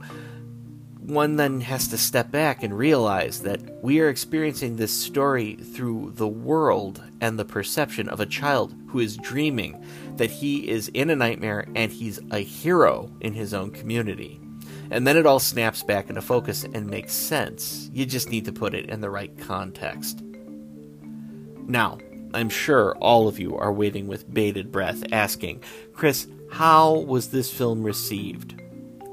one 1.07 1.37
then 1.37 1.61
has 1.61 1.87
to 1.87 1.97
step 1.97 2.31
back 2.31 2.63
and 2.63 2.77
realize 2.77 3.41
that 3.41 3.81
we 3.81 4.01
are 4.01 4.09
experiencing 4.09 4.75
this 4.75 4.91
story 4.91 5.55
through 5.55 6.11
the 6.15 6.27
world 6.27 7.01
and 7.21 7.39
the 7.39 7.45
perception 7.45 8.09
of 8.09 8.19
a 8.19 8.25
child 8.25 8.75
who 8.89 8.99
is 8.99 9.15
dreaming 9.15 9.81
that 10.17 10.29
he 10.29 10.67
is 10.67 10.89
in 10.89 11.09
a 11.09 11.15
nightmare 11.15 11.65
and 11.75 11.93
he's 11.93 12.19
a 12.31 12.39
hero 12.39 13.09
in 13.21 13.33
his 13.33 13.53
own 13.53 13.71
community. 13.71 14.41
And 14.91 15.07
then 15.07 15.15
it 15.15 15.25
all 15.25 15.39
snaps 15.39 15.81
back 15.81 16.09
into 16.09 16.21
focus 16.21 16.65
and 16.65 16.87
makes 16.87 17.13
sense. 17.13 17.89
You 17.93 18.05
just 18.05 18.29
need 18.29 18.43
to 18.45 18.51
put 18.51 18.73
it 18.73 18.89
in 18.89 18.99
the 18.99 19.09
right 19.09 19.35
context. 19.37 20.23
Now, 21.67 21.99
I'm 22.37 22.49
sure 22.49 22.95
all 22.97 23.27
of 23.27 23.39
you 23.39 23.57
are 23.57 23.73
waiting 23.73 24.05
with 24.05 24.31
bated 24.31 24.71
breath, 24.71 25.03
asking, 25.11 25.63
Chris, 25.93 26.27
how 26.51 26.99
was 26.99 27.29
this 27.29 27.51
film 27.51 27.81
received? 27.81 28.61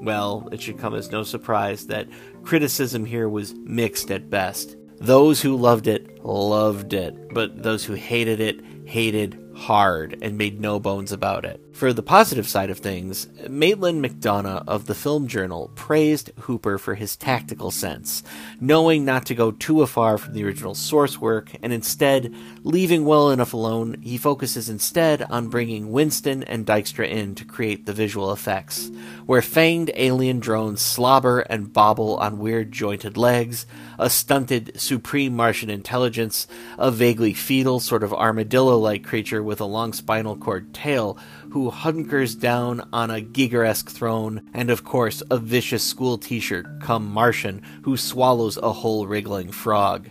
Well, 0.03 0.47
it 0.53 0.61
should 0.61 0.79
come 0.79 0.95
as 0.95 1.11
no 1.11 1.23
surprise 1.23 1.87
that 1.87 2.07
criticism 2.43 3.07
here 3.07 3.27
was 3.27 3.55
mixed 3.55 4.11
at 4.11 4.29
best. 4.29 4.77
Those 4.99 5.41
who 5.41 5.57
loved 5.57 5.87
it 5.87 6.23
loved 6.23 6.93
it, 6.93 7.33
but 7.33 7.63
those 7.63 7.83
who 7.83 7.95
hated 7.95 8.41
it 8.41 8.61
hated 8.85 9.39
hard 9.55 10.19
and 10.23 10.37
made 10.37 10.61
no 10.61 10.81
bones 10.81 11.13
about 11.13 11.45
it. 11.45 11.61
For 11.73 11.93
the 11.93 12.03
positive 12.03 12.47
side 12.47 12.71
of 12.71 12.79
things, 12.79 13.27
Maitland 13.49 14.05
McDonagh 14.05 14.63
of 14.69 14.87
the 14.87 14.95
Film 14.95 15.27
Journal 15.27 15.73
praised 15.75 16.31
Hooper 16.41 16.79
for 16.79 16.95
his 16.95 17.17
tactical 17.17 17.73
sense, 17.73 18.23
knowing 18.61 19.05
not 19.05 19.27
to 19.27 19.35
go 19.35 19.51
too 19.51 19.85
far 19.87 20.17
from 20.17 20.35
the 20.35 20.45
original 20.45 20.75
source 20.75 21.21
work, 21.21 21.51
and 21.63 21.73
instead 21.73 22.33
leaving 22.63 23.05
well 23.05 23.31
enough 23.31 23.55
alone, 23.55 24.01
he 24.03 24.17
focuses 24.17 24.69
instead 24.69 25.23
on 25.23 25.49
bringing 25.49 25.91
Winston 25.91 26.45
and 26.45 26.65
Dykstra 26.65 27.09
in 27.09 27.35
to 27.35 27.45
create 27.45 27.87
the 27.87 27.93
visual 27.93 28.33
effects, 28.33 28.91
where 29.27 29.41
fanged 29.41 29.91
alien 29.95 30.39
drones 30.39 30.81
slobber 30.81 31.41
and 31.41 31.73
bobble 31.73 32.17
on 32.19 32.39
weird 32.39 32.71
jointed 32.71 33.17
legs, 33.17 33.67
a 33.99 34.09
stunted 34.09 34.81
supreme 34.81 35.35
Martian 35.35 35.71
intelligence, 35.71 36.47
a 36.79 36.91
vaguely 36.91 37.35
fetal 37.35 37.81
sort 37.81 38.05
of 38.05 38.15
armadillo 38.15 38.79
like 38.79 39.03
creature 39.03 39.43
with 39.45 39.61
a 39.61 39.65
long 39.65 39.93
spinal 39.93 40.37
cord 40.37 40.73
tail 40.75 41.19
who 41.51 41.71
hunkers 41.71 42.35
down 42.35 42.89
on 42.93 43.11
a 43.11 43.21
Giger-esque 43.21 43.91
throne, 43.91 44.43
and 44.53 44.71
of 44.71 44.85
course 44.85 45.23
a 45.31 45.39
vicious 45.39 45.85
school 45.85 46.19
teacher 46.19 46.79
come 46.83 47.09
Martian 47.11 47.63
who 47.83 47.97
swallows 47.97 48.57
a 48.57 48.73
whole 48.73 49.07
wriggling 49.07 49.53
frog. 49.53 50.09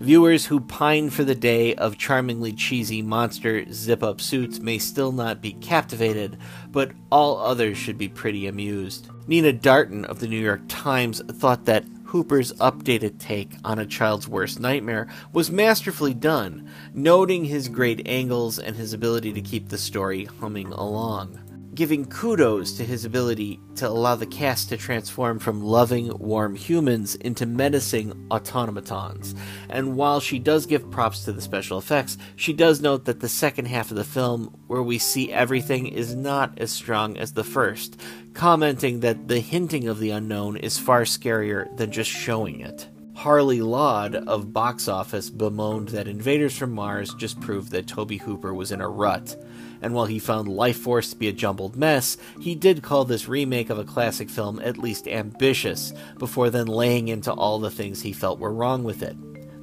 Viewers 0.00 0.46
who 0.46 0.60
pine 0.60 1.10
for 1.10 1.24
the 1.24 1.34
day 1.34 1.74
of 1.74 1.98
charmingly 1.98 2.52
cheesy 2.52 3.02
monster 3.02 3.64
zip 3.72 4.02
up 4.02 4.20
suits 4.20 4.60
may 4.60 4.78
still 4.78 5.10
not 5.10 5.40
be 5.40 5.52
captivated, 5.54 6.38
but 6.70 6.92
all 7.10 7.38
others 7.38 7.76
should 7.76 7.98
be 7.98 8.08
pretty 8.08 8.46
amused. 8.46 9.08
Nina 9.26 9.52
Darnton 9.52 10.04
of 10.04 10.20
the 10.20 10.28
New 10.28 10.40
York 10.40 10.62
Times 10.68 11.20
thought 11.32 11.64
that 11.64 11.84
Hooper's 12.08 12.54
updated 12.54 13.18
take 13.18 13.56
on 13.64 13.78
a 13.78 13.84
child's 13.84 14.26
worst 14.26 14.58
nightmare 14.58 15.08
was 15.30 15.50
masterfully 15.50 16.14
done, 16.14 16.70
noting 16.94 17.44
his 17.44 17.68
great 17.68 18.08
angles 18.08 18.58
and 18.58 18.76
his 18.76 18.94
ability 18.94 19.34
to 19.34 19.42
keep 19.42 19.68
the 19.68 19.76
story 19.76 20.24
humming 20.24 20.72
along 20.72 21.38
giving 21.78 22.04
kudos 22.06 22.72
to 22.72 22.84
his 22.84 23.04
ability 23.04 23.60
to 23.76 23.86
allow 23.88 24.16
the 24.16 24.26
cast 24.26 24.68
to 24.68 24.76
transform 24.76 25.38
from 25.38 25.62
loving, 25.62 26.10
warm 26.18 26.56
humans 26.56 27.14
into 27.14 27.46
menacing 27.46 28.12
automatons. 28.32 29.32
And 29.68 29.96
while 29.96 30.18
she 30.18 30.40
does 30.40 30.66
give 30.66 30.90
props 30.90 31.24
to 31.24 31.32
the 31.32 31.40
special 31.40 31.78
effects, 31.78 32.18
she 32.34 32.52
does 32.52 32.80
note 32.80 33.04
that 33.04 33.20
the 33.20 33.28
second 33.28 33.66
half 33.66 33.92
of 33.92 33.96
the 33.96 34.02
film, 34.02 34.58
where 34.66 34.82
we 34.82 34.98
see 34.98 35.32
everything, 35.32 35.86
is 35.86 36.16
not 36.16 36.58
as 36.58 36.72
strong 36.72 37.16
as 37.16 37.34
the 37.34 37.44
first, 37.44 38.00
commenting 38.34 38.98
that 38.98 39.28
the 39.28 39.38
hinting 39.38 39.86
of 39.86 40.00
the 40.00 40.10
unknown 40.10 40.56
is 40.56 40.80
far 40.80 41.02
scarier 41.02 41.76
than 41.76 41.92
just 41.92 42.10
showing 42.10 42.60
it. 42.60 42.88
Harley 43.14 43.62
Laud 43.62 44.16
of 44.16 44.52
Box 44.52 44.88
Office 44.88 45.30
bemoaned 45.30 45.90
that 45.90 46.08
Invaders 46.08 46.58
from 46.58 46.72
Mars 46.72 47.14
just 47.14 47.40
proved 47.40 47.70
that 47.70 47.86
Tobe 47.86 48.20
Hooper 48.20 48.52
was 48.52 48.72
in 48.72 48.80
a 48.80 48.88
rut 48.88 49.36
and 49.82 49.94
while 49.94 50.06
he 50.06 50.18
found 50.18 50.48
Lifeforce 50.48 51.10
to 51.10 51.16
be 51.16 51.28
a 51.28 51.32
jumbled 51.32 51.76
mess, 51.76 52.16
he 52.40 52.54
did 52.54 52.82
call 52.82 53.04
this 53.04 53.28
remake 53.28 53.70
of 53.70 53.78
a 53.78 53.84
classic 53.84 54.30
film 54.30 54.60
at 54.60 54.78
least 54.78 55.08
ambitious, 55.08 55.92
before 56.18 56.50
then 56.50 56.66
laying 56.66 57.08
into 57.08 57.32
all 57.32 57.58
the 57.58 57.70
things 57.70 58.02
he 58.02 58.12
felt 58.12 58.38
were 58.38 58.52
wrong 58.52 58.84
with 58.84 59.02
it. 59.02 59.16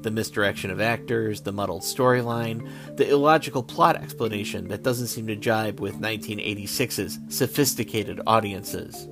The 0.03 0.11
misdirection 0.11 0.69
of 0.69 0.79
actors, 0.79 1.41
the 1.41 1.51
muddled 1.51 1.81
storyline, 1.81 2.69
the 2.95 3.09
illogical 3.09 3.63
plot 3.63 3.95
explanation 3.95 4.67
that 4.67 4.83
doesn't 4.83 5.07
seem 5.07 5.25
to 5.27 5.35
jibe 5.35 5.79
with 5.79 5.99
1986's 5.99 7.19
sophisticated 7.29 8.21
audiences. 8.27 9.07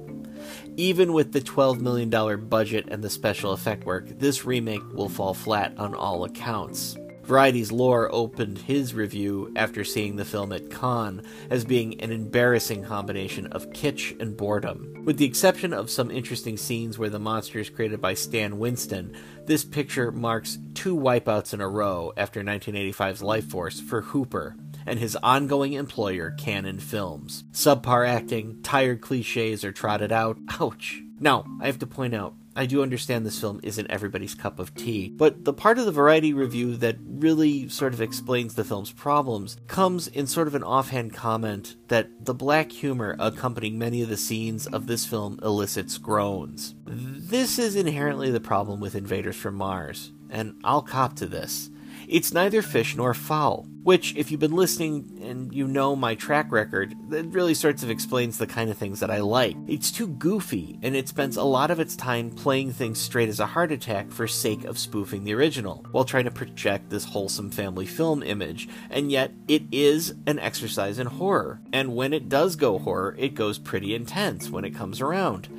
Even 0.77 1.13
with 1.13 1.31
the 1.31 1.41
$12 1.41 1.79
million 1.79 2.09
budget 2.47 2.87
and 2.89 3.03
the 3.03 3.09
special 3.09 3.53
effect 3.53 3.85
work, 3.85 4.07
this 4.19 4.45
remake 4.45 4.83
will 4.93 5.09
fall 5.09 5.33
flat 5.33 5.73
on 5.77 5.95
all 5.95 6.23
accounts. 6.25 6.95
Variety's 7.23 7.71
Lor 7.71 8.13
opened 8.13 8.57
his 8.57 8.93
review 8.93 9.51
after 9.55 9.83
seeing 9.83 10.17
the 10.17 10.25
film 10.25 10.51
at 10.51 10.69
Cannes 10.69 11.23
as 11.49 11.63
being 11.63 11.99
an 12.01 12.11
embarrassing 12.11 12.83
combination 12.83 13.47
of 13.47 13.69
kitsch 13.71 14.19
and 14.19 14.35
boredom. 14.35 15.03
With 15.05 15.17
the 15.17 15.25
exception 15.25 15.73
of 15.73 15.89
some 15.89 16.11
interesting 16.11 16.57
scenes 16.57 16.99
where 16.99 17.09
the 17.09 17.19
monster 17.19 17.59
is 17.59 17.69
created 17.69 18.01
by 18.01 18.13
Stan 18.13 18.59
Winston, 18.59 19.15
this 19.45 19.63
picture 19.63 20.11
marks 20.11 20.59
two 20.73 20.95
wipeouts 20.95 21.53
in 21.53 21.61
a 21.61 21.67
row 21.67 22.11
after 22.17 22.43
1985's 22.43 23.21
Lifeforce 23.21 23.81
for 23.81 24.01
Hooper 24.01 24.55
and 24.85 24.99
his 24.99 25.15
ongoing 25.17 25.73
employer, 25.73 26.31
Cannon 26.31 26.79
Films. 26.79 27.45
Subpar 27.51 28.07
acting, 28.07 28.61
tired 28.63 29.01
cliches 29.01 29.63
are 29.63 29.71
trotted 29.71 30.11
out. 30.11 30.37
Ouch. 30.59 31.01
Now, 31.19 31.45
I 31.61 31.67
have 31.67 31.79
to 31.79 31.87
point 31.87 32.13
out, 32.13 32.35
I 32.55 32.67
do 32.67 32.83
understand 32.83 33.25
this 33.25 33.39
film 33.39 33.59
isn't 33.63 33.89
everybody's 33.89 34.35
cup 34.35 34.59
of 34.59 34.75
tea, 34.75 35.09
but 35.09 35.43
the 35.43 35.53
part 35.53 35.79
of 35.79 35.85
the 35.85 35.91
Variety 35.91 36.33
review 36.33 36.77
that 36.77 36.97
really 37.05 37.67
sort 37.67 37.93
of 37.93 38.01
explains 38.01 38.53
the 38.53 38.63
film's 38.63 38.91
problems 38.91 39.57
comes 39.67 40.07
in 40.07 40.27
sort 40.27 40.47
of 40.47 40.53
an 40.53 40.63
offhand 40.63 41.13
comment 41.13 41.75
that 41.87 42.09
the 42.25 42.33
black 42.33 42.71
humor 42.71 43.15
accompanying 43.19 43.79
many 43.79 44.03
of 44.03 44.09
the 44.09 44.17
scenes 44.17 44.67
of 44.67 44.85
this 44.85 45.05
film 45.05 45.39
elicits 45.41 45.97
groans. 45.97 46.75
This 46.85 47.57
is 47.57 47.75
inherently 47.75 48.29
the 48.29 48.39
problem 48.39 48.79
with 48.79 48.95
Invaders 48.95 49.35
from 49.35 49.55
Mars, 49.55 50.11
and 50.29 50.55
I'll 50.63 50.83
cop 50.83 51.15
to 51.17 51.25
this. 51.25 51.71
It's 52.07 52.33
neither 52.33 52.61
fish 52.61 52.95
nor 52.95 53.13
fowl, 53.13 53.67
which, 53.83 54.15
if 54.15 54.31
you've 54.31 54.39
been 54.39 54.55
listening 54.55 55.19
and 55.21 55.53
you 55.53 55.67
know 55.67 55.95
my 55.95 56.15
track 56.15 56.51
record, 56.51 56.95
that 57.09 57.25
really 57.25 57.53
sort 57.53 57.83
of 57.83 57.89
explains 57.89 58.37
the 58.37 58.47
kind 58.47 58.69
of 58.69 58.77
things 58.77 58.99
that 58.99 59.11
I 59.11 59.19
like. 59.19 59.55
It's 59.67 59.91
too 59.91 60.07
goofy, 60.07 60.79
and 60.81 60.95
it 60.95 61.07
spends 61.07 61.37
a 61.37 61.43
lot 61.43 61.71
of 61.71 61.79
its 61.79 61.95
time 61.95 62.31
playing 62.31 62.73
things 62.73 62.99
straight 62.99 63.29
as 63.29 63.39
a 63.39 63.45
heart 63.45 63.71
attack 63.71 64.11
for 64.11 64.27
sake 64.27 64.63
of 64.65 64.79
spoofing 64.79 65.23
the 65.23 65.33
original, 65.33 65.85
while 65.91 66.05
trying 66.05 66.25
to 66.25 66.31
project 66.31 66.89
this 66.89 67.05
wholesome 67.05 67.51
family 67.51 67.85
film 67.85 68.23
image, 68.23 68.69
and 68.89 69.11
yet 69.11 69.31
it 69.47 69.63
is 69.71 70.15
an 70.27 70.39
exercise 70.39 70.99
in 70.99 71.07
horror. 71.07 71.61
And 71.71 71.95
when 71.95 72.13
it 72.13 72.29
does 72.29 72.55
go 72.55 72.77
horror, 72.77 73.15
it 73.17 73.35
goes 73.35 73.59
pretty 73.59 73.93
intense 73.95 74.49
when 74.49 74.65
it 74.65 74.75
comes 74.75 75.01
around. 75.01 75.49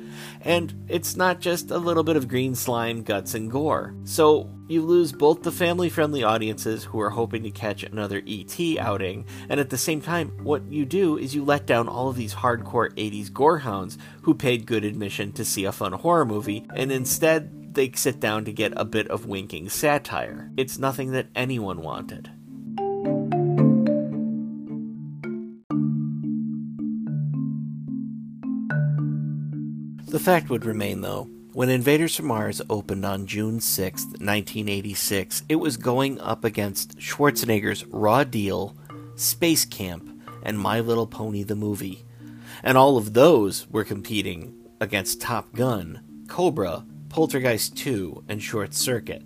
And 0.41 0.85
it's 0.87 1.15
not 1.15 1.41
just 1.41 1.71
a 1.71 1.77
little 1.77 2.03
bit 2.03 2.15
of 2.15 2.27
green 2.27 2.55
slime, 2.55 3.03
guts, 3.03 3.33
and 3.33 3.51
gore. 3.51 3.93
So 4.05 4.49
you 4.67 4.81
lose 4.81 5.11
both 5.11 5.43
the 5.43 5.51
family 5.51 5.89
friendly 5.89 6.23
audiences 6.23 6.83
who 6.83 6.99
are 6.99 7.09
hoping 7.09 7.43
to 7.43 7.51
catch 7.51 7.83
another 7.83 8.14
ET 8.25 8.77
outing, 8.79 9.25
and 9.49 9.59
at 9.59 9.69
the 9.69 9.77
same 9.77 10.01
time, 10.01 10.29
what 10.43 10.63
you 10.71 10.85
do 10.85 11.17
is 11.17 11.33
you 11.33 11.43
let 11.43 11.65
down 11.65 11.87
all 11.87 12.09
of 12.09 12.15
these 12.15 12.35
hardcore 12.35 12.93
80s 12.95 13.29
gorehounds 13.29 13.97
who 14.23 14.33
paid 14.33 14.65
good 14.65 14.85
admission 14.85 15.31
to 15.33 15.45
see 15.45 15.65
a 15.65 15.71
fun 15.71 15.93
horror 15.93 16.25
movie, 16.25 16.65
and 16.75 16.91
instead 16.91 17.73
they 17.75 17.91
sit 17.91 18.19
down 18.19 18.45
to 18.45 18.53
get 18.53 18.73
a 18.75 18.85
bit 18.85 19.07
of 19.09 19.25
winking 19.25 19.69
satire. 19.69 20.51
It's 20.57 20.79
nothing 20.79 21.11
that 21.11 21.27
anyone 21.35 21.81
wanted. 21.81 22.29
The 30.07 30.19
fact 30.19 30.49
would 30.49 30.63
remain, 30.63 31.01
though, 31.01 31.29
when 31.55 31.69
Invaders 31.69 32.17
from 32.17 32.25
Mars 32.25 32.61
opened 32.69 33.05
on 33.05 33.27
June 33.27 33.61
6, 33.61 34.03
1986, 34.03 35.43
it 35.47 35.55
was 35.55 35.77
going 35.77 36.19
up 36.19 36.43
against 36.43 36.99
Schwarzenegger's 36.99 37.85
Raw 37.85 38.25
Deal, 38.25 38.75
Space 39.15 39.63
Camp, 39.63 40.21
and 40.43 40.59
My 40.59 40.81
Little 40.81 41.07
Pony 41.07 41.43
the 41.43 41.55
movie. 41.55 42.03
And 42.61 42.77
all 42.77 42.97
of 42.97 43.13
those 43.13 43.69
were 43.69 43.85
competing 43.85 44.53
against 44.81 45.21
Top 45.21 45.53
Gun, 45.53 46.25
Cobra, 46.27 46.85
Poltergeist 47.07 47.77
2, 47.77 48.25
and 48.27 48.43
Short 48.43 48.73
Circuit. 48.73 49.23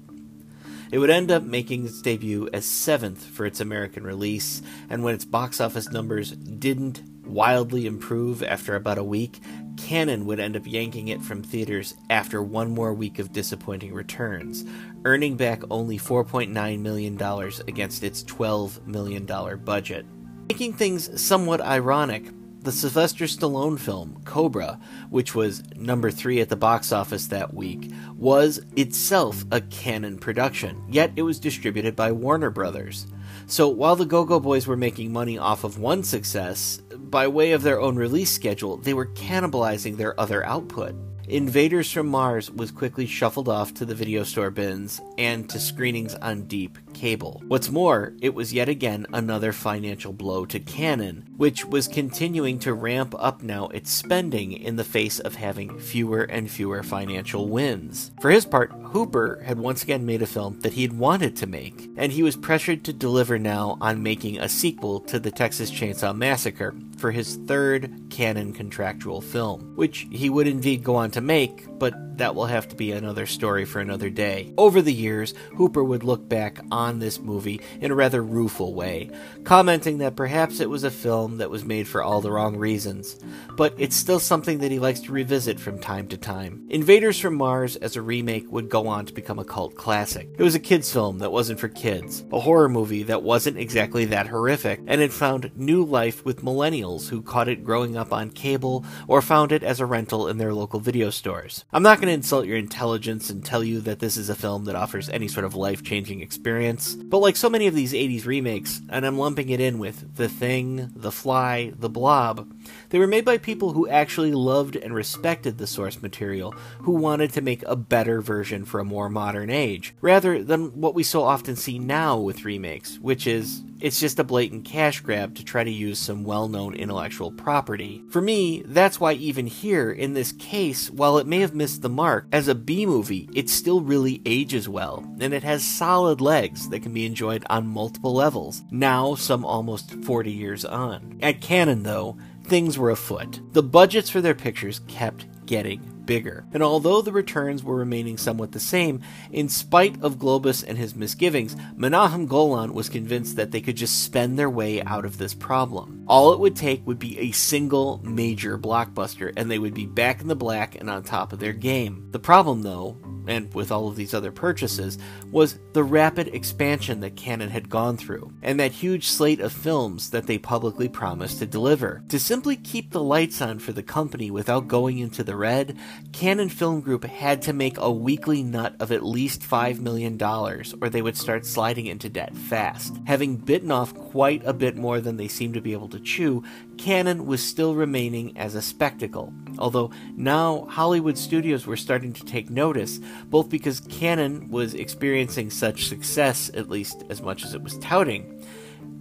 It 0.91 0.97
would 0.97 1.11
end 1.11 1.29
up 1.29 1.43
making 1.43 1.85
its 1.85 2.01
debut 2.01 2.49
as 2.51 2.65
seventh 2.65 3.23
for 3.23 3.45
its 3.45 3.59
American 3.59 4.03
release, 4.03 4.63
and 4.89 5.03
when 5.03 5.13
its 5.13 5.25
box 5.25 5.61
office 5.61 5.91
numbers 5.91 6.31
didn't 6.31 7.03
wildly 7.25 7.85
improve 7.85 8.41
after 8.41 8.75
about 8.75 8.97
a 8.97 9.03
week, 9.03 9.39
Cannon 9.77 10.25
would 10.25 10.39
end 10.39 10.57
up 10.57 10.65
yanking 10.65 11.09
it 11.09 11.21
from 11.21 11.43
theaters 11.43 11.93
after 12.09 12.41
one 12.41 12.71
more 12.71 12.93
week 12.93 13.19
of 13.19 13.31
disappointing 13.31 13.93
returns, 13.93 14.65
earning 15.05 15.37
back 15.37 15.61
only 15.69 15.99
$4.9 15.99 16.79
million 16.79 17.21
against 17.67 18.03
its 18.03 18.23
$12 18.23 18.87
million 18.87 19.25
budget. 19.63 20.07
Making 20.49 20.73
things 20.73 21.21
somewhat 21.21 21.61
ironic, 21.61 22.25
the 22.61 22.71
Sylvester 22.71 23.25
Stallone 23.25 23.79
film, 23.79 24.21
Cobra, 24.25 24.79
which 25.09 25.33
was 25.33 25.63
number 25.75 26.11
three 26.11 26.41
at 26.41 26.49
the 26.49 26.55
box 26.55 26.91
office 26.91 27.27
that 27.27 27.53
week, 27.53 27.91
was 28.15 28.59
itself 28.75 29.45
a 29.51 29.61
Cannon 29.61 30.17
production, 30.17 30.83
yet 30.89 31.11
it 31.15 31.21
was 31.21 31.39
distributed 31.39 31.95
by 31.95 32.11
Warner 32.11 32.49
Brothers. 32.49 33.07
So 33.47 33.69
while 33.69 33.95
the 33.95 34.05
Go 34.05 34.25
Go 34.25 34.39
Boys 34.39 34.67
were 34.67 34.77
making 34.77 35.13
money 35.13 35.37
off 35.37 35.63
of 35.63 35.79
one 35.79 36.03
success, 36.03 36.81
by 36.97 37.27
way 37.27 37.53
of 37.53 37.63
their 37.63 37.79
own 37.79 37.95
release 37.95 38.31
schedule, 38.31 38.77
they 38.77 38.93
were 38.93 39.07
cannibalizing 39.07 39.97
their 39.97 40.19
other 40.19 40.45
output. 40.45 40.95
Invaders 41.29 41.91
from 41.91 42.07
Mars 42.07 42.51
was 42.51 42.71
quickly 42.71 43.05
shuffled 43.05 43.47
off 43.47 43.73
to 43.75 43.85
the 43.85 43.95
video 43.95 44.23
store 44.23 44.49
bins 44.49 44.99
and 45.17 45.49
to 45.49 45.59
screenings 45.59 46.15
on 46.15 46.43
deep 46.43 46.77
cable. 46.99 47.41
What's 47.47 47.69
more, 47.69 48.13
it 48.21 48.33
was 48.33 48.53
yet 48.53 48.67
again 48.67 49.07
another 49.13 49.53
financial 49.53 50.11
blow 50.11 50.45
to 50.47 50.59
Cannon, 50.59 51.25
which 51.37 51.63
was 51.63 51.87
continuing 51.87 52.59
to 52.59 52.73
ramp 52.73 53.15
up 53.17 53.41
now 53.41 53.67
its 53.69 53.89
spending 53.89 54.51
in 54.51 54.75
the 54.75 54.83
face 54.83 55.19
of 55.19 55.35
having 55.35 55.79
fewer 55.79 56.23
and 56.23 56.51
fewer 56.51 56.83
financial 56.83 57.47
wins. 57.47 58.11
For 58.21 58.29
his 58.29 58.45
part, 58.45 58.71
Hooper 58.91 59.41
had 59.45 59.59
once 59.59 59.81
again 59.81 60.05
made 60.05 60.21
a 60.21 60.27
film 60.27 60.59
that 60.59 60.73
he 60.73 60.81
had 60.81 60.97
wanted 60.97 61.37
to 61.37 61.47
make, 61.47 61.89
and 61.95 62.11
he 62.11 62.23
was 62.23 62.35
pressured 62.35 62.83
to 62.83 62.93
deliver 62.93 63.39
now 63.39 63.77
on 63.79 64.03
making 64.03 64.39
a 64.39 64.49
sequel 64.49 64.99
to 65.01 65.19
the 65.19 65.31
Texas 65.31 65.71
Chainsaw 65.71 66.15
Massacre 66.15 66.75
for 66.97 67.11
his 67.11 67.37
third 67.47 68.09
Cannon 68.09 68.51
contractual 68.51 69.21
film, 69.21 69.73
which 69.75 70.07
he 70.11 70.29
would 70.29 70.47
indeed 70.47 70.83
go 70.83 70.95
on 70.95 71.11
to 71.11 71.21
make, 71.21 71.65
but 71.79 71.93
that 72.19 72.35
will 72.35 72.45
have 72.45 72.67
to 72.69 72.75
be 72.75 72.91
another 72.91 73.25
story 73.25 73.65
for 73.65 73.79
another 73.79 74.09
day. 74.09 74.53
Over 74.57 74.81
the 74.81 74.93
years, 74.93 75.33
Hooper 75.55 75.83
would 75.83 76.03
look 76.03 76.29
back 76.29 76.59
on 76.71 76.99
this 76.99 77.19
movie 77.19 77.61
in 77.81 77.91
a 77.91 77.95
rather 77.95 78.21
rueful 78.21 78.73
way, 78.73 79.09
commenting 79.43 79.97
that 79.97 80.15
perhaps 80.15 80.59
it 80.59 80.69
was 80.69 80.83
a 80.83 80.91
film 80.91 81.37
that 81.37 81.49
was 81.49 81.65
made 81.65 81.87
for 81.87 82.03
all 82.03 82.21
the 82.21 82.31
wrong 82.31 82.55
reasons, 82.55 83.17
but 83.57 83.73
it's 83.77 83.95
still 83.95 84.19
something 84.19 84.59
that 84.59 84.71
he 84.71 84.79
likes 84.79 84.99
to 85.01 85.11
revisit 85.11 85.59
from 85.59 85.79
time 85.79 86.07
to 86.07 86.17
time. 86.17 86.65
Invaders 86.69 87.19
from 87.19 87.35
Mars 87.35 87.75
as 87.77 87.95
a 87.95 88.01
remake 88.01 88.51
would 88.51 88.69
go 88.69 88.87
on 88.87 89.05
to 89.05 89.13
become 89.13 89.39
a 89.39 89.45
cult 89.45 89.75
classic. 89.75 90.29
It 90.37 90.43
was 90.43 90.55
a 90.55 90.59
kids' 90.59 90.91
film 90.91 91.19
that 91.19 91.31
wasn't 91.31 91.59
for 91.59 91.67
kids, 91.67 92.23
a 92.31 92.39
horror 92.39 92.69
movie 92.69 93.03
that 93.03 93.23
wasn't 93.23 93.57
exactly 93.57 94.05
that 94.05 94.27
horrific, 94.27 94.81
and 94.87 95.01
it 95.01 95.11
found 95.11 95.51
new 95.55 95.83
life 95.83 96.23
with 96.23 96.43
millennials 96.43 97.09
who 97.09 97.21
caught 97.21 97.47
it 97.47 97.63
growing 97.63 97.97
up 97.97 98.13
on 98.13 98.29
cable 98.29 98.85
or 99.07 99.21
found 99.21 99.51
it 99.51 99.63
as 99.63 99.79
a 99.79 99.85
rental 99.85 100.27
in 100.27 100.37
their 100.37 100.53
local 100.53 100.79
video 100.79 101.09
stores. 101.09 101.65
I'm 101.71 101.83
not 101.83 102.01
going 102.01 102.08
insult 102.09 102.45
your 102.45 102.57
intelligence 102.57 103.29
and 103.29 103.43
tell 103.43 103.63
you 103.63 103.79
that 103.81 103.99
this 103.99 104.17
is 104.17 104.29
a 104.29 104.35
film 104.35 104.65
that 104.65 104.75
offers 104.75 105.09
any 105.09 105.27
sort 105.27 105.45
of 105.45 105.55
life 105.55 105.83
changing 105.83 106.21
experience, 106.21 106.95
but 106.95 107.19
like 107.19 107.35
so 107.35 107.49
many 107.49 107.67
of 107.67 107.75
these 107.75 107.93
80s 107.93 108.25
remakes, 108.25 108.81
and 108.89 109.05
I'm 109.05 109.17
lumping 109.17 109.49
it 109.49 109.59
in 109.59 109.79
with 109.79 110.15
The 110.15 110.29
Thing, 110.29 110.91
The 110.95 111.11
Fly, 111.11 111.73
The 111.77 111.89
Blob, 111.89 112.51
they 112.89 112.99
were 112.99 113.07
made 113.07 113.25
by 113.25 113.37
people 113.37 113.73
who 113.73 113.87
actually 113.87 114.31
loved 114.31 114.75
and 114.75 114.93
respected 114.93 115.57
the 115.57 115.67
source 115.67 116.01
material, 116.01 116.51
who 116.79 116.93
wanted 116.93 117.33
to 117.33 117.41
make 117.41 117.63
a 117.63 117.75
better 117.75 118.21
version 118.21 118.65
for 118.65 118.79
a 118.79 118.85
more 118.85 119.09
modern 119.09 119.49
age, 119.49 119.95
rather 120.01 120.43
than 120.43 120.79
what 120.79 120.95
we 120.95 121.03
so 121.03 121.23
often 121.23 121.55
see 121.55 121.79
now 121.79 122.17
with 122.17 122.45
remakes, 122.45 122.97
which 122.99 123.27
is 123.27 123.63
it's 123.81 123.99
just 123.99 124.19
a 124.19 124.23
blatant 124.25 124.65
cash 124.65 124.99
grab 124.99 125.35
to 125.35 125.45
try 125.45 125.63
to 125.63 125.71
use 125.71 125.99
some 125.99 126.23
well 126.23 126.47
known 126.47 126.75
intellectual 126.75 127.31
property. 127.31 128.03
For 128.09 128.21
me, 128.21 128.61
that's 128.65 128.99
why 128.99 129.13
even 129.13 129.47
here, 129.47 129.91
in 129.91 130.13
this 130.13 130.31
case, 130.33 130.89
while 130.89 131.17
it 131.17 131.27
may 131.27 131.39
have 131.39 131.55
missed 131.55 131.81
the 131.81 131.89
mark, 131.99 132.27
as 132.31 132.47
a 132.47 132.55
B 132.55 132.85
movie, 132.85 133.27
it 133.33 133.49
still 133.49 133.81
really 133.81 134.21
ages 134.25 134.69
well, 134.69 135.03
and 135.19 135.33
it 135.33 135.43
has 135.43 135.61
solid 135.65 136.21
legs 136.21 136.69
that 136.69 136.79
can 136.81 136.93
be 136.93 137.05
enjoyed 137.05 137.43
on 137.49 137.67
multiple 137.67 138.13
levels, 138.13 138.63
now 138.71 139.15
some 139.15 139.43
almost 139.43 139.91
40 140.05 140.31
years 140.31 140.63
on. 140.63 141.19
At 141.21 141.41
Cannon, 141.41 141.83
though, 141.83 142.15
things 142.45 142.77
were 142.77 142.91
afoot. 142.91 143.41
The 143.51 143.63
budgets 143.63 144.09
for 144.09 144.21
their 144.21 144.33
pictures 144.33 144.79
kept 144.87 145.25
getting 145.45 145.81
bigger. 146.09 146.43
And 146.51 146.63
although 146.63 147.03
the 147.03 147.11
returns 147.11 147.63
were 147.63 147.75
remaining 147.75 148.17
somewhat 148.17 148.51
the 148.51 148.59
same, 148.59 148.99
in 149.31 149.47
spite 149.47 150.01
of 150.01 150.17
Globus 150.17 150.65
and 150.67 150.75
his 150.75 150.95
misgivings, 150.95 151.55
Menahem 151.75 152.25
Golan 152.25 152.73
was 152.73 152.89
convinced 152.89 153.35
that 153.35 153.51
they 153.51 153.61
could 153.61 153.77
just 153.77 154.03
spend 154.03 154.39
their 154.39 154.49
way 154.49 154.81
out 154.81 155.05
of 155.05 155.19
this 155.19 155.35
problem. 155.35 156.03
All 156.07 156.33
it 156.33 156.39
would 156.39 156.55
take 156.55 156.85
would 156.87 156.97
be 156.97 157.19
a 157.19 157.31
single 157.31 158.01
major 158.03 158.57
blockbuster, 158.57 159.31
and 159.37 159.51
they 159.51 159.59
would 159.59 159.75
be 159.75 159.85
back 159.85 160.19
in 160.19 160.27
the 160.27 160.35
black 160.35 160.73
and 160.73 160.89
on 160.89 161.03
top 161.03 161.31
of 161.31 161.37
their 161.37 161.53
game. 161.53 162.07
The 162.09 162.17
problem, 162.17 162.63
though, 162.63 162.97
and 163.27 163.53
with 163.53 163.71
all 163.71 163.87
of 163.87 163.95
these 163.95 164.15
other 164.15 164.31
purchases, 164.31 164.97
was 165.31 165.59
the 165.73 165.83
rapid 165.83 166.29
expansion 166.29 166.99
that 167.01 167.15
Cannon 167.15 167.49
had 167.49 167.69
gone 167.69 167.95
through, 167.95 168.33
and 168.41 168.59
that 168.59 168.71
huge 168.71 169.07
slate 169.07 169.39
of 169.39 169.53
films 169.53 170.09
that 170.09 170.25
they 170.25 170.39
publicly 170.39 170.89
promised 170.89 171.37
to 171.37 171.45
deliver. 171.45 172.03
To 172.09 172.19
simply 172.19 172.55
keep 172.55 172.91
the 172.91 173.03
lights 173.03 173.39
on 173.41 173.59
for 173.59 173.71
the 173.71 173.83
company 173.83 174.31
without 174.31 174.67
going 174.67 174.97
into 174.97 175.23
the 175.23 175.35
red, 175.35 175.77
Cannon 176.11 176.49
Film 176.49 176.81
Group 176.81 177.05
had 177.05 177.41
to 177.43 177.53
make 177.53 177.77
a 177.77 177.91
weekly 177.91 178.43
nut 178.43 178.75
of 178.79 178.91
at 178.91 179.05
least 179.05 179.41
$5 179.41 179.79
million, 179.79 180.21
or 180.21 180.89
they 180.89 181.01
would 181.01 181.17
start 181.17 181.45
sliding 181.45 181.85
into 181.85 182.09
debt 182.09 182.35
fast. 182.35 182.95
Having 183.05 183.37
bitten 183.37 183.71
off 183.71 183.93
quite 183.93 184.45
a 184.45 184.53
bit 184.53 184.75
more 184.75 184.99
than 184.99 185.17
they 185.17 185.27
seemed 185.27 185.53
to 185.53 185.61
be 185.61 185.73
able 185.73 185.89
to 185.89 185.99
chew, 185.99 186.43
Cannon 186.77 187.25
was 187.25 187.43
still 187.43 187.75
remaining 187.75 188.37
as 188.37 188.55
a 188.55 188.61
spectacle. 188.61 189.33
Although 189.57 189.91
now 190.15 190.65
Hollywood 190.69 191.17
studios 191.17 191.67
were 191.67 191.77
starting 191.77 192.13
to 192.13 192.25
take 192.25 192.49
notice, 192.49 192.99
both 193.25 193.49
because 193.49 193.81
Cannon 193.81 194.49
was 194.49 194.73
experiencing 194.73 195.49
such 195.49 195.87
success, 195.87 196.49
at 196.53 196.69
least 196.69 197.03
as 197.09 197.21
much 197.21 197.43
as 197.43 197.53
it 197.53 197.61
was 197.61 197.77
touting, 197.79 198.38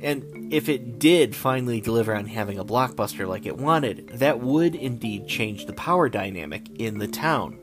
and 0.01 0.53
if 0.53 0.69
it 0.69 0.99
did 0.99 1.35
finally 1.35 1.81
deliver 1.81 2.15
on 2.15 2.27
having 2.27 2.59
a 2.59 2.65
blockbuster 2.65 3.27
like 3.27 3.47
it 3.47 3.57
wanted, 3.57 4.09
that 4.15 4.41
would 4.41 4.75
indeed 4.75 5.27
change 5.27 5.67
the 5.67 5.73
power 5.73 6.09
dynamic 6.09 6.69
in 6.79 6.99
the 6.99 7.09
town. 7.09 7.59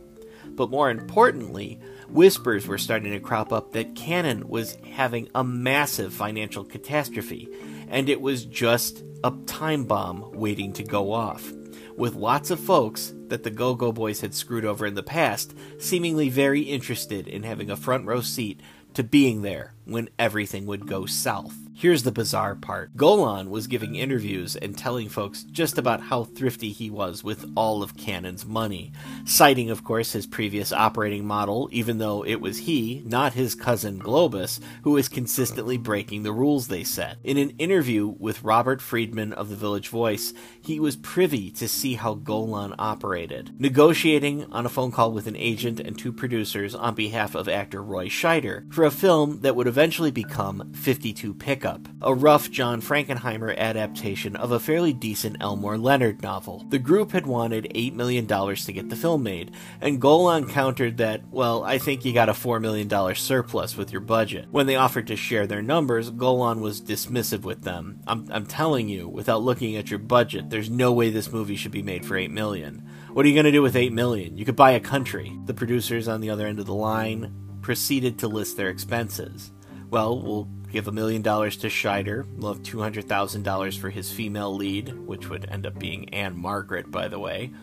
But 0.48 0.70
more 0.70 0.90
importantly, 0.90 1.80
whispers 2.10 2.68
were 2.68 2.78
starting 2.78 3.12
to 3.12 3.20
crop 3.20 3.52
up 3.52 3.72
that 3.74 3.96
Cannon 3.96 4.48
was 4.48 4.78
having 4.92 5.30
a 5.36 5.44
massive 5.44 6.14
financial 6.14 6.64
catastrophe, 6.64 7.50
and 7.88 8.10
it 8.10 8.22
was 8.22 8.46
just 8.46 9.04
a 9.24 9.34
time 9.46 9.86
bomb 9.86 10.32
waiting 10.34 10.72
to 10.74 10.84
go 10.84 11.12
off. 11.12 11.52
With 11.98 12.16
lots 12.16 12.52
of 12.52 12.60
folks 12.60 13.14
that 13.28 13.44
the 13.44 13.50
Go 13.50 13.74
Go 13.74 13.92
Boys 13.92 14.22
had 14.22 14.34
screwed 14.34 14.66
over 14.66 14.86
in 14.86 14.96
the 14.96 15.04
past 15.04 15.56
seemingly 15.78 16.30
very 16.30 16.62
interested 16.62 17.28
in 17.28 17.44
having 17.44 17.70
a 17.70 17.78
front 17.78 18.06
row 18.06 18.22
seat 18.22 18.60
to 18.94 19.04
being 19.04 19.42
there 19.42 19.74
when 19.86 20.10
everything 20.20 20.66
would 20.66 20.88
go 20.88 21.06
south. 21.06 21.65
Here's 21.78 22.04
the 22.04 22.12
bizarre 22.14 22.56
part. 22.56 22.96
Golan 22.96 23.50
was 23.50 23.68
giving 23.68 23.96
interviews 23.96 24.56
and 24.56 24.78
telling 24.78 25.10
folks 25.10 25.44
just 25.44 25.78
about 25.78 26.04
how 26.04 26.24
thrifty 26.24 26.72
he 26.72 26.90
was 26.90 27.22
with 27.22 27.52
all 27.54 27.84
of 27.84 27.98
Cannon's 27.98 28.46
money, 28.46 28.94
citing, 29.26 29.70
of 29.70 29.84
course, 29.84 30.14
his 30.14 30.26
previous 30.26 30.72
operating 30.72 31.26
model, 31.26 31.68
even 31.74 31.98
though 31.98 32.24
it 32.24 32.40
was 32.40 32.60
he, 32.60 33.04
not 33.06 33.34
his 33.34 33.56
cousin 33.56 34.00
Globus, 34.00 34.62
who 34.84 34.92
was 34.92 35.10
consistently 35.10 35.78
breaking 35.78 36.24
the 36.24 36.32
rules 36.32 36.70
they 36.70 36.86
set. 36.86 37.18
In 37.26 37.38
an 37.38 37.50
interview 37.58 38.08
with 38.08 38.42
Robert 38.42 38.82
Friedman 38.82 39.34
of 39.34 39.50
the 39.50 39.58
Village 39.58 39.90
Voice, 39.90 40.34
he 40.62 40.80
was 40.80 40.96
privy 40.96 41.52
to 41.52 41.68
see 41.68 41.96
how 41.96 42.14
Golan 42.14 42.74
operated, 42.80 43.54
negotiating 43.60 44.46
on 44.46 44.66
a 44.66 44.70
phone 44.70 44.94
call 44.94 45.12
with 45.12 45.28
an 45.28 45.36
agent 45.36 45.82
and 45.82 46.00
two 46.00 46.14
producers 46.14 46.74
on 46.74 46.96
behalf 46.96 47.36
of 47.36 47.50
actor 47.50 47.84
Roy 47.84 48.08
Scheider 48.08 48.74
for 48.74 48.86
a 48.86 48.92
film 48.92 49.42
that 49.42 49.58
would 49.58 49.68
eventually 49.68 50.12
become 50.12 50.72
52 50.74 51.34
Pickup, 51.34 51.65
a 52.02 52.14
rough 52.14 52.52
John 52.52 52.82
Frankenheimer 52.82 53.58
adaptation 53.58 54.36
of 54.36 54.52
a 54.52 54.60
fairly 54.60 54.94
decent 54.94 55.38
Elmore 55.40 55.78
Leonard 55.78 56.22
novel. 56.22 56.66
The 56.70 56.80
group 56.80 57.12
had 57.12 57.26
wanted 57.26 57.72
$8 57.74 57.94
million 57.94 58.28
to 58.28 58.74
get 58.74 58.90
the 58.90 58.96
film 58.96 59.24
made, 59.24 59.52
and 59.82 60.00
Golan 60.00 60.48
countered 60.48 60.98
that, 60.98 61.28
well, 61.32 61.64
I 61.64 61.78
think 61.78 62.06
you 62.06 62.14
got 62.14 62.30
a 62.30 62.34
$4 62.34 62.62
million 62.62 63.16
surplus 63.16 63.76
with 63.76 63.92
your 63.92 64.02
budget. 64.02 64.48
When 64.52 64.68
they 64.68 64.76
offered 64.76 65.08
to 65.08 65.16
share 65.16 65.48
their 65.48 65.62
numbers, 65.62 66.10
Golan 66.10 66.62
was 66.62 66.82
dismissive 66.82 67.42
with 67.42 67.64
them. 67.64 68.02
I'm, 68.08 68.28
I'm 68.32 68.46
telling 68.46 68.88
you, 68.88 69.08
without 69.08 69.42
looking 69.42 69.76
at 69.76 69.90
your 69.90 70.00
budget, 70.00 70.50
there's 70.50 70.70
no 70.70 70.92
way 70.92 71.10
this 71.10 71.32
movie 71.32 71.56
should 71.56 71.72
be 71.72 71.82
made 71.82 72.06
for 72.06 72.16
8 72.16 72.32
million. 72.32 72.88
What 73.14 73.26
are 73.26 73.30
you 73.30 73.36
going 73.36 73.46
to 73.46 73.52
do 73.52 73.62
with 73.62 73.76
8 73.76 73.94
million? 73.94 74.38
You 74.38 74.46
could 74.46 74.56
buy 74.56 74.72
a 74.72 74.80
country. 74.80 75.36
The 75.46 75.54
producers 75.54 76.08
on 76.08 76.22
the 76.22 76.30
other 76.30 76.46
end 76.46 76.60
of 76.60 76.66
the 76.66 76.74
line 76.74 77.34
proceeded 77.62 78.20
to 78.20 78.28
list 78.28 78.58
their 78.58 78.70
expenses. 78.70 79.52
Well, 79.90 80.22
we'll 80.22 80.50
give 80.76 80.90
a 80.90 80.92
million 80.92 81.22
dollars 81.22 81.56
to 81.56 81.68
Scheider. 81.68 82.28
We'll 82.36 82.56
$200,000 82.56 83.80
for 83.80 83.90
his 83.90 84.12
female 84.12 84.54
lead, 84.54 84.90
which 85.08 85.30
would 85.30 85.50
end 85.50 85.66
up 85.66 85.80
being 85.80 86.14
Ann-Margret, 86.14 86.92
by 86.92 87.08
the 87.08 87.18
way. 87.18 87.54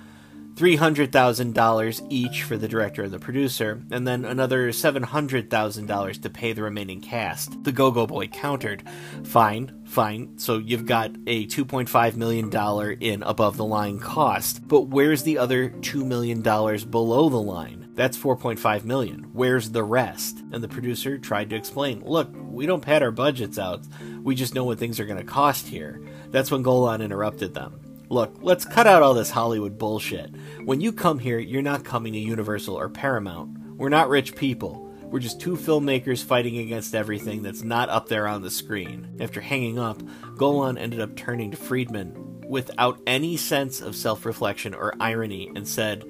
$300,000 0.54 2.06
each 2.08 2.42
for 2.42 2.56
the 2.56 2.68
director 2.68 3.02
and 3.02 3.12
the 3.12 3.18
producer, 3.18 3.82
and 3.90 4.08
then 4.08 4.24
another 4.24 4.70
$700,000 4.70 6.22
to 6.22 6.30
pay 6.30 6.54
the 6.54 6.62
remaining 6.62 7.02
cast. 7.02 7.62
The 7.64 7.72
Go 7.72 7.90
Go 7.90 8.06
Boy 8.06 8.28
countered. 8.28 8.82
Fine, 9.24 9.82
fine. 9.84 10.38
So 10.38 10.56
you've 10.56 10.86
got 10.86 11.10
a 11.26 11.46
$2.5 11.46 12.16
million 12.16 12.96
in 13.00 13.22
above 13.24 13.58
the 13.58 13.64
line 13.66 13.98
cost, 13.98 14.66
but 14.66 14.88
where's 14.88 15.22
the 15.22 15.36
other 15.36 15.68
$2 15.68 16.02
million 16.06 16.40
below 16.40 17.28
the 17.28 17.36
line? 17.36 17.81
That's 17.94 18.16
4.5 18.16 18.84
million. 18.84 19.28
Where's 19.32 19.70
the 19.70 19.84
rest? 19.84 20.42
And 20.52 20.62
the 20.62 20.68
producer 20.68 21.18
tried 21.18 21.50
to 21.50 21.56
explain, 21.56 22.02
"Look, 22.04 22.30
we 22.34 22.64
don't 22.66 22.80
pad 22.80 23.02
our 23.02 23.10
budgets 23.10 23.58
out. 23.58 23.82
We 24.22 24.34
just 24.34 24.54
know 24.54 24.64
what 24.64 24.78
things 24.78 24.98
are 24.98 25.04
going 25.04 25.18
to 25.18 25.24
cost 25.24 25.68
here." 25.68 26.00
That's 26.30 26.50
when 26.50 26.62
Golan 26.62 27.02
interrupted 27.02 27.52
them. 27.54 27.80
Look, 28.08 28.36
let's 28.42 28.64
cut 28.64 28.86
out 28.86 29.02
all 29.02 29.14
this 29.14 29.30
Hollywood 29.30 29.78
bullshit. 29.78 30.34
When 30.64 30.80
you 30.80 30.92
come 30.92 31.18
here, 31.18 31.38
you're 31.38 31.62
not 31.62 31.84
coming 31.84 32.12
to 32.12 32.18
Universal 32.18 32.78
or 32.78 32.88
Paramount. 32.88 33.58
We're 33.76 33.88
not 33.88 34.08
rich 34.08 34.34
people. 34.36 34.88
We're 35.04 35.18
just 35.18 35.40
two 35.40 35.56
filmmakers 35.56 36.24
fighting 36.24 36.56
against 36.58 36.94
everything 36.94 37.42
that's 37.42 37.62
not 37.62 37.90
up 37.90 38.08
there 38.08 38.26
on 38.26 38.40
the 38.40 38.50
screen. 38.50 39.16
After 39.20 39.42
hanging 39.42 39.78
up, 39.78 40.02
Golan 40.36 40.78
ended 40.78 41.00
up 41.00 41.16
turning 41.16 41.50
to 41.50 41.56
Friedman 41.58 42.42
without 42.48 43.00
any 43.06 43.36
sense 43.36 43.80
of 43.80 43.96
self 43.96 44.24
reflection 44.24 44.74
or 44.74 44.94
irony 45.00 45.50
and 45.54 45.68
said, 45.68 46.04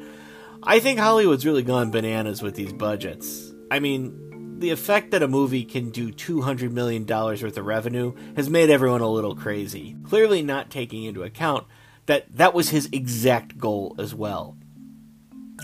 I 0.65 0.79
think 0.79 1.01
Hollywood's 1.01 1.45
really 1.45 1.65
gone 1.65 1.91
bananas 1.91 2.41
with 2.41 2.55
these 2.55 2.73
budgets. 2.73 3.53
I 3.71 3.81
mean, 3.81 4.61
the 4.61 4.71
effect 4.71 5.11
that 5.11 5.23
a 5.23 5.29
movie 5.29 5.65
can 5.65 5.91
do 5.91 6.13
$200 6.13 6.71
million 6.71 7.05
worth 7.05 7.43
of 7.43 7.67
revenue 7.67 8.15
has 8.37 8.49
made 8.49 8.71
everyone 8.71 9.01
a 9.01 9.09
little 9.09 9.35
crazy, 9.35 9.97
clearly 10.05 10.41
not 10.41 10.71
taking 10.71 11.03
into 11.03 11.25
account 11.25 11.67
that 12.07 12.37
that 12.37 12.55
was 12.55 12.69
his 12.69 12.89
exact 12.93 13.59
goal 13.59 13.97
as 13.99 14.15
well. 14.15 14.57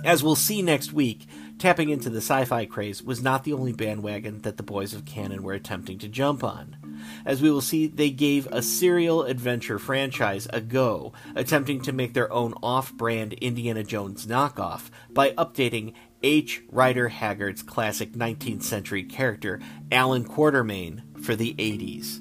As 0.04 0.24
we'll 0.24 0.34
see 0.34 0.62
next 0.62 0.92
week, 0.92 1.26
tapping 1.58 1.90
into 1.90 2.10
the 2.10 2.18
sci 2.18 2.44
fi 2.44 2.66
craze 2.66 3.00
was 3.00 3.22
not 3.22 3.44
the 3.44 3.52
only 3.52 3.72
bandwagon 3.72 4.42
that 4.42 4.56
the 4.56 4.64
boys 4.64 4.94
of 4.94 5.04
Cannon 5.04 5.44
were 5.44 5.52
attempting 5.52 5.98
to 5.98 6.08
jump 6.08 6.42
on. 6.42 6.76
As 7.24 7.42
we 7.42 7.50
will 7.50 7.60
see, 7.60 7.86
they 7.86 8.10
gave 8.10 8.46
a 8.48 8.62
serial 8.62 9.22
adventure 9.24 9.78
franchise 9.78 10.46
a 10.52 10.60
go, 10.60 11.12
attempting 11.34 11.80
to 11.82 11.92
make 11.92 12.14
their 12.14 12.32
own 12.32 12.54
off 12.62 12.92
brand 12.92 13.34
Indiana 13.34 13.84
Jones 13.84 14.26
knockoff 14.26 14.90
by 15.10 15.30
updating 15.32 15.94
H. 16.22 16.62
Rider 16.70 17.08
Haggard's 17.08 17.62
classic 17.62 18.12
19th 18.12 18.62
century 18.62 19.04
character, 19.04 19.60
Allan 19.92 20.24
Quatermain, 20.24 21.22
for 21.22 21.36
the 21.36 21.54
80s. 21.54 22.20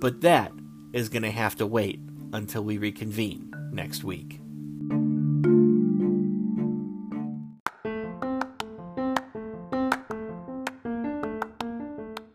But 0.00 0.20
that 0.20 0.52
is 0.92 1.08
going 1.08 1.22
to 1.22 1.30
have 1.30 1.56
to 1.56 1.66
wait 1.66 2.00
until 2.32 2.62
we 2.62 2.78
reconvene 2.78 3.52
next 3.72 4.04
week. 4.04 4.40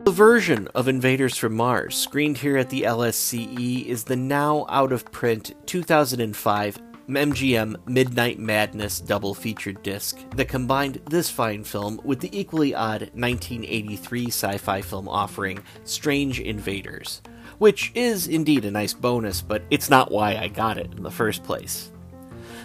The 0.09 0.15
version 0.15 0.67
of 0.73 0.87
Invaders 0.87 1.37
from 1.37 1.55
Mars 1.55 1.95
screened 1.95 2.39
here 2.39 2.57
at 2.57 2.71
the 2.71 2.81
LSCE 2.81 3.85
is 3.85 4.03
the 4.03 4.15
now 4.15 4.65
out 4.67 4.91
of 4.91 5.11
print 5.11 5.53
2005 5.67 6.79
MGM 7.07 7.75
Midnight 7.87 8.39
Madness 8.39 9.01
double 9.01 9.35
featured 9.35 9.83
disc 9.83 10.17
that 10.35 10.47
combined 10.47 10.99
this 11.07 11.29
fine 11.29 11.63
film 11.63 12.01
with 12.03 12.21
the 12.21 12.35
equally 12.35 12.73
odd 12.73 13.01
1983 13.13 14.25
sci 14.29 14.57
fi 14.57 14.81
film 14.81 15.07
offering 15.07 15.61
Strange 15.83 16.39
Invaders, 16.39 17.21
which 17.59 17.91
is 17.93 18.25
indeed 18.27 18.65
a 18.65 18.71
nice 18.71 18.95
bonus, 18.95 19.43
but 19.43 19.61
it's 19.69 19.91
not 19.91 20.11
why 20.11 20.37
I 20.37 20.47
got 20.47 20.79
it 20.79 20.91
in 20.97 21.03
the 21.03 21.11
first 21.11 21.43
place. 21.43 21.91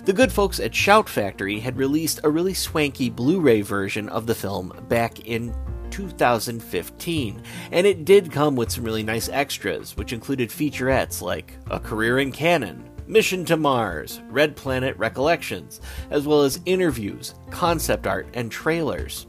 The 0.06 0.12
good 0.12 0.32
folks 0.32 0.60
at 0.60 0.74
Shout 0.74 1.10
Factory 1.10 1.60
had 1.60 1.76
released 1.76 2.20
a 2.24 2.30
really 2.30 2.54
swanky 2.54 3.10
Blu 3.10 3.40
ray 3.40 3.60
version 3.60 4.08
of 4.08 4.26
the 4.26 4.34
film 4.34 4.72
back 4.88 5.26
in 5.26 5.54
2015, 5.94 7.40
and 7.70 7.86
it 7.86 8.04
did 8.04 8.32
come 8.32 8.56
with 8.56 8.72
some 8.72 8.82
really 8.82 9.04
nice 9.04 9.28
extras, 9.28 9.96
which 9.96 10.12
included 10.12 10.50
featurettes 10.50 11.22
like 11.22 11.56
A 11.70 11.78
Career 11.78 12.18
in 12.18 12.32
Cannon, 12.32 12.90
Mission 13.06 13.44
to 13.44 13.56
Mars, 13.56 14.20
Red 14.28 14.56
Planet 14.56 14.96
Recollections, 14.96 15.80
as 16.10 16.26
well 16.26 16.42
as 16.42 16.58
interviews, 16.66 17.36
concept 17.50 18.08
art, 18.08 18.26
and 18.34 18.50
trailers. 18.50 19.28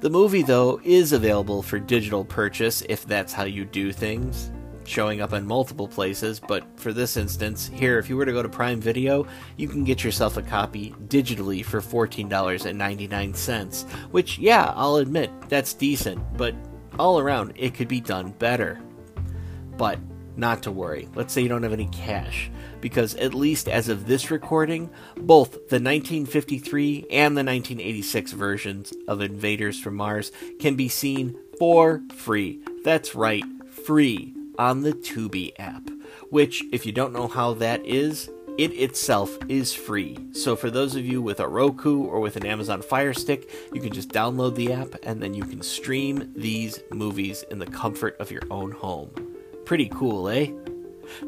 The 0.00 0.10
movie, 0.10 0.42
though, 0.42 0.80
is 0.84 1.12
available 1.12 1.62
for 1.62 1.78
digital 1.78 2.24
purchase 2.24 2.82
if 2.88 3.06
that's 3.06 3.32
how 3.32 3.44
you 3.44 3.64
do 3.64 3.92
things, 3.92 4.50
showing 4.84 5.20
up 5.20 5.32
in 5.32 5.46
multiple 5.46 5.86
places. 5.88 6.40
But 6.40 6.64
for 6.78 6.92
this 6.92 7.16
instance, 7.16 7.70
here, 7.72 7.98
if 7.98 8.10
you 8.10 8.16
were 8.16 8.26
to 8.26 8.32
go 8.32 8.42
to 8.42 8.48
Prime 8.48 8.80
Video, 8.80 9.26
you 9.56 9.68
can 9.68 9.84
get 9.84 10.02
yourself 10.04 10.36
a 10.36 10.42
copy 10.42 10.92
digitally 11.06 11.64
for 11.64 11.80
$14.99, 11.80 13.90
which, 14.10 14.38
yeah, 14.38 14.72
I'll 14.74 14.96
admit, 14.96 15.30
that's 15.48 15.72
decent, 15.72 16.20
but 16.36 16.56
all 16.98 17.20
around, 17.20 17.52
it 17.56 17.74
could 17.74 17.88
be 17.88 18.00
done 18.00 18.32
better. 18.32 18.80
But 19.76 19.98
not 20.36 20.62
to 20.64 20.70
worry. 20.70 21.08
Let's 21.14 21.32
say 21.32 21.42
you 21.42 21.48
don't 21.48 21.62
have 21.62 21.72
any 21.72 21.86
cash, 21.86 22.50
because 22.80 23.14
at 23.16 23.34
least 23.34 23.68
as 23.68 23.88
of 23.88 24.06
this 24.06 24.30
recording, 24.30 24.90
both 25.16 25.52
the 25.52 25.80
1953 25.80 27.06
and 27.10 27.36
the 27.36 27.44
1986 27.44 28.32
versions 28.32 28.92
of 29.08 29.20
Invaders 29.20 29.80
from 29.80 29.96
Mars 29.96 30.32
can 30.58 30.74
be 30.74 30.88
seen 30.88 31.36
for 31.58 32.02
free. 32.14 32.60
That's 32.84 33.14
right, 33.14 33.44
free 33.70 34.34
on 34.58 34.82
the 34.82 34.92
Tubi 34.92 35.52
app, 35.58 35.90
which, 36.30 36.62
if 36.72 36.86
you 36.86 36.92
don't 36.92 37.12
know 37.12 37.28
how 37.28 37.54
that 37.54 37.84
is, 37.86 38.30
it 38.56 38.72
itself 38.74 39.36
is 39.48 39.74
free. 39.74 40.16
So 40.32 40.54
for 40.54 40.70
those 40.70 40.94
of 40.94 41.04
you 41.04 41.20
with 41.20 41.40
a 41.40 41.48
Roku 41.48 42.04
or 42.04 42.20
with 42.20 42.36
an 42.36 42.46
Amazon 42.46 42.82
Fire 42.82 43.12
Stick, 43.12 43.50
you 43.72 43.80
can 43.80 43.92
just 43.92 44.10
download 44.10 44.54
the 44.54 44.72
app 44.72 44.94
and 45.02 45.20
then 45.20 45.34
you 45.34 45.42
can 45.44 45.60
stream 45.60 46.32
these 46.36 46.80
movies 46.92 47.44
in 47.50 47.58
the 47.58 47.66
comfort 47.66 48.16
of 48.20 48.30
your 48.30 48.42
own 48.52 48.70
home. 48.70 49.33
Pretty 49.64 49.88
cool, 49.88 50.28
eh? 50.28 50.50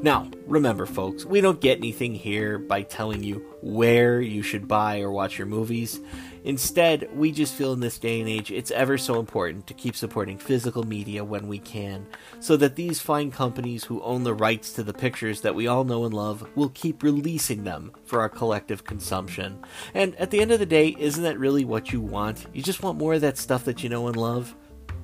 Now, 0.02 0.30
remember, 0.46 0.86
folks, 0.86 1.24
we 1.24 1.40
don't 1.40 1.60
get 1.60 1.78
anything 1.78 2.14
here 2.14 2.58
by 2.58 2.82
telling 2.82 3.22
you 3.22 3.44
where 3.62 4.20
you 4.20 4.42
should 4.42 4.68
buy 4.68 5.00
or 5.00 5.10
watch 5.10 5.38
your 5.38 5.46
movies. 5.46 6.00
Instead, 6.44 7.08
we 7.14 7.32
just 7.32 7.54
feel 7.54 7.72
in 7.72 7.80
this 7.80 7.98
day 7.98 8.20
and 8.20 8.28
age 8.28 8.50
it's 8.50 8.70
ever 8.70 8.98
so 8.98 9.18
important 9.18 9.66
to 9.66 9.74
keep 9.74 9.96
supporting 9.96 10.38
physical 10.38 10.82
media 10.82 11.24
when 11.24 11.48
we 11.48 11.58
can, 11.58 12.06
so 12.40 12.56
that 12.56 12.76
these 12.76 13.00
fine 13.00 13.30
companies 13.30 13.84
who 13.84 14.02
own 14.02 14.22
the 14.22 14.34
rights 14.34 14.72
to 14.72 14.82
the 14.82 14.94
pictures 14.94 15.40
that 15.40 15.54
we 15.54 15.66
all 15.66 15.84
know 15.84 16.04
and 16.04 16.14
love 16.14 16.46
will 16.56 16.70
keep 16.70 17.02
releasing 17.02 17.64
them 17.64 17.92
for 18.04 18.20
our 18.20 18.28
collective 18.28 18.84
consumption. 18.84 19.58
And 19.94 20.14
at 20.16 20.30
the 20.30 20.40
end 20.40 20.52
of 20.52 20.58
the 20.58 20.66
day, 20.66 20.94
isn't 20.98 21.22
that 21.22 21.38
really 21.38 21.64
what 21.64 21.92
you 21.92 22.00
want? 22.00 22.46
You 22.52 22.62
just 22.62 22.82
want 22.82 22.98
more 22.98 23.14
of 23.14 23.22
that 23.22 23.38
stuff 23.38 23.64
that 23.64 23.82
you 23.82 23.88
know 23.88 24.06
and 24.06 24.16
love? 24.16 24.54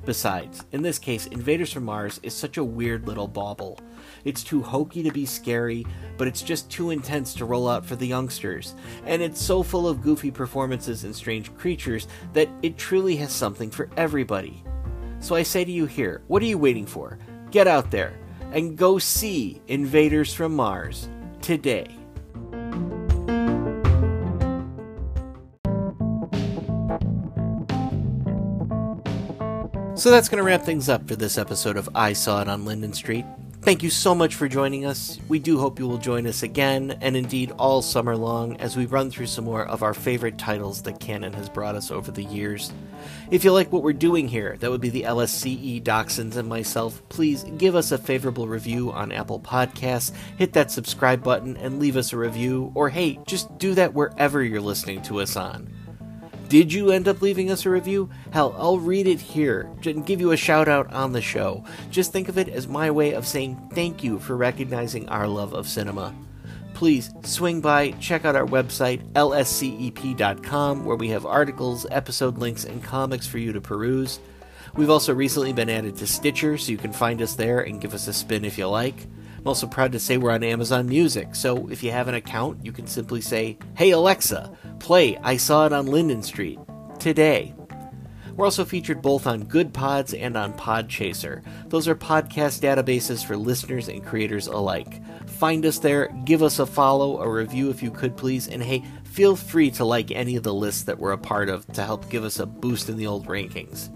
Besides, 0.05 0.65
in 0.73 0.83
this 0.83 0.99
case, 0.99 1.27
Invaders 1.27 1.73
from 1.73 1.85
Mars 1.85 2.19
is 2.25 2.35
such 2.35 2.57
a 2.57 2.65
weird 2.65 3.07
little 3.07 3.29
bauble. 3.29 3.79
It's 4.25 4.43
too 4.43 4.61
hokey 4.61 5.03
to 5.05 5.13
be 5.13 5.25
scary, 5.25 5.87
but 6.17 6.27
it's 6.27 6.43
just 6.43 6.69
too 6.69 6.91
intense 6.91 7.35
to 7.35 7.45
roll 7.45 7.69
out 7.69 7.87
for 7.87 7.95
the 7.95 8.07
youngsters. 8.07 8.75
And 9.07 9.23
it's 9.23 9.41
so 9.41 9.63
full 9.63 9.87
of 9.87 10.03
goofy 10.03 10.33
performances 10.33 11.05
and 11.05 11.15
strange 11.15 11.55
creatures 11.55 12.09
that 12.33 12.49
it 12.63 12.77
truly 12.77 13.15
has 13.17 13.33
something 13.33 13.71
for 13.71 13.89
everybody. 13.97 14.65
So 15.21 15.37
I 15.37 15.45
say 15.45 15.65
to 15.65 15.71
you 15.71 15.87
here, 15.87 16.23
what 16.27 16.43
are 16.43 16.47
you 16.47 16.59
waiting 16.59 16.87
for? 16.87 17.19
Get 17.53 17.69
out 17.69 17.93
there 17.93 18.19
and 18.51 18.77
go 18.77 18.99
see 18.99 19.63
Invaders 19.69 20.35
from 20.35 20.57
Mars 20.57 21.09
today. 21.41 21.97
So 30.03 30.11
that's 30.11 30.29
going 30.29 30.39
to 30.39 30.43
wrap 30.43 30.63
things 30.63 30.89
up 30.89 31.07
for 31.07 31.15
this 31.15 31.39
episode 31.39 31.77
of 31.77 31.89
I 31.95 32.13
Saw 32.13 32.43
It 32.43 32.49
on 32.49 32.65
Linden 32.65 32.93
Street. 32.93 33.25
Thank 33.61 33.85
you 33.85 33.89
so 33.89 34.17
much 34.17 34.35
for 34.35 34.49
joining 34.49 34.85
us. 34.85 35.21
We 35.29 35.39
do 35.39 35.61
hope 35.61 35.79
you 35.79 35.87
will 35.87 35.99
join 35.99 36.27
us 36.27 36.43
again, 36.43 36.99
and 37.01 37.17
indeed 37.17 37.53
all 37.53 37.83
summer 37.83 38.17
long, 38.17 38.57
as 38.57 38.77
we 38.77 38.87
run 38.87 39.13
through 39.13 39.29
some 39.29 39.45
more 39.45 39.65
of 39.65 39.85
our 39.85 39.95
favorite 39.95 40.39
titles 40.39 40.83
that 40.83 40.99
Cannon 40.99 41.33
has 41.35 41.49
brought 41.49 41.77
us 41.77 41.93
over 41.93 42.11
the 42.11 42.25
years. 42.25 42.73
If 43.31 43.45
you 43.45 43.53
like 43.53 43.71
what 43.71 43.85
we're 43.85 43.93
doing 43.93 44.27
here, 44.27 44.57
that 44.59 44.73
would 44.73 44.81
be 44.81 44.91
the 44.91 45.05
LSCE 45.05 45.85
Dachshunds 45.85 46.35
and 46.35 46.49
myself, 46.49 47.01
please 47.09 47.45
give 47.57 47.77
us 47.77 47.93
a 47.93 47.97
favorable 47.99 48.49
review 48.49 48.91
on 48.91 49.13
Apple 49.13 49.39
Podcasts, 49.39 50.11
hit 50.37 50.53
that 50.55 50.73
subscribe 50.73 51.23
button, 51.23 51.57
and 51.59 51.79
leave 51.79 51.97
us 51.97 52.13
a 52.13 52.17
review, 52.17 52.73
or 52.75 52.89
hey, 52.89 53.21
just 53.25 53.57
do 53.57 53.73
that 53.75 53.95
wherever 53.95 54.43
you're 54.43 54.61
listening 54.61 55.01
to 55.03 55.21
us 55.21 55.37
on. 55.37 55.73
Did 56.53 56.71
you 56.71 56.91
end 56.91 57.09
up 57.09 57.23
leaving 57.23 57.51
us 57.51 57.65
a 57.65 57.71
review? 57.71 58.11
Hell, 58.31 58.55
I'll 58.59 58.79
read 58.79 59.07
it 59.07 59.23
here 59.23 59.71
and 59.87 60.05
give 60.05 60.21
you 60.21 60.33
a 60.33 60.37
shout 60.37 60.69
out 60.69 60.93
on 60.93 61.13
the 61.13 61.23
show. 61.23 61.65
Just 61.91 62.13
think 62.13 62.29
of 62.29 62.37
it 62.37 62.51
as 62.51 62.69
my 62.69 62.91
way 62.91 63.15
of 63.15 63.27
saying 63.27 63.71
thank 63.73 64.05
you 64.05 64.19
for 64.19 64.37
recognizing 64.37 65.09
our 65.09 65.27
love 65.27 65.55
of 65.55 65.67
cinema. 65.67 66.15
Please 66.75 67.11
swing 67.23 67.63
by, 67.63 67.93
check 67.93 68.27
out 68.27 68.37
our 68.37 68.45
website, 68.45 69.03
lscep.com, 69.15 70.85
where 70.85 70.97
we 70.97 71.09
have 71.09 71.25
articles, 71.25 71.87
episode 71.91 72.37
links, 72.37 72.65
and 72.67 72.85
comics 72.85 73.27
for 73.27 73.39
you 73.39 73.55
to 73.55 73.61
peruse. 73.63 74.21
We've 74.75 74.91
also 74.91 75.15
recently 75.15 75.55
been 75.55 75.71
added 75.71 75.97
to 75.97 76.07
Stitcher, 76.07 76.59
so 76.59 76.71
you 76.71 76.77
can 76.77 76.93
find 76.93 77.23
us 77.23 77.35
there 77.35 77.61
and 77.61 77.81
give 77.81 77.95
us 77.95 78.09
a 78.09 78.13
spin 78.13 78.45
if 78.45 78.59
you 78.59 78.69
like. 78.69 79.07
I'm 79.43 79.49
also 79.49 79.67
proud 79.67 79.91
to 79.91 79.99
say 79.99 80.19
we're 80.19 80.31
on 80.31 80.45
Amazon 80.45 80.87
Music, 80.87 81.35
so 81.35 81.67
if 81.69 81.83
you 81.83 81.91
have 81.91 82.07
an 82.07 82.15
account, 82.15 82.65
you 82.65 82.71
can 82.71 82.87
simply 82.87 83.21
say, 83.21 83.59
Hey 83.75 83.91
Alexa, 83.91 84.57
play 84.79 85.17
I 85.17 85.37
Saw 85.37 85.67
It 85.67 85.73
on 85.73 85.87
Linden 85.87 86.23
Street 86.23 86.61
today. 87.01 87.53
We're 88.37 88.45
also 88.45 88.65
featured 88.65 89.03
both 89.03 89.27
on 89.27 89.43
Goodpods 89.43 90.17
and 90.17 90.37
on 90.37 90.53
Podchaser. 90.53 91.43
Those 91.71 91.89
are 91.89 91.97
podcast 91.97 92.61
databases 92.61 93.25
for 93.25 93.37
listeners 93.37 93.89
and 93.89 94.07
creators 94.07 94.47
alike. 94.47 95.03
Find 95.27 95.67
us 95.67 95.81
there, 95.81 96.07
give 96.25 96.45
us 96.45 96.61
a 96.61 96.65
follow, 96.65 97.21
a 97.21 97.29
review 97.29 97.69
if 97.69 97.83
you 97.83 97.91
could 97.91 98.17
please, 98.17 98.47
and 98.47 98.63
hey, 98.63 98.85
feel 99.03 99.35
free 99.35 99.73
to 99.73 99.85
like 99.85 100.13
any 100.13 100.37
of 100.37 100.45
the 100.45 100.55
lists 100.55 100.85
that 100.85 101.01
we're 101.01 101.11
a 101.11 101.19
part 101.19 101.49
of 101.49 101.67
to 101.73 101.83
help 101.83 102.09
give 102.09 102.23
us 102.23 102.39
a 102.39 102.47
boost 102.47 102.89
in 102.89 102.97
the 102.97 103.09
old 103.09 103.27
rankings. 103.27 103.91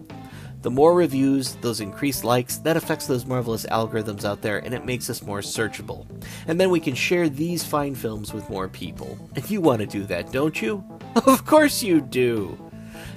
The 0.66 0.70
more 0.72 0.94
reviews, 0.94 1.54
those 1.60 1.80
increased 1.80 2.24
likes, 2.24 2.56
that 2.56 2.76
affects 2.76 3.06
those 3.06 3.24
marvelous 3.24 3.66
algorithms 3.66 4.24
out 4.24 4.42
there 4.42 4.58
and 4.58 4.74
it 4.74 4.84
makes 4.84 5.08
us 5.08 5.22
more 5.22 5.38
searchable. 5.38 6.04
And 6.48 6.58
then 6.58 6.70
we 6.70 6.80
can 6.80 6.96
share 6.96 7.28
these 7.28 7.62
fine 7.62 7.94
films 7.94 8.34
with 8.34 8.50
more 8.50 8.66
people. 8.66 9.16
And 9.36 9.48
you 9.48 9.60
want 9.60 9.82
to 9.82 9.86
do 9.86 10.02
that, 10.06 10.32
don't 10.32 10.60
you? 10.60 10.84
Of 11.24 11.46
course 11.46 11.84
you 11.84 12.00
do! 12.00 12.58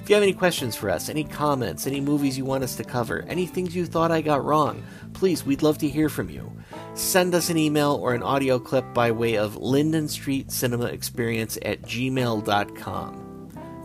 If 0.00 0.08
you 0.08 0.14
have 0.14 0.22
any 0.22 0.32
questions 0.32 0.76
for 0.76 0.90
us, 0.90 1.08
any 1.08 1.24
comments, 1.24 1.88
any 1.88 2.00
movies 2.00 2.38
you 2.38 2.44
want 2.44 2.62
us 2.62 2.76
to 2.76 2.84
cover, 2.84 3.24
any 3.26 3.46
things 3.46 3.74
you 3.74 3.84
thought 3.84 4.12
I 4.12 4.20
got 4.20 4.44
wrong, 4.44 4.84
please, 5.12 5.44
we'd 5.44 5.64
love 5.64 5.78
to 5.78 5.88
hear 5.88 6.08
from 6.08 6.30
you. 6.30 6.52
Send 6.94 7.34
us 7.34 7.50
an 7.50 7.58
email 7.58 7.98
or 8.00 8.14
an 8.14 8.22
audio 8.22 8.60
clip 8.60 8.94
by 8.94 9.10
way 9.10 9.36
of 9.36 9.56
Linden 9.56 10.06
Street 10.06 10.52
Cinema 10.52 10.84
Experience 10.84 11.58
at 11.62 11.82
gmail.com. 11.82 13.19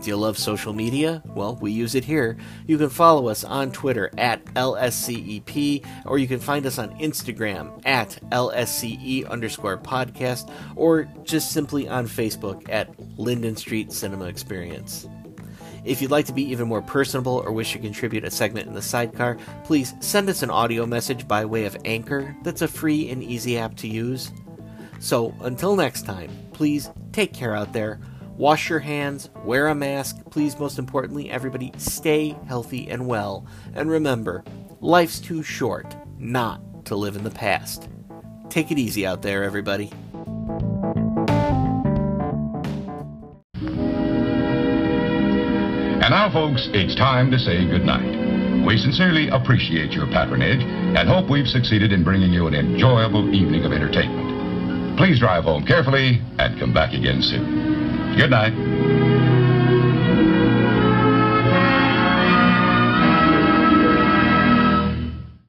Do 0.06 0.10
you 0.10 0.16
love 0.18 0.38
social 0.38 0.72
media? 0.72 1.20
Well, 1.34 1.56
we 1.56 1.72
use 1.72 1.96
it 1.96 2.04
here. 2.04 2.36
You 2.68 2.78
can 2.78 2.90
follow 2.90 3.26
us 3.26 3.42
on 3.42 3.72
Twitter 3.72 4.12
at 4.16 4.44
LSCEP, 4.54 5.84
or 6.04 6.18
you 6.18 6.28
can 6.28 6.38
find 6.38 6.64
us 6.64 6.78
on 6.78 6.96
Instagram 7.00 7.84
at 7.84 8.16
LSCE 8.30 9.28
underscore 9.28 9.78
podcast, 9.78 10.48
or 10.76 11.08
just 11.24 11.50
simply 11.50 11.88
on 11.88 12.06
Facebook 12.06 12.68
at 12.68 12.88
Linden 13.18 13.56
Street 13.56 13.90
Cinema 13.90 14.26
Experience. 14.26 15.08
If 15.84 16.00
you'd 16.00 16.12
like 16.12 16.26
to 16.26 16.32
be 16.32 16.48
even 16.52 16.68
more 16.68 16.82
personable 16.82 17.42
or 17.44 17.50
wish 17.50 17.72
to 17.72 17.80
contribute 17.80 18.22
a 18.22 18.30
segment 18.30 18.68
in 18.68 18.74
the 18.74 18.82
sidecar, 18.82 19.38
please 19.64 19.92
send 19.98 20.28
us 20.28 20.44
an 20.44 20.50
audio 20.50 20.86
message 20.86 21.26
by 21.26 21.44
way 21.44 21.64
of 21.64 21.76
Anchor. 21.84 22.36
That's 22.44 22.62
a 22.62 22.68
free 22.68 23.10
and 23.10 23.24
easy 23.24 23.58
app 23.58 23.74
to 23.78 23.88
use. 23.88 24.30
So 25.00 25.34
until 25.40 25.74
next 25.74 26.02
time, 26.02 26.30
please 26.52 26.90
take 27.10 27.32
care 27.32 27.56
out 27.56 27.72
there 27.72 27.98
Wash 28.36 28.68
your 28.68 28.80
hands, 28.80 29.30
wear 29.44 29.68
a 29.68 29.74
mask. 29.74 30.18
Please, 30.30 30.58
most 30.58 30.78
importantly, 30.78 31.30
everybody 31.30 31.72
stay 31.78 32.36
healthy 32.46 32.88
and 32.90 33.06
well. 33.06 33.46
And 33.74 33.90
remember, 33.90 34.44
life's 34.80 35.20
too 35.20 35.42
short 35.42 35.96
not 36.18 36.84
to 36.86 36.96
live 36.96 37.16
in 37.16 37.24
the 37.24 37.30
past. 37.30 37.88
Take 38.50 38.70
it 38.70 38.78
easy 38.78 39.06
out 39.06 39.22
there, 39.22 39.42
everybody. 39.42 39.90
And 46.02 46.12
now, 46.12 46.30
folks, 46.30 46.68
it's 46.72 46.94
time 46.94 47.30
to 47.30 47.38
say 47.38 47.64
goodnight. 47.66 48.66
We 48.66 48.76
sincerely 48.76 49.28
appreciate 49.28 49.92
your 49.92 50.06
patronage 50.08 50.60
and 50.60 51.08
hope 51.08 51.30
we've 51.30 51.48
succeeded 51.48 51.90
in 51.90 52.04
bringing 52.04 52.32
you 52.32 52.46
an 52.46 52.54
enjoyable 52.54 53.34
evening 53.34 53.64
of 53.64 53.72
entertainment. 53.72 54.98
Please 54.98 55.18
drive 55.18 55.44
home 55.44 55.64
carefully 55.64 56.20
and 56.38 56.60
come 56.60 56.74
back 56.74 56.92
again 56.92 57.22
soon. 57.22 57.85
Good 58.16 58.30
night. 58.30 59.35